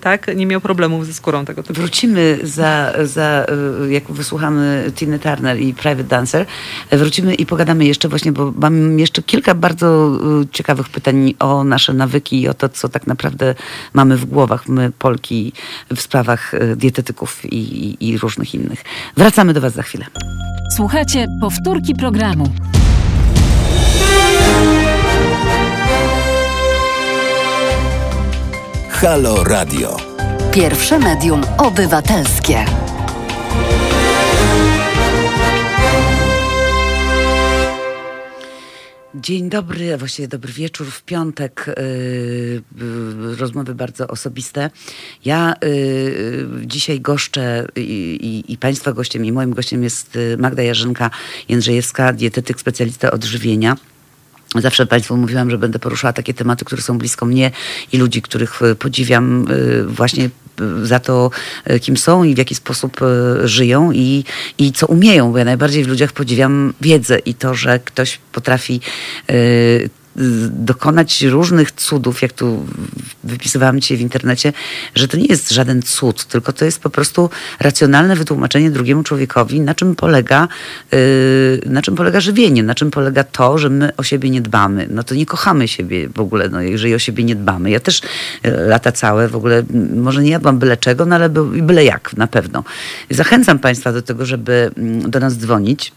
[0.00, 1.80] tak, nie miał problemów ze skórą tego typu.
[1.80, 3.46] Wrócimy za, za
[3.86, 6.46] y, jak wysłuchamy Tiny Turner i Private Dancer,
[6.92, 10.18] y, wrócimy i pogadamy jeszcze właśnie, bo mam jeszcze kilka bardzo
[10.52, 13.54] ciekawych pytań o nasze nawyki i o to, co tak naprawdę
[13.92, 15.52] mamy w głowach, my Polki,
[15.94, 18.84] w sprawach dietetyków i, i, i różnych innych.
[19.16, 20.06] Wracamy do Was za chwilę.
[20.76, 21.26] Słuchajcie
[21.70, 22.44] powtórki programu.
[28.90, 29.96] Halo Radio.
[30.52, 32.64] Pierwsze medium obywatelskie.
[39.14, 41.66] Dzień dobry, a właściwie dobry wieczór w piątek.
[41.66, 44.70] Yy, rozmowy bardzo osobiste.
[45.24, 51.10] Ja yy, dzisiaj goszczę i, i, Państwa gościem, i moim gościem jest y, Magda Jarzynka
[51.48, 53.76] Jędrzejewska, dietetyk, specjalista odżywienia.
[54.54, 57.50] Zawsze Państwu mówiłam, że będę poruszała takie tematy, które są blisko mnie
[57.92, 59.46] i ludzi, których podziwiam
[59.86, 60.30] właśnie
[60.82, 61.30] za to,
[61.70, 64.24] y, kim są i w jaki sposób y, żyją i,
[64.58, 68.80] i co umieją, bo ja najbardziej w ludziach podziwiam wiedzę i to, że ktoś potrafi
[69.30, 69.90] y,
[70.50, 72.66] dokonać różnych cudów, jak tu
[73.24, 74.52] wypisywałam dzisiaj w internecie,
[74.94, 79.60] że to nie jest żaden cud, tylko to jest po prostu racjonalne wytłumaczenie drugiemu człowiekowi,
[79.60, 80.48] na czym polega,
[80.94, 84.88] y, na czym polega żywienie, na czym polega to, że my o siebie nie dbamy.
[84.90, 87.70] No to nie kochamy siebie w ogóle, no, jeżeli o siebie nie dbamy.
[87.70, 89.62] Ja też y, lata całe w ogóle,
[89.94, 92.64] może nie jadłam byle czego, no ale by- byle jak na pewno.
[93.10, 95.92] Zachęcam Państwa do tego, żeby mm, do nas dzwonić.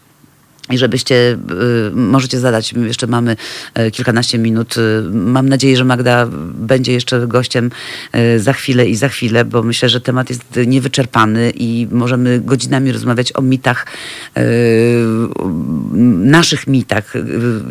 [0.70, 1.38] I żebyście,
[1.88, 3.36] y, możecie zadać, jeszcze mamy
[3.78, 4.76] y, kilkanaście minut.
[4.76, 7.70] Y, Mam nadzieję, że Magda będzie jeszcze gościem
[8.16, 12.92] y, za chwilę i za chwilę, bo myślę, że temat jest niewyczerpany i możemy godzinami
[12.92, 13.86] rozmawiać o mitach,
[16.24, 17.14] naszych mitach,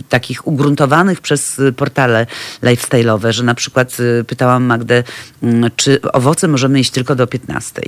[0.10, 2.28] takich ugruntowanych przez portale
[2.64, 3.98] lifestyle'owe, że na przykład
[4.28, 5.04] pytałam Magdę,
[5.44, 7.82] mm, czy owoce możemy jeść tylko do 15.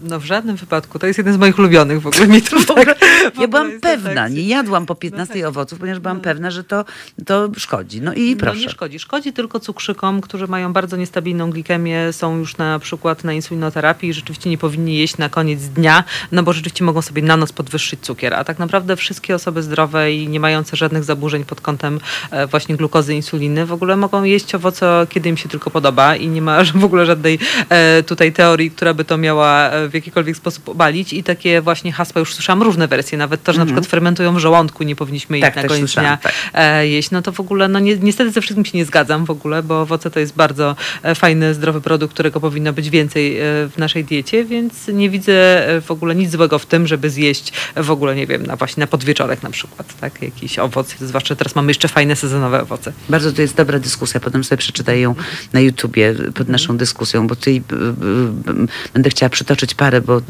[0.00, 0.98] No w żadnym wypadku.
[0.98, 2.66] To jest jeden z moich ulubionych w ogóle mitów.
[2.66, 2.98] Tak?
[3.40, 4.32] Ja byłam pewna, tak.
[4.32, 6.84] nie jadłam po 15 owoców, ponieważ byłam pewna, że to,
[7.26, 8.00] to szkodzi.
[8.00, 8.60] No i No proszę.
[8.60, 8.98] nie szkodzi.
[8.98, 14.12] Szkodzi tylko cukrzykom, którzy mają bardzo niestabilną glikemię, są już na przykład na insulinoterapii i
[14.12, 18.00] rzeczywiście nie powinni jeść na koniec dnia, no bo rzeczywiście mogą sobie na noc podwyższyć
[18.00, 18.34] cukier.
[18.34, 22.00] A tak naprawdę wszystkie osoby zdrowe i nie mające żadnych zaburzeń pod kątem
[22.30, 26.28] e, właśnie glukozy, insuliny w ogóle mogą jeść owoce, kiedy im się tylko podoba i
[26.28, 27.38] nie ma w ogóle żadnej
[27.68, 31.92] e, tutaj teorii, która by to miała e, w jakikolwiek sposób obalić i takie właśnie
[31.92, 35.40] hasła już słyszałam różne wersje, nawet to, że na przykład fermentują w żołądku, nie powinniśmy
[35.40, 36.32] Tak, ich na też koniec dnia tak.
[36.54, 39.30] e, jeść, no to w ogóle, no ni niestety ze wszystkim się nie zgadzam w
[39.30, 43.42] ogóle, bo owoce to jest bardzo e, fajny, zdrowy produkt, którego powinno być więcej e,
[43.42, 47.90] w naszej diecie, więc nie widzę w ogóle nic złego w tym, żeby zjeść w
[47.90, 51.70] ogóle, nie wiem, na właśnie na podwieczorek na przykład, tak, jakiś owoc, zwłaszcza teraz mamy
[51.70, 52.92] jeszcze fajne sezonowe owoce.
[53.08, 55.14] Bardzo to jest dobra dyskusja, potem sobie przeczytaj ją
[55.52, 57.62] na YouTubie pod naszą dyskusją, bo tutaj
[58.94, 60.22] będę chciała przytoczyć parę, bo y,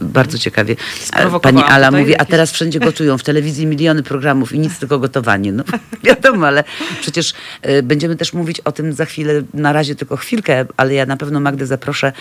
[0.00, 0.76] bardzo ciekawie.
[0.78, 4.58] A Sprowokowałam Pani Ala mówi, a jakieś- teraz wszędzie gotują, w telewizji miliony programów i
[4.58, 5.52] nic tylko gotowanie.
[5.52, 5.64] No
[6.04, 6.64] wiadomo, ale
[7.00, 7.34] przecież
[7.68, 11.16] y, będziemy też mówić o tym za chwilę, na razie tylko chwilkę, ale ja na
[11.16, 12.12] pewno Magdę zaproszę y,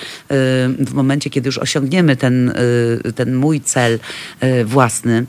[0.80, 2.54] w momencie, kiedy już osiągniemy ten,
[3.16, 4.00] ten mój cel
[4.66, 5.26] własny.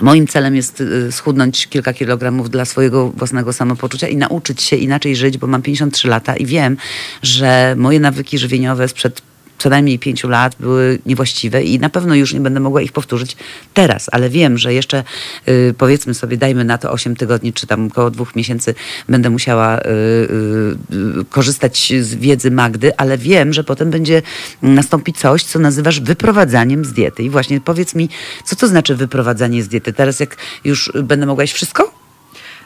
[0.00, 5.38] Moim celem jest schudnąć kilka kilogramów dla swojego własnego samopoczucia i nauczyć się inaczej żyć,
[5.38, 6.76] bo mam 53 lata i wiem,
[7.22, 9.22] że moje nawyki żywieniowe sprzed
[9.60, 13.36] co najmniej pięciu lat były niewłaściwe i na pewno już nie będę mogła ich powtórzyć
[13.74, 15.04] teraz, ale wiem, że jeszcze
[15.48, 18.74] y, powiedzmy sobie, dajmy na to 8 tygodni, czy tam około dwóch miesięcy
[19.08, 24.22] będę musiała y, y, y, korzystać z wiedzy Magdy, ale wiem, że potem będzie
[24.62, 27.22] nastąpić coś, co nazywasz wyprowadzaniem z diety.
[27.22, 28.08] I właśnie powiedz mi,
[28.44, 29.92] co to znaczy wyprowadzanie z diety?
[29.92, 31.99] Teraz jak już będę mogła jeść wszystko?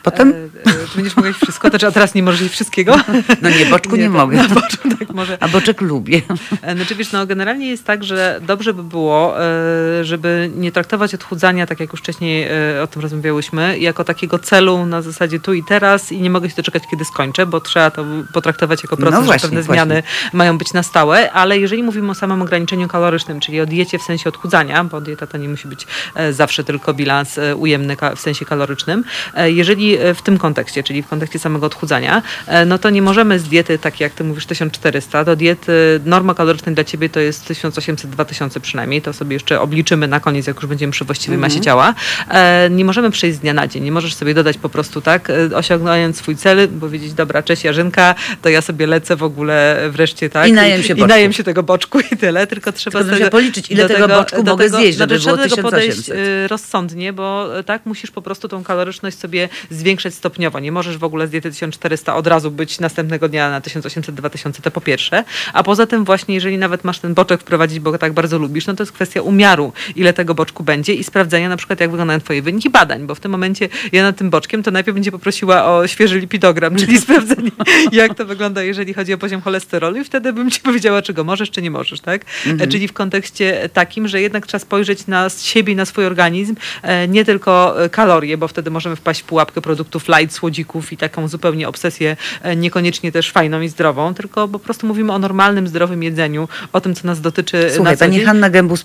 [0.04, 0.32] Potem?
[0.66, 2.96] E, e, czy będziesz mogła jeść wszystko, to czy a teraz nie możesz jeść wszystkiego?
[3.42, 4.36] No nie, boczku nie, tak, mogę.
[4.36, 5.38] Na boczku, tak, może.
[5.40, 6.22] A boczek lubię.
[6.62, 11.14] E, Znaczy wiesz, no generalnie jest tak, że dobrze by było, e, żeby nie traktować
[11.14, 15.54] odchudzania, tak jak już wcześniej e, o tym rozmawiałyśmy, jako takiego celu na zasadzie tu
[15.54, 19.14] i teraz i nie mogę się doczekać, kiedy skończę, bo trzeba to potraktować jako proces,
[19.20, 19.84] No właśnie, że pewne właśnie.
[19.84, 20.02] zmiany
[20.32, 24.02] mają być na stałe, ale jeżeli mówimy o samym ograniczeniu kalorycznym, czyli o diecie w
[24.02, 25.86] sensie odchudzania, bo dieta to nie musi być
[26.30, 29.04] zawsze tylko bilans ujemny w sensie kalorycznym,
[29.44, 33.38] jeżeli e, w tym kontekście, czyli w kontekście samego odchudzania, e, no to nie możemy
[33.38, 37.50] z diety, tak jak ty mówisz, 1400, do diety norma kaloryczna dla ciebie to jest
[37.50, 41.94] 1800-2000 przynajmniej, to sobie jeszcze obliczymy na koniec, jak już będziemy przy właściwej masie ciała.
[42.28, 45.32] E, Nie możemy przejść z dnia na dzień, nie możesz sobie dodać po prostu tak,
[45.54, 50.48] osiągnąć swój cel, powiedzieć, dobra, cześć Jarzynka, to ja sobie lecę w ogóle wreszcie, tak?
[50.48, 53.70] I najem się I najem się tego boczku i tyle, tylko trzeba Tylko się policzyć,
[53.70, 56.44] ile do tego boczku mogę zjeść, znaczy, żeby trzeba było do tego podejść 1800.
[56.44, 59.48] y, rozsądnie, bo tak musisz po prostu tą kaloryczność sobie
[59.84, 60.60] zwiększać stopniowo.
[60.60, 64.70] Nie możesz w ogóle z diety 1400 od razu być następnego dnia na 1800-2000, to
[64.70, 65.24] po pierwsze.
[65.52, 68.66] A poza tym właśnie, jeżeli nawet masz ten boczek wprowadzić, bo go tak bardzo lubisz,
[68.66, 72.20] no to jest kwestia umiaru, ile tego boczku będzie i sprawdzenia na przykład, jak wyglądają
[72.20, 75.64] twoje wyniki badań, bo w tym momencie ja nad tym boczkiem to najpierw będzie poprosiła
[75.64, 77.50] o świeży lipidogram, czyli sprawdzenie,
[77.92, 81.24] jak to wygląda, jeżeli chodzi o poziom cholesterolu i wtedy bym ci powiedziała, czy go
[81.24, 82.24] możesz, czy nie możesz, tak?
[82.60, 87.08] E, Czyli w kontekście takim, że jednak trzeba spojrzeć na siebie na swój organizm, e,
[87.08, 91.28] nie tylko e, kalorie, bo wtedy możemy wpaść w pułapkę produktów light, słodzików i taką
[91.28, 96.02] zupełnie obsesję e, niekoniecznie też fajną i zdrową, tylko po prostu mówimy o normalnym, zdrowym
[96.02, 98.26] jedzeniu, o tym, co nas dotyczy Słuchaj, na co pani dzień.
[98.26, 98.84] Hanna Gębus y,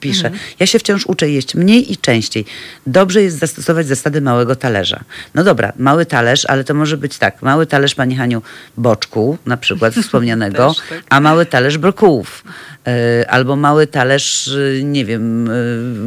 [0.00, 0.30] pisze,
[0.60, 2.44] ja się wciąż uczę jeść mniej i częściej.
[2.86, 5.00] Dobrze jest zastosować zasady małego talerza.
[5.34, 8.42] No dobra, mały talerz, ale to może być tak, mały talerz pani Haniu
[8.76, 11.02] boczku, na przykład wspomnianego, Też, tak.
[11.08, 12.44] a mały talerz brokułów.
[12.88, 15.50] Y, albo mały talerz, y, nie wiem,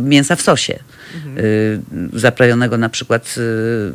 [0.10, 0.80] mięsa w sosie.
[1.38, 1.80] Y,
[2.14, 3.94] zaprajonego na przykład y,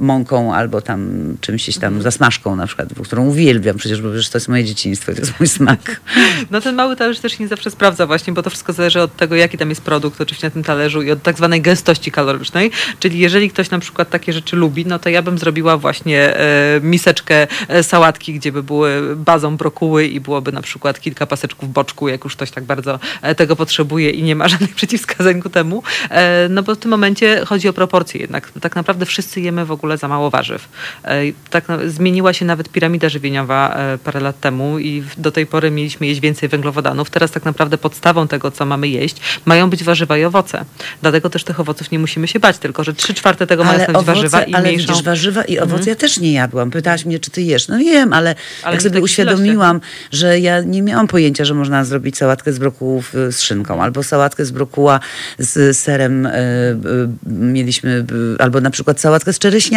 [0.00, 4.48] mąką albo tam czymś tam zasmażką na przykład, którą uwielbiam przecież, bo przecież to jest
[4.48, 6.00] moje dzieciństwo, to jest mój smak.
[6.50, 9.36] No ten mały talerz też nie zawsze sprawdza właśnie, bo to wszystko zależy od tego,
[9.36, 12.70] jaki tam jest produkt oczywiście na tym talerzu i od tak zwanej gęstości kalorycznej.
[13.00, 16.80] Czyli jeżeli ktoś na przykład takie rzeczy lubi, no to ja bym zrobiła właśnie e,
[16.82, 22.08] miseczkę e, sałatki, gdzie by były bazą brokuły i byłoby na przykład kilka paseczków boczku,
[22.08, 25.82] jak już ktoś tak bardzo e, tego potrzebuje i nie ma żadnych przeciwwskazań ku temu.
[26.10, 28.52] E, no bo w tym momencie chodzi o proporcje jednak.
[28.60, 30.68] Tak naprawdę wszyscy jemy w ogóle za mało warzyw.
[31.04, 35.70] E, tak zmieniła się nawet piramida żywieniowa e, parę lat temu i do tej pory
[35.70, 37.10] mieliśmy jeść więcej węglowodanów.
[37.10, 40.64] Teraz tak naprawdę podstawą tego, co mamy jeść, mają być warzywa i owoce.
[41.02, 44.06] Dlatego też tych owoców nie musimy się bać, tylko że trzy czwarte tego mają stanowić
[44.06, 44.82] warzywa i ale mniejszą...
[44.82, 44.96] Mhm.
[44.96, 46.70] widzisz, warzywa i owoce ja też nie jadłam.
[46.70, 47.68] Pytałaś mnie, czy ty jesz.
[47.68, 49.80] No wiem, ale, Ale jak sobie uświadomiłam,
[50.12, 54.02] że ja nie miałam pojęcia, że można zrobić sałatkę z brokułów y, z szynką, albo
[54.02, 55.00] sałatkę z brokuła
[55.38, 58.04] z serem y, y, mieliśmy,
[58.38, 59.67] albo na przykład sałatkę z czereśniami.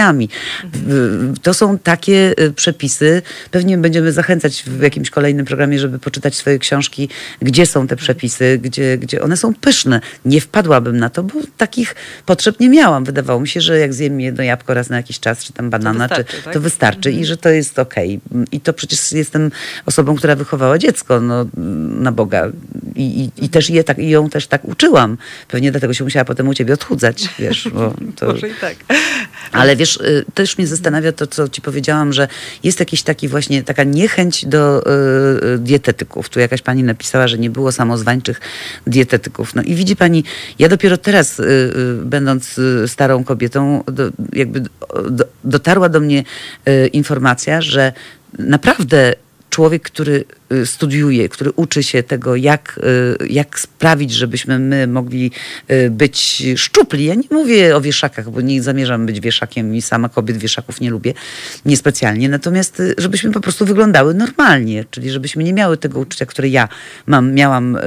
[0.63, 1.33] Mhm.
[1.41, 3.21] To są takie y, przepisy.
[3.51, 7.09] Pewnie będziemy zachęcać w jakimś kolejnym programie, żeby poczytać swoje książki,
[7.41, 10.01] gdzie są te przepisy, gdzie, gdzie one są pyszne.
[10.25, 11.95] Nie wpadłabym na to, bo takich
[12.25, 13.03] potrzeb nie miałam.
[13.03, 16.09] Wydawało mi się, że jak zjem jedno jabłko raz na jakiś czas, czy tam banana,
[16.09, 16.53] czy, wystarczy, tak?
[16.53, 18.19] to wystarczy i że to jest okej.
[18.51, 19.51] I to przecież jestem
[19.85, 21.45] osobą, która wychowała dziecko no,
[22.01, 22.49] na Boga.
[22.95, 25.17] I, i, i też je tak, i ją też tak uczyłam.
[25.47, 28.25] Pewnie dlatego się musiała potem u ciebie odchudzać, wiesz, bo to...
[28.33, 28.75] Może i tak.
[29.51, 32.27] Ale wiesz, y, też mnie zastanawia to, co ci powiedziałam, że
[32.63, 36.29] jest jakiś taki właśnie, taka niechęć do y, y, dietetyków.
[36.29, 38.41] Tu jakaś pani napisała, że nie było samozwańczych
[38.87, 39.55] dietetyków.
[39.55, 40.23] No i widzi pani,
[40.59, 44.61] ja dopiero teraz, y, y, będąc starą kobietą, do, jakby
[45.09, 46.23] do, dotarła do mnie
[46.93, 47.93] informacja, że
[48.39, 49.13] naprawdę
[49.51, 52.79] człowiek, który y, studiuje, który uczy się tego, jak,
[53.21, 55.31] y, jak sprawić, żebyśmy my mogli
[55.71, 57.05] y, być szczupli.
[57.05, 60.89] Ja nie mówię o wieszakach, bo nie zamierzam być wieszakiem i sama kobiet wieszaków nie
[60.89, 61.13] lubię,
[61.65, 62.29] niespecjalnie.
[62.29, 66.67] Natomiast żebyśmy po prostu wyglądały normalnie, czyli żebyśmy nie miały tego uczucia, które ja
[67.05, 67.77] mam, miałam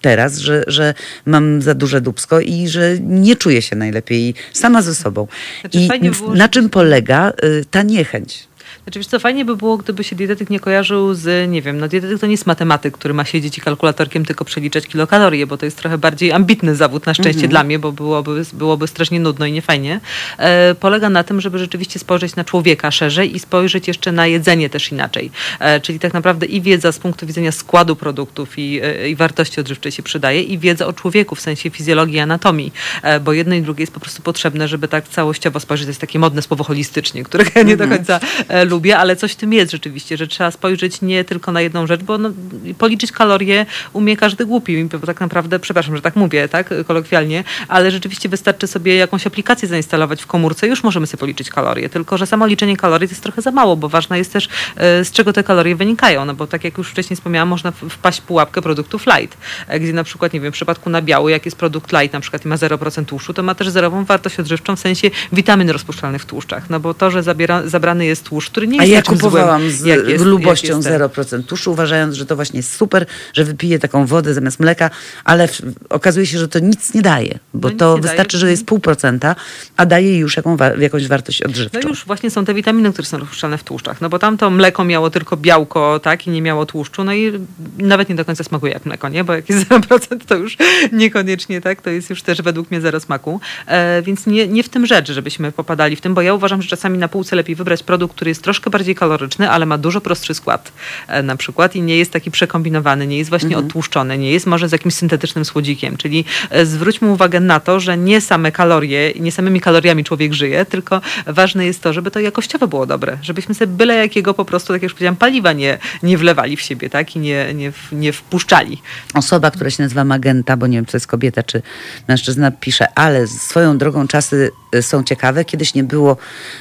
[0.00, 0.94] teraz, że, że
[1.26, 5.26] mam za duże dubsko i że nie czuję się najlepiej sama ze sobą.
[5.60, 5.88] Znaczy, I
[6.34, 7.32] na czym polega
[7.70, 8.48] ta niechęć?
[8.86, 11.88] Znaczy, wiesz co, fajnie by było, gdyby się dietetyk nie kojarzył z, nie wiem, no
[11.88, 15.64] dietetyk to nie jest matematyk, który ma siedzieć i kalkulatorkiem tylko przeliczać kilokalorie, bo to
[15.64, 19.52] jest trochę bardziej ambitny zawód, na szczęście dla mnie, bo byłoby, byłoby strasznie nudno i
[19.52, 20.00] niefajnie.
[20.38, 24.70] E, polega na tym, żeby rzeczywiście spojrzeć na człowieka szerzej i spojrzeć jeszcze na jedzenie
[24.70, 25.30] też inaczej.
[25.60, 29.60] E, czyli tak naprawdę i wiedza z punktu widzenia składu produktów i, e, i wartości
[29.60, 32.72] odżywczej się przydaje i wiedza o człowieku w sensie fizjologii i anatomii,
[33.02, 35.86] e, bo jedno i drugie jest po prostu potrzebne, żeby tak całościowo spojrzeć.
[35.86, 39.32] To jest takie modne słowo holistycznie, którego ja nie do końca e, lubię, ale coś
[39.32, 42.30] w tym jest rzeczywiście, że trzeba spojrzeć nie tylko na jedną rzecz, bo no,
[42.78, 47.90] policzyć kalorie umie każdy głupi, bo tak naprawdę, przepraszam, że tak mówię, tak, kolokwialnie, ale
[47.90, 52.26] rzeczywiście wystarczy sobie jakąś aplikację zainstalować w komórce, już możemy sobie policzyć kalorie, tylko że
[52.26, 55.32] samo liczenie kalorii to jest trochę za mało, bo ważne jest też e, z czego
[55.32, 59.06] te kalorie wynikają, no bo tak jak już wcześniej wspomniałam, można wpaść w pułapkę produktów
[59.06, 59.38] light,
[59.68, 62.44] e, gdzie na przykład, nie wiem, w przypadku nabiału, jak jest produkt light na przykład
[62.44, 66.26] i ma 0% tłuszczu, to ma też zerową wartość odżywczą w sensie witamin rozpuszczalnych w
[66.26, 69.14] tłuszczach, no bo to, że zabiera, zabrany jest tłuszcz, który nie A jest ja niczym
[69.14, 71.42] kupowałam z jest- lubością jak jest ten.
[71.42, 74.90] 0% tłuszczu, uważając, że to właśnie jest super, że wypiję taką wodę zamiast mleka,
[75.24, 75.60] ale w,
[75.90, 78.02] okazuje się, że to nic nie daje, bo No to nie daje.
[78.02, 79.34] wystarczy, że jest pół procenta,
[79.76, 81.78] a daje już jaką, jakąś wartość odżywczą.
[81.82, 84.00] No już właśnie są te witaminy, które są rozpuszczalne w tłuszczach.
[84.00, 87.04] No bo tam to mleko miało tylko białko, tak, i nie miało tłuszczu.
[87.04, 87.32] No i
[87.78, 89.24] nawet nie do końca smakuje jak mleko, nie?
[89.24, 90.56] Bo jak jest 0%, to już
[90.92, 91.82] niekoniecznie, tak?
[91.82, 93.40] To jest już też według mnie zero smaku.
[93.66, 96.68] E, więc nie, nie w tym rzecz, żebyśmy popadali w tym, bo ja uważam, że
[96.68, 100.34] czasami na półce lepiej wybrać produkt, który jest troszkę bardziej kaloryczny, ale ma dużo prostszy
[100.34, 100.72] skład
[101.08, 104.68] e, na przykład i nie jest taki przekombinowany, nie jest właśnie odtłuszczony, nie jest może
[104.68, 105.96] z jakimś syntetycznym słodzikiem.
[105.96, 110.64] Czyli e, zwróćmy uwagę na to, że nie same kalorie, nie samymi kaloriami człowiek żyje,
[110.64, 114.68] tylko ważne jest to, żeby to jakościowo było dobre, żebyśmy sobie byle jakiego po prostu,
[114.68, 117.16] tak jak już powiedziałam, paliwa nie, nie wlewali w siebie, tak?
[117.16, 118.82] I nie, nie, nie wpuszczali.
[119.14, 121.62] Osoba, która się nazywa Magenta, bo nie wiem, czy to jest kobieta, czy
[122.08, 125.44] mężczyzna, pisze, ale swoją drogą czasy y, są ciekawe.
[125.44, 126.16] Kiedyś nie było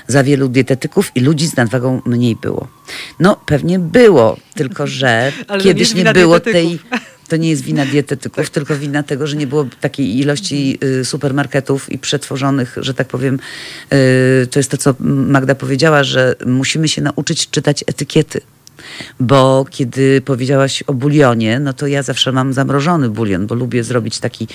[0.07, 2.67] za wielu dietetyków i ludzi z nadwagą mniej było.
[3.19, 6.79] No, pewnie było, tylko że nie kiedyś nie wina było tej...
[7.27, 11.91] To nie jest wina dietetyków, tylko wina tego, że nie było takiej ilości y, supermarketów
[11.91, 13.39] i przetworzonych, że tak powiem.
[13.93, 18.41] y, To jest to, co Magda powiedziała, że musimy się nauczyć czytać etykiety.
[19.19, 24.19] Bo kiedy powiedziałaś o bulionie, no to ja zawsze mam zamrożony bulion, bo lubię zrobić
[24.19, 24.47] taki,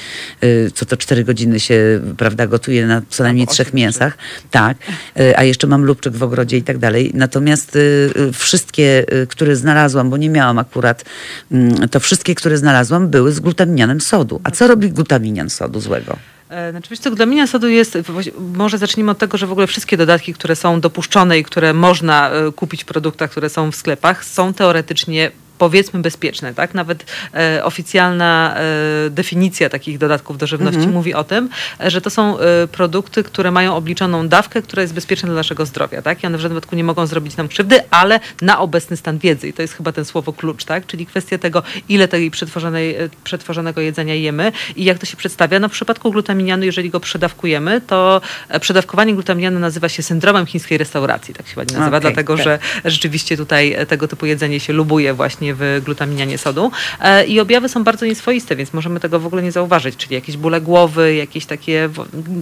[0.45, 4.19] y, co to 4 godziny się, prawda, gotuje na co najmniej trzech mięsach.
[4.51, 4.77] Tak,
[5.21, 7.11] y, a jeszcze mam lubczyk w ogrodzie i tak dalej.
[7.15, 11.05] Natomiast y, wszystkie, które znalazłam, bo nie miałam akurat,
[11.53, 14.41] mm, to wszystkie, które znalazłam były z glutaminianem sodu.
[14.45, 16.17] A co robi glutaminian sodu złego?
[16.51, 17.99] E, Znaczy, wiesz co, glutamina sodu jest,
[18.39, 22.31] może zacznijmy od tego, że w ogóle wszystkie dodatki, które są dopuszczone i które można
[22.31, 25.31] e, kupić w produktach, które są w sklepach, są teoretycznie
[25.61, 26.75] powiedzmy bezpieczne, tak?
[26.75, 27.05] Nawet
[27.35, 31.49] e, oficjalna e, definicja takich dodatków do żywności mówi o tym,
[31.81, 35.67] e, że to są e, produkty, które mają obliczoną dawkę, która jest bezpieczna dla naszego
[35.67, 36.23] zdrowia, tak?
[36.23, 39.49] I one w żadnym wypadku nie mogą zrobić nam krzywdy, ale na obecny stan wiedzy.
[39.49, 40.87] I to jest chyba ten słowo klucz, tak?
[40.87, 45.61] Czyli kwestia tego, ile tej przetworzonej, e, przetworzonego jedzenia jemy i jak to się przedstawia.
[45.61, 50.79] No w przypadku glutaminianu, jeżeli go przedawkujemy, to e, przedawkowanie glutaminianu nazywa się syndromem chińskiej
[50.79, 52.45] restauracji, tak się ładnie nazywa, Okej, dlatego tak.
[52.45, 56.71] że rzeczywiście tutaj tego typu jedzenie się lubuje właśnie w glutaminianie sodu.
[57.01, 60.37] E, I objawy są bardzo nieswoiste, więc możemy tego w ogóle nie zauważyć, czyli jakieś
[60.37, 61.89] bóle głowy, jakieś takie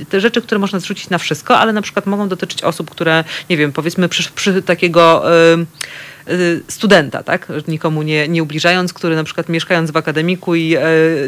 [0.09, 3.57] te rzeczy, które można zrzucić na wszystko, ale na przykład mogą dotyczyć osób, które, nie
[3.57, 5.25] wiem, powiedzmy przy, przy takiego...
[6.69, 7.49] studenta, tak?
[7.69, 10.81] Nikomu nie, nie ubliżając, który na przykład mieszkając w akademiku i e,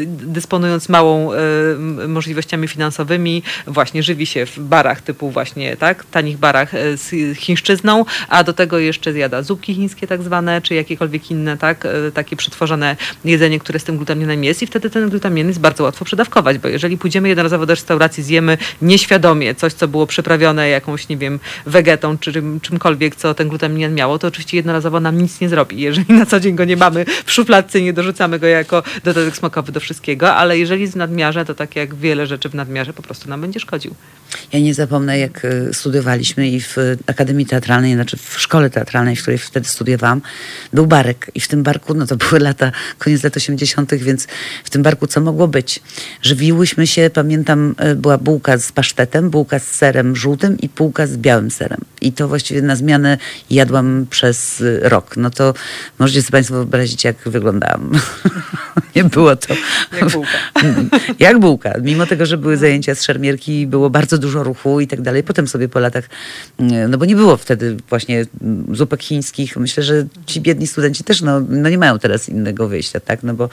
[0.05, 1.37] dysponując małą e,
[2.07, 6.05] możliwościami finansowymi, właśnie żywi się w barach typu właśnie, tak?
[6.11, 10.75] Tanich barach e, z chińszczyzną, a do tego jeszcze zjada zupki chińskie tak zwane, czy
[10.75, 11.87] jakiekolwiek inne, tak?
[12.13, 12.95] Takie przetworzone
[13.25, 16.67] jedzenie, które z tym glutaminem jest i wtedy ten glutamin jest bardzo łatwo przedawkować, bo
[16.67, 22.17] jeżeli pójdziemy jednorazowo do restauracji, zjemy nieświadomie coś, co było przyprawione jakąś, nie wiem, wegetą,
[22.17, 25.81] czy czym, czymkolwiek, co ten glutamin miało, to oczywiście jednorazowo nam nic nie zrobi.
[25.81, 29.71] Jeżeli na co dzień go nie mamy w szufladce nie dorzucamy go jako dodatek smakowy
[29.71, 33.01] do wszystkiego, ale jeżeli jest w nadmiarze, to tak jak wiele rzeczy w nadmiarze po
[33.01, 33.95] prostu nam będzie szkodził.
[34.53, 36.75] Ja nie zapomnę, jak e, studiowaliśmy i w
[37.07, 40.21] Akademii Teatralnej, znaczy w szkole teatralnej, w której wtedy studiowałam,
[40.73, 41.31] był barek.
[41.35, 44.27] I w tym barku, no to były lata, koniec lat 80., więc
[44.63, 45.81] w tym barku co mogło być?
[46.21, 51.17] Żywiłyśmy się, pamiętam, e, była bułka z pasztetem, bułka z serem żółtym i bułka z
[51.17, 51.79] białym serem.
[52.01, 53.17] I to właściwie na zmianę
[53.49, 55.17] jadłam przez e, rok.
[55.17, 55.53] No to
[55.99, 57.91] możecie sobie Państwo wyobrazić, jak wyglądałam.
[58.95, 59.53] nie było to...
[60.01, 60.37] Jak bułka.
[61.19, 61.73] jak bułka.
[61.81, 65.23] Mimo tego, że były zajęcia z szermierki, było bardzo dużo ruchu i tak dalej.
[65.23, 66.09] Potem sobie po latach,
[66.59, 69.57] mm, no bo nie było wtedy właśnie mm, zupek chińskich.
[69.57, 73.23] Myślę, że ci biedni studenci też no, no nie mają teraz innego wyjścia, tak?
[73.23, 73.49] No bo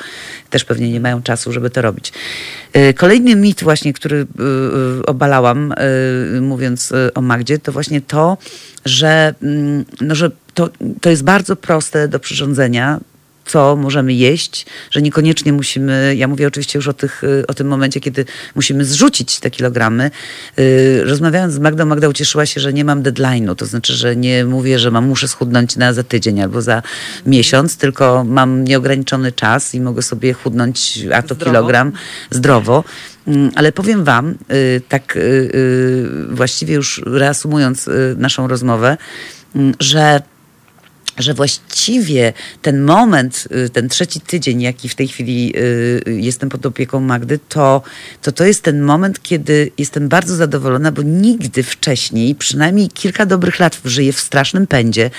[0.50, 2.12] też pewnie nie mają czasu, żeby to robić.
[2.76, 4.24] Y, Kolejny mit właśnie, który y,
[5.00, 5.74] y, obalałam,
[6.40, 8.38] mówiąc o Magdzie, to właśnie to,
[8.84, 10.68] że, mm, no, że to,
[11.00, 13.00] to jest bardzo proste do przyrządzenia
[13.44, 18.00] co możemy jeść, że niekoniecznie musimy, ja mówię oczywiście już o, tych, o tym momencie,
[18.00, 18.24] kiedy
[18.54, 20.10] musimy zrzucić te kilogramy.
[20.58, 24.44] Y, Rozmawiając z Magdą, Magda ucieszyła się, że nie mam deadline'u, to znaczy, że nie
[24.44, 26.82] mówię, że mam, muszę schudnąć na za tydzień albo za
[27.26, 31.44] miesiąc, tylko mam nieograniczony czas i mogę sobie chudnąć a to Zdrowo.
[31.50, 31.92] kilogram
[32.30, 32.84] zdrowo.
[33.26, 38.96] Mm, Ale powiem Wam, y, tak y, właściwie już reasumując naszą rozmowę,
[39.56, 40.22] mm, że
[41.18, 42.32] że właściwie
[42.62, 47.38] ten moment, y, ten trzeci tydzień, jaki w tej chwili y, jestem pod opieką Magdy,
[47.48, 47.82] to,
[48.22, 53.58] to to jest ten moment, kiedy jestem bardzo zadowolona, bo nigdy wcześniej, przynajmniej kilka dobrych
[53.58, 55.10] lat żyję w strasznym pędzie,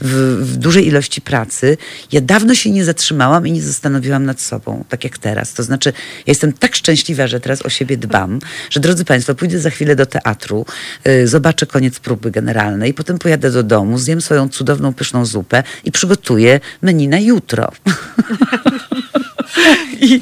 [0.00, 0.12] w,
[0.42, 1.76] w dużej ilości pracy.
[2.12, 5.54] Ja dawno się nie zatrzymałam i nie zastanowiłam nad sobą, tak jak teraz.
[5.54, 8.38] To znaczy, ja jestem tak szczęśliwa, że teraz o siebie dbam,
[8.70, 10.66] że drodzy Państwo, pójdę za chwilę do teatru,
[11.08, 15.45] y, zobaczę koniec próby generalnej, potem pojadę do domu, zjem swoją cudowną, pyszną zupę
[15.84, 17.72] i przygotuję menu na jutro.
[20.00, 20.20] I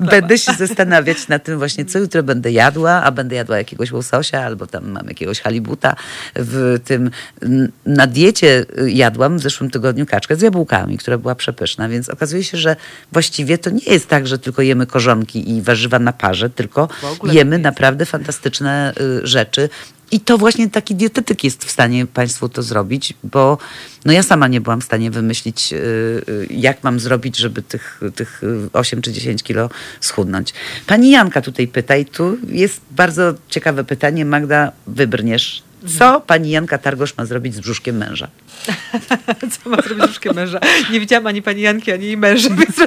[0.00, 4.44] będę się zastanawiać nad tym właśnie, co jutro będę jadła, a będę jadła jakiegoś łososia,
[4.44, 5.96] albo tam mam jakiegoś halibuta.
[6.34, 7.10] W tym
[7.86, 12.58] na diecie jadłam w zeszłym tygodniu kaczkę z jabłkami, która była przepyszna, więc okazuje się,
[12.58, 12.76] że
[13.12, 16.88] właściwie to nie jest tak, że tylko jemy korzonki i warzywa na parze, tylko
[17.24, 19.68] jemy naprawdę fantastyczne y, rzeczy.
[20.10, 23.58] I to właśnie taki dietetyk jest w stanie Państwu to zrobić, bo
[24.04, 25.76] no ja sama nie byłam w stanie wymyślić, y,
[26.28, 29.70] y, jak mam zrobić, żeby tych, tych y, 8 czy 10 kilo
[30.00, 30.54] schudnąć.
[30.86, 34.24] Pani Janka tutaj pyta i tu jest bardzo ciekawe pytanie.
[34.24, 35.62] Magda, wybrniesz
[35.98, 38.28] Co pani Janka Targosz ma zrobić z brzuszkiem męża?
[39.62, 40.60] Co ma zrobić brzuszkiem męża?
[40.92, 42.78] Nie widziałam ani pani Janki, ani jej męża, więc w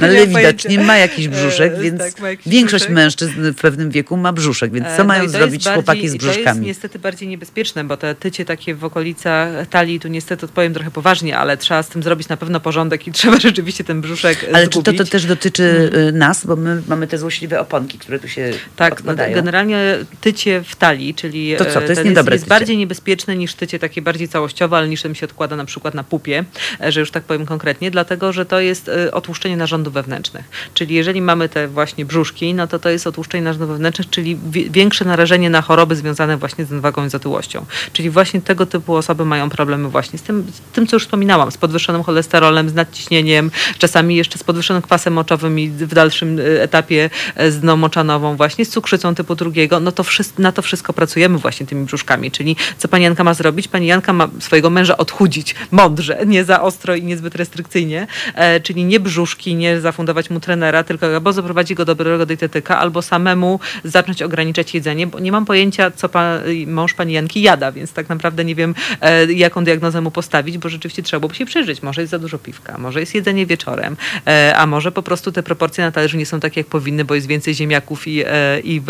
[0.00, 0.68] nie ale mam widać, pojęcia.
[0.68, 2.94] nie ma jakiś brzuszek, E, więc tak, jakiś większość brzuszek.
[2.94, 6.08] mężczyzn w pewnym wieku ma brzuszek, więc co E, mają no to zrobić jest chłopaki
[6.08, 6.66] z bardziej- To jest brzuszkami?
[6.66, 11.38] niestety bardziej niebezpieczne, bo te tycie takie w okolicach talii, tu niestety odpowiem trochę poważnie,
[11.38, 14.70] ale trzeba z tym zrobić na pewno porządek i trzeba rzeczywiście ten brzuszek Ale czy
[14.70, 15.10] to, to zgubić.
[15.10, 19.14] też dotyczy y, nas, bo my mamy te złośliwe oponki, które tu się Tak, no,
[19.14, 22.54] generalnie tycie w talii, czyli To co, to e, jest ten niedobre jest, tycie?
[22.54, 26.44] bardziej niebezpieczne niż tycie takie bardziej całościowe, ale niż się odkłada na przykład na pupie,
[26.80, 30.44] e, że już tak powiem konkretnie, dlatego, że to jest e, otłuszczenie narządów wewnętrznych.
[30.74, 34.70] Czyli jeżeli mamy te właśnie brzuszki, no to to jest otłuszczenie narządów wewnętrznych, czyli wi-
[34.70, 37.66] większe narażenie na choroby związane właśnie z nadwagą i z otyłością.
[37.92, 41.50] Czyli właśnie tego typu osoby mają problemy właśnie z tym, z tym co już wspominałam,
[41.50, 46.62] z podwyższonym cholesterolem, z nadciśnieniem, czasami jeszcze z podwyższonym kwasem moczowym i w dalszym e,
[46.62, 47.10] etapie
[47.48, 50.04] z dną moczanową właśnie, z cukrzycą typu drugiego, no to
[50.38, 52.30] na to wszystko pracujemy właśnie tymi brzuszkami.
[52.30, 53.68] Czyli co pani Janka ma zrobić?
[53.68, 58.84] Pani Janka ma swojego męża odchudzić mądrze, nie za ostro i niezbyt restrykcyjnie, e, czyli
[58.84, 63.60] nie brzuszki, nie zafundować mu trenera, tylko albo zaprowadzi go do dobrego dietetyka, albo samemu
[63.84, 68.08] zacząć ograniczać jedzenie, bo nie mam pojęcia, co pa, mąż pani Janki jada, więc tak
[68.08, 71.82] naprawdę nie wiem, e, jaką diagnozę mu postawić, bo rzeczywiście trzeba byłoby się przyjrzeć.
[71.82, 73.96] Może jest za dużo piwka, może jest jedzenie wieczorem,
[74.26, 77.14] e, a może po prostu te proporcje na talerzu nie są takie, jak powinny, bo
[77.14, 78.24] jest więcej ziemniaków i,
[78.64, 78.82] i,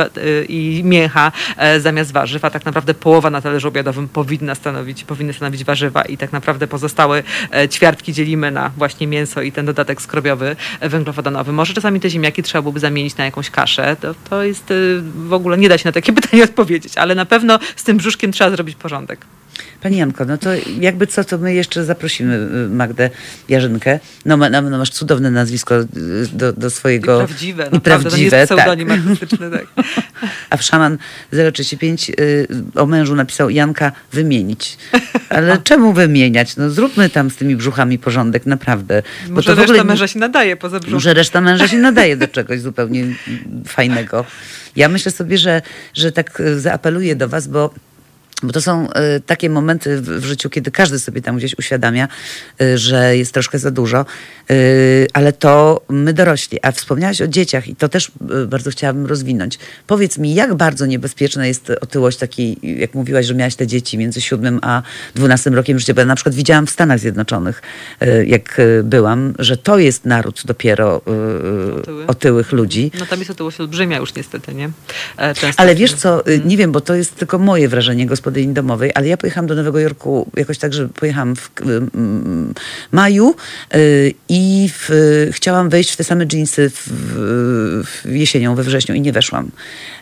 [0.49, 1.33] i mięcha
[1.79, 6.17] zamiast warzyw, a tak naprawdę połowa na talerzu obiadowym powinna stanowić, powinny stanowić warzywa i
[6.17, 7.23] tak naprawdę pozostałe
[7.53, 11.53] e, ćwiartki dzielimy na właśnie mięso i ten dodatek skrobiowy, e, węglowodanowy.
[11.53, 13.97] Może czasami te ziemniaki trzeba byłoby zamienić na jakąś kaszę.
[14.01, 14.75] To, to jest e,
[15.29, 18.33] w ogóle, nie da się na takie pytanie odpowiedzieć, ale na pewno z tym brzuszkiem
[18.33, 19.27] trzeba zrobić porządek.
[19.83, 20.51] Pani Janko, no to
[20.81, 23.11] jakby co, to my jeszcze zaprosimy y, Magdę
[23.49, 24.01] Jarzynkę.
[24.25, 25.87] No, ma, no no, masz cudowne nazwisko y,
[26.33, 27.19] do, do I swojego...
[27.19, 28.53] prawdziwe, I naprawdę, to nie prawdziwe, jest
[28.89, 28.91] tak.
[28.91, 29.51] artystyczny.
[29.51, 29.67] Tak.
[30.51, 30.99] A w Szaman
[31.53, 34.79] 035 y, o mężu napisał Janka wymienić.
[35.29, 36.57] Ale czemu wymieniać?
[36.57, 39.03] No zróbmy tam z tymi brzuchami porządek, naprawdę.
[39.29, 40.95] Bo Może to w ogóle reszta męża się nadaje poza brzuchem.
[40.95, 43.05] Może reszta męża się nadaje do czegoś zupełnie
[43.67, 44.25] fajnego.
[44.77, 45.63] Ja myślę sobie, że,
[45.95, 47.71] że tak y, zaapeluję do was, bo
[48.43, 52.09] bo to są y, takie momenty w, życiu, kiedy każdy sobie tam gdzieś uświadamia,
[52.63, 54.07] y, że jest troszkę za dużo,
[54.51, 56.59] y, ale to my dorośli.
[56.63, 58.13] A wspomniałaś o dzieciach i to też
[58.47, 59.59] bardzo chciałabym rozwinąć.
[59.87, 64.21] Powiedz mi, jak bardzo niebezpieczna jest otyłość takiej, jak mówiłaś, że miałaś te dzieci między
[64.21, 64.83] siódmym a
[65.15, 67.63] dwunastym rokiem życia, bo ja na przykład widziałam w Stanach Zjednoczonych,
[68.27, 70.97] jak byłam, że to jest naród dopiero
[71.79, 72.07] Otyły.
[72.07, 72.91] otyłych ludzi.
[72.99, 74.71] No tam jest otyłość olbrzymia już niestety, nie?
[75.17, 78.55] E, Często Ale wiesz co, y, nie wiem, bo to jest tylko moje wrażenie gospodyni
[78.55, 82.55] domowej, ale ja pojechałam do Nowego Jorku jakoś tak, że pojechałam w mm,
[82.93, 83.35] maju
[83.75, 84.91] y, i w,
[85.33, 86.89] chciałam wejść w te same dżinsy w,
[88.05, 89.51] w jesienią, we wrześniu i nie weszłam.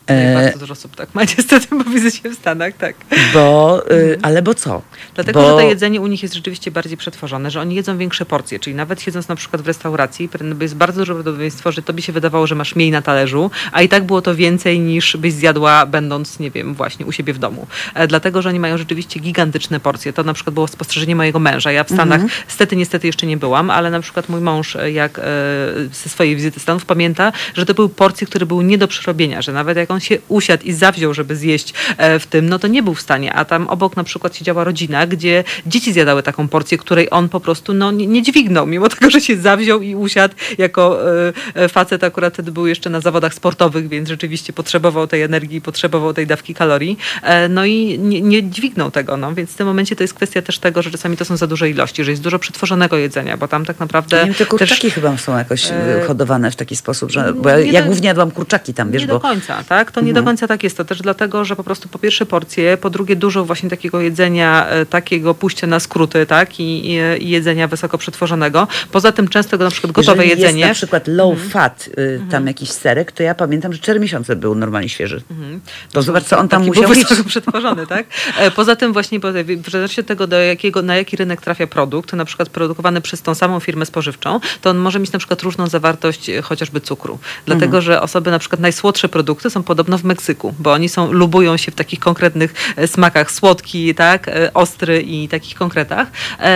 [0.08, 2.96] Nie, E, bardzo dużo osób tak ma niestety, bo widzę się w Stanach, tak.
[3.34, 4.82] bo, y, ale bo co?
[5.14, 8.26] Dlatego, bo, że to jedzenie u nich jest rzeczywiście bardziej przetworzone, że oni jedzą większe
[8.26, 10.28] porcje, czyli nawet siedząc na przykład w restauracji,
[10.60, 13.88] jest bardzo duże prawdopodobieństwo, że tobie się wydawało, że masz mniej na talerzu, a i
[13.88, 17.66] tak było to więcej niż byś zjadła będąc, nie wiem, właśnie u siebie w domu.
[18.14, 20.12] Dlatego, że oni mają rzeczywiście gigantyczne porcje.
[20.12, 21.72] To na przykład było spostrzeżenie mojego męża.
[21.72, 25.18] Ja w Stanach niestety, niestety jeszcze nie byłam, ale na przykład mój mąż, e, jak
[25.18, 25.22] e,
[25.92, 29.52] ze swojej wizyty Stanów pamięta, że to były porcje, które były nie do przerobienia, że
[29.52, 32.82] nawet jak on się usiadł i zawziął, żeby zjeść e, w tym, no to nie
[32.82, 36.78] był w stanie, a tam obok na przykład siedziała rodzina, gdzie dzieci zjadały taką porcję,
[36.78, 40.34] której on po prostu no, nie, nie dźwignął, mimo tego, że się zawziął i usiadł
[40.58, 40.98] jako
[41.68, 46.26] facet akurat wtedy był jeszcze na zawodach sportowych, więc rzeczywiście potrzebował tej energii, potrzebował tej
[46.26, 46.98] dawki kalorii,
[47.48, 50.58] no i nie, nie dźwignął tego, no, więc w tym momencie to jest kwestia też
[50.58, 53.64] tego, że czasami to są za duże ilości, że jest dużo przetworzonego jedzenia, bo tam
[53.64, 56.76] tak naprawdę nie wiem, te kurczaki też, chyba są jakoś e, y, hodowane w taki
[56.76, 59.64] sposób, że bo ja, ja do- głównie jadłam kurczaki tam, wiesz, nie bo do końca,
[59.68, 59.92] tak?
[59.92, 60.76] To nie do końca tak jest.
[60.76, 64.66] To też dlatego, że po prostu po pierwsze porcje, po drugie dużo właśnie takiego jedzenia,
[64.66, 66.60] e, takiego pójścia na skróty, tak?
[66.60, 68.68] I, i, i jedzenia wysoko przetworzonego.
[68.92, 70.60] Poza tym często na przykład gotowe Jeżeli jedzenie.
[70.60, 74.36] jest na przykład low fat, y, tam jakiś serek, to ja pamiętam, że 4 miesiące
[74.36, 75.22] był normalnie świeży.
[75.92, 77.93] To zobacz, co on tam musiał wysoko przetworzony, tak?
[78.38, 82.12] E, Poza tym właśnie w zależności od tego, do jakiego, na jaki rynek trafia produkt,
[82.12, 85.66] na przykład produkowany przez tą samą firmę spożywczą, to on może mieć na przykład różną
[85.66, 87.18] zawartość e, chociażby cukru.
[87.46, 91.56] Dlatego, że osoby na przykład najsłodsze produkty są podobno w Meksyku, bo oni są, lubują
[91.56, 96.08] się w takich konkretnych e, smakach słodki, tak, ostry i takich konkretach,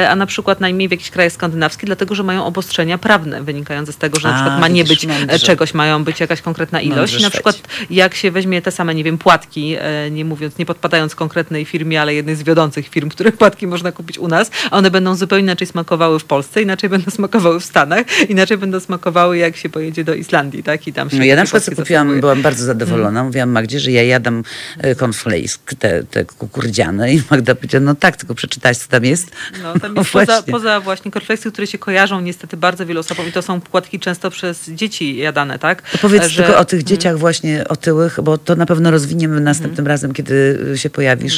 [0.09, 3.97] a na przykład najmniej w jakichś krajach skandynawskich, dlatego, że mają obostrzenia prawne wynikające z
[3.97, 5.39] tego, że na A, przykład ma nie być e, mądrze.
[5.39, 7.23] czegoś, mają być jakaś konkretna ilość.
[7.23, 7.61] Na przykład
[7.91, 9.77] jak się weźmie te same, nie wiem, płatki,
[10.11, 13.93] nie mówiąc, nie podpadając konkretnie konkretnej firmie, ale jednej z wiodących firm, których płatki można
[13.93, 17.65] kupić u nas, a one będą zupełnie inaczej smakowały w Polsce, inaczej będą smakowały w
[17.65, 20.87] Stanach, inaczej będą smakowały jak się pojedzie do Islandii, tak?
[20.87, 23.25] I tam się No ja na przykład kupiłam, byłam bardzo zadowolona.
[23.25, 24.43] Mówiłam Magdzie, że ja jadam
[24.79, 29.31] e, cornflakes, te, te kukurydziane i Magda powiedziała, no tak, tylko przeczytałaś, co tam jest.
[29.63, 30.53] No, tam jest poza, Właśnie.
[30.53, 34.31] poza właśnie korfleksy, które się kojarzą niestety bardzo wielu osobom i to są płatki często
[34.31, 35.83] przez dzieci jadane, tak?
[35.91, 39.87] To powiedz Że- tylko o tych dzieciach właśnie otyłych, bo to na pewno rozwiniemy następnym
[39.87, 40.91] razem, kiedy się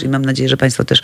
[0.04, 1.02] i mam nadzieję, że Państwo też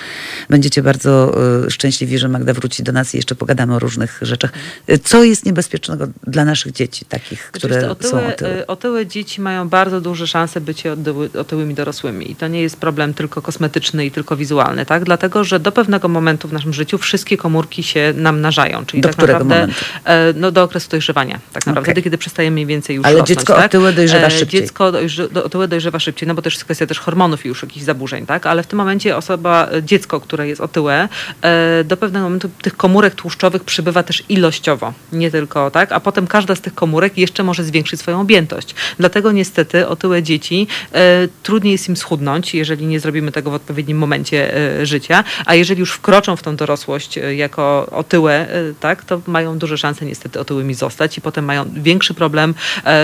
[0.51, 1.37] będziecie bardzo
[1.67, 4.53] y, szczęśliwi, że Magda wróci do nas i jeszcze pogadamy o różnych rzeczach.
[4.91, 8.59] Y, Co jest niebezpiecznego dla naszych dzieci, takich, które Rzeczywiście, są otyłe, otyłe?
[8.61, 12.31] y, otyłe dzieci mają bardzo duże szanse bycie otyły, otyłymi dorosłymi.
[12.31, 15.05] I to nie jest problem tylko kosmetyczny i tylko wizualny, tak?
[15.05, 18.87] Dlatego, że do pewnego momentu w naszym życiu wszystkie komórki się namnażają.
[18.87, 19.85] Czyli Do tak którego naprawdę momentu?
[20.05, 23.29] e, no, do okresu dojrzewania, tak naprawdę, wtedy, kiedy przestajemy mniej więcej już Ale rosnąć,
[23.29, 23.67] dziecko tak?
[23.67, 24.61] otyłe dojrzewa E, szybciej.
[24.61, 27.85] Dziecko dojrze, otyłe dojrzewa szybciej, no bo też jest kwestia też hormonów i już jakichś
[27.87, 28.47] zaburzeń, tak?
[28.47, 31.09] Ale w tym momencie osoba, e, dziecko, które jest otyłe,
[31.43, 35.93] e, do pewnego momentu tych komórek tłuszczowych przybywa też ilościowo, nie tylko, tak?
[35.93, 38.75] A potem każda z tych komórek jeszcze może zwiększyć swoją objętość.
[38.99, 43.99] Dlatego niestety otyłe dzieci e, trudniej jest im schudnąć, jeżeli nie zrobimy tego w odpowiednim
[43.99, 44.53] momencie
[44.83, 48.47] życia, a jeżeli już wkroczą w tą dorosłość jako otyłe,
[48.81, 52.55] tak, to mają duże szanse niestety otyłymi zostać i potem mają większy problem,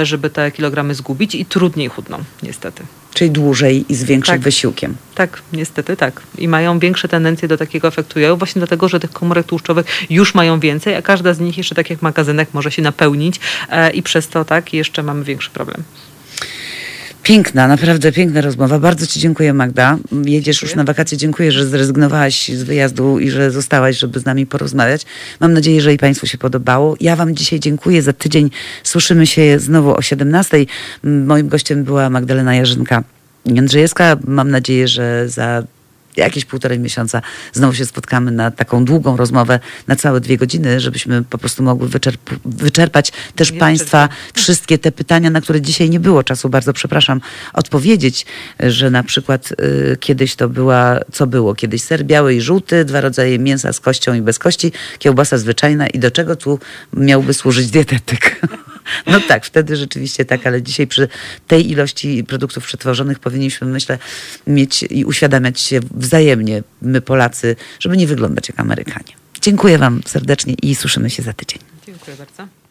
[0.02, 2.82] żeby te kilogramy zgubić i trudniej chudną, niestety.
[3.14, 4.40] Czyli dłużej i z większym Tak.
[4.40, 4.96] wysiłkiem.
[5.14, 6.22] Tak, niestety tak.
[6.38, 10.34] I mają większe tendencje do takiego efektu jojo, właśnie dlatego, że tych komórek tłuszczowych już
[10.34, 13.40] mają więcej, a każda z nich jeszcze tak jak magazynek może się napełnić
[13.70, 15.82] e, i przez to tak jeszcze mamy większy problem.
[17.22, 18.78] Piękna, naprawdę piękna rozmowa.
[18.78, 19.98] Bardzo Ci dziękuję, Magda.
[20.24, 20.76] Jedziesz już Dziękuję.
[20.76, 21.18] na wakacje.
[21.18, 25.06] Dziękuję, że zrezygnowałaś z wyjazdu i że zostałaś, żeby z nami porozmawiać.
[25.40, 26.96] Mam nadzieję, że i Państwu się podobało.
[27.00, 28.50] Ja Wam dzisiaj dziękuję za tydzień.
[28.84, 30.66] Słyszymy się znowu o 17.
[31.04, 33.04] Moim gościem była Magdalena Jarzynka.
[33.46, 34.16] Jędrzejewska.
[34.26, 35.62] Mam nadzieję, że za
[36.16, 37.22] jakieś półtorej miesiąca
[37.52, 41.88] znowu się spotkamy na taką długą rozmowę na całe dwie godziny, żebyśmy po prostu mogły
[41.88, 46.72] wyczerp- wyczerpać też Jeszcze Państwa wszystkie te pytania, na które dzisiaj nie było czasu, bardzo
[46.72, 47.20] przepraszam,
[47.52, 48.26] odpowiedzieć,
[48.60, 53.00] że na przykład y, kiedyś to była, co było kiedyś, ser biały i żółty, dwa
[53.00, 56.58] rodzaje mięsa z kością i bez kości, kiełbasa zwyczajna i do czego tu
[56.92, 58.40] miałby służyć dietetyk?
[59.06, 61.08] No tak, wtedy rzeczywiście tak, ale dzisiaj przy
[61.46, 63.98] tej ilości produktów przetworzonych powinniśmy, myślę,
[64.46, 69.12] mieć i uświadamiać się wzajemnie, my Polacy, żeby nie wyglądać jak Amerykanie.
[69.40, 71.58] Dziękuję Wam serdecznie i słyszymy się za tydzień.
[71.86, 72.61] Dziękuję bardzo.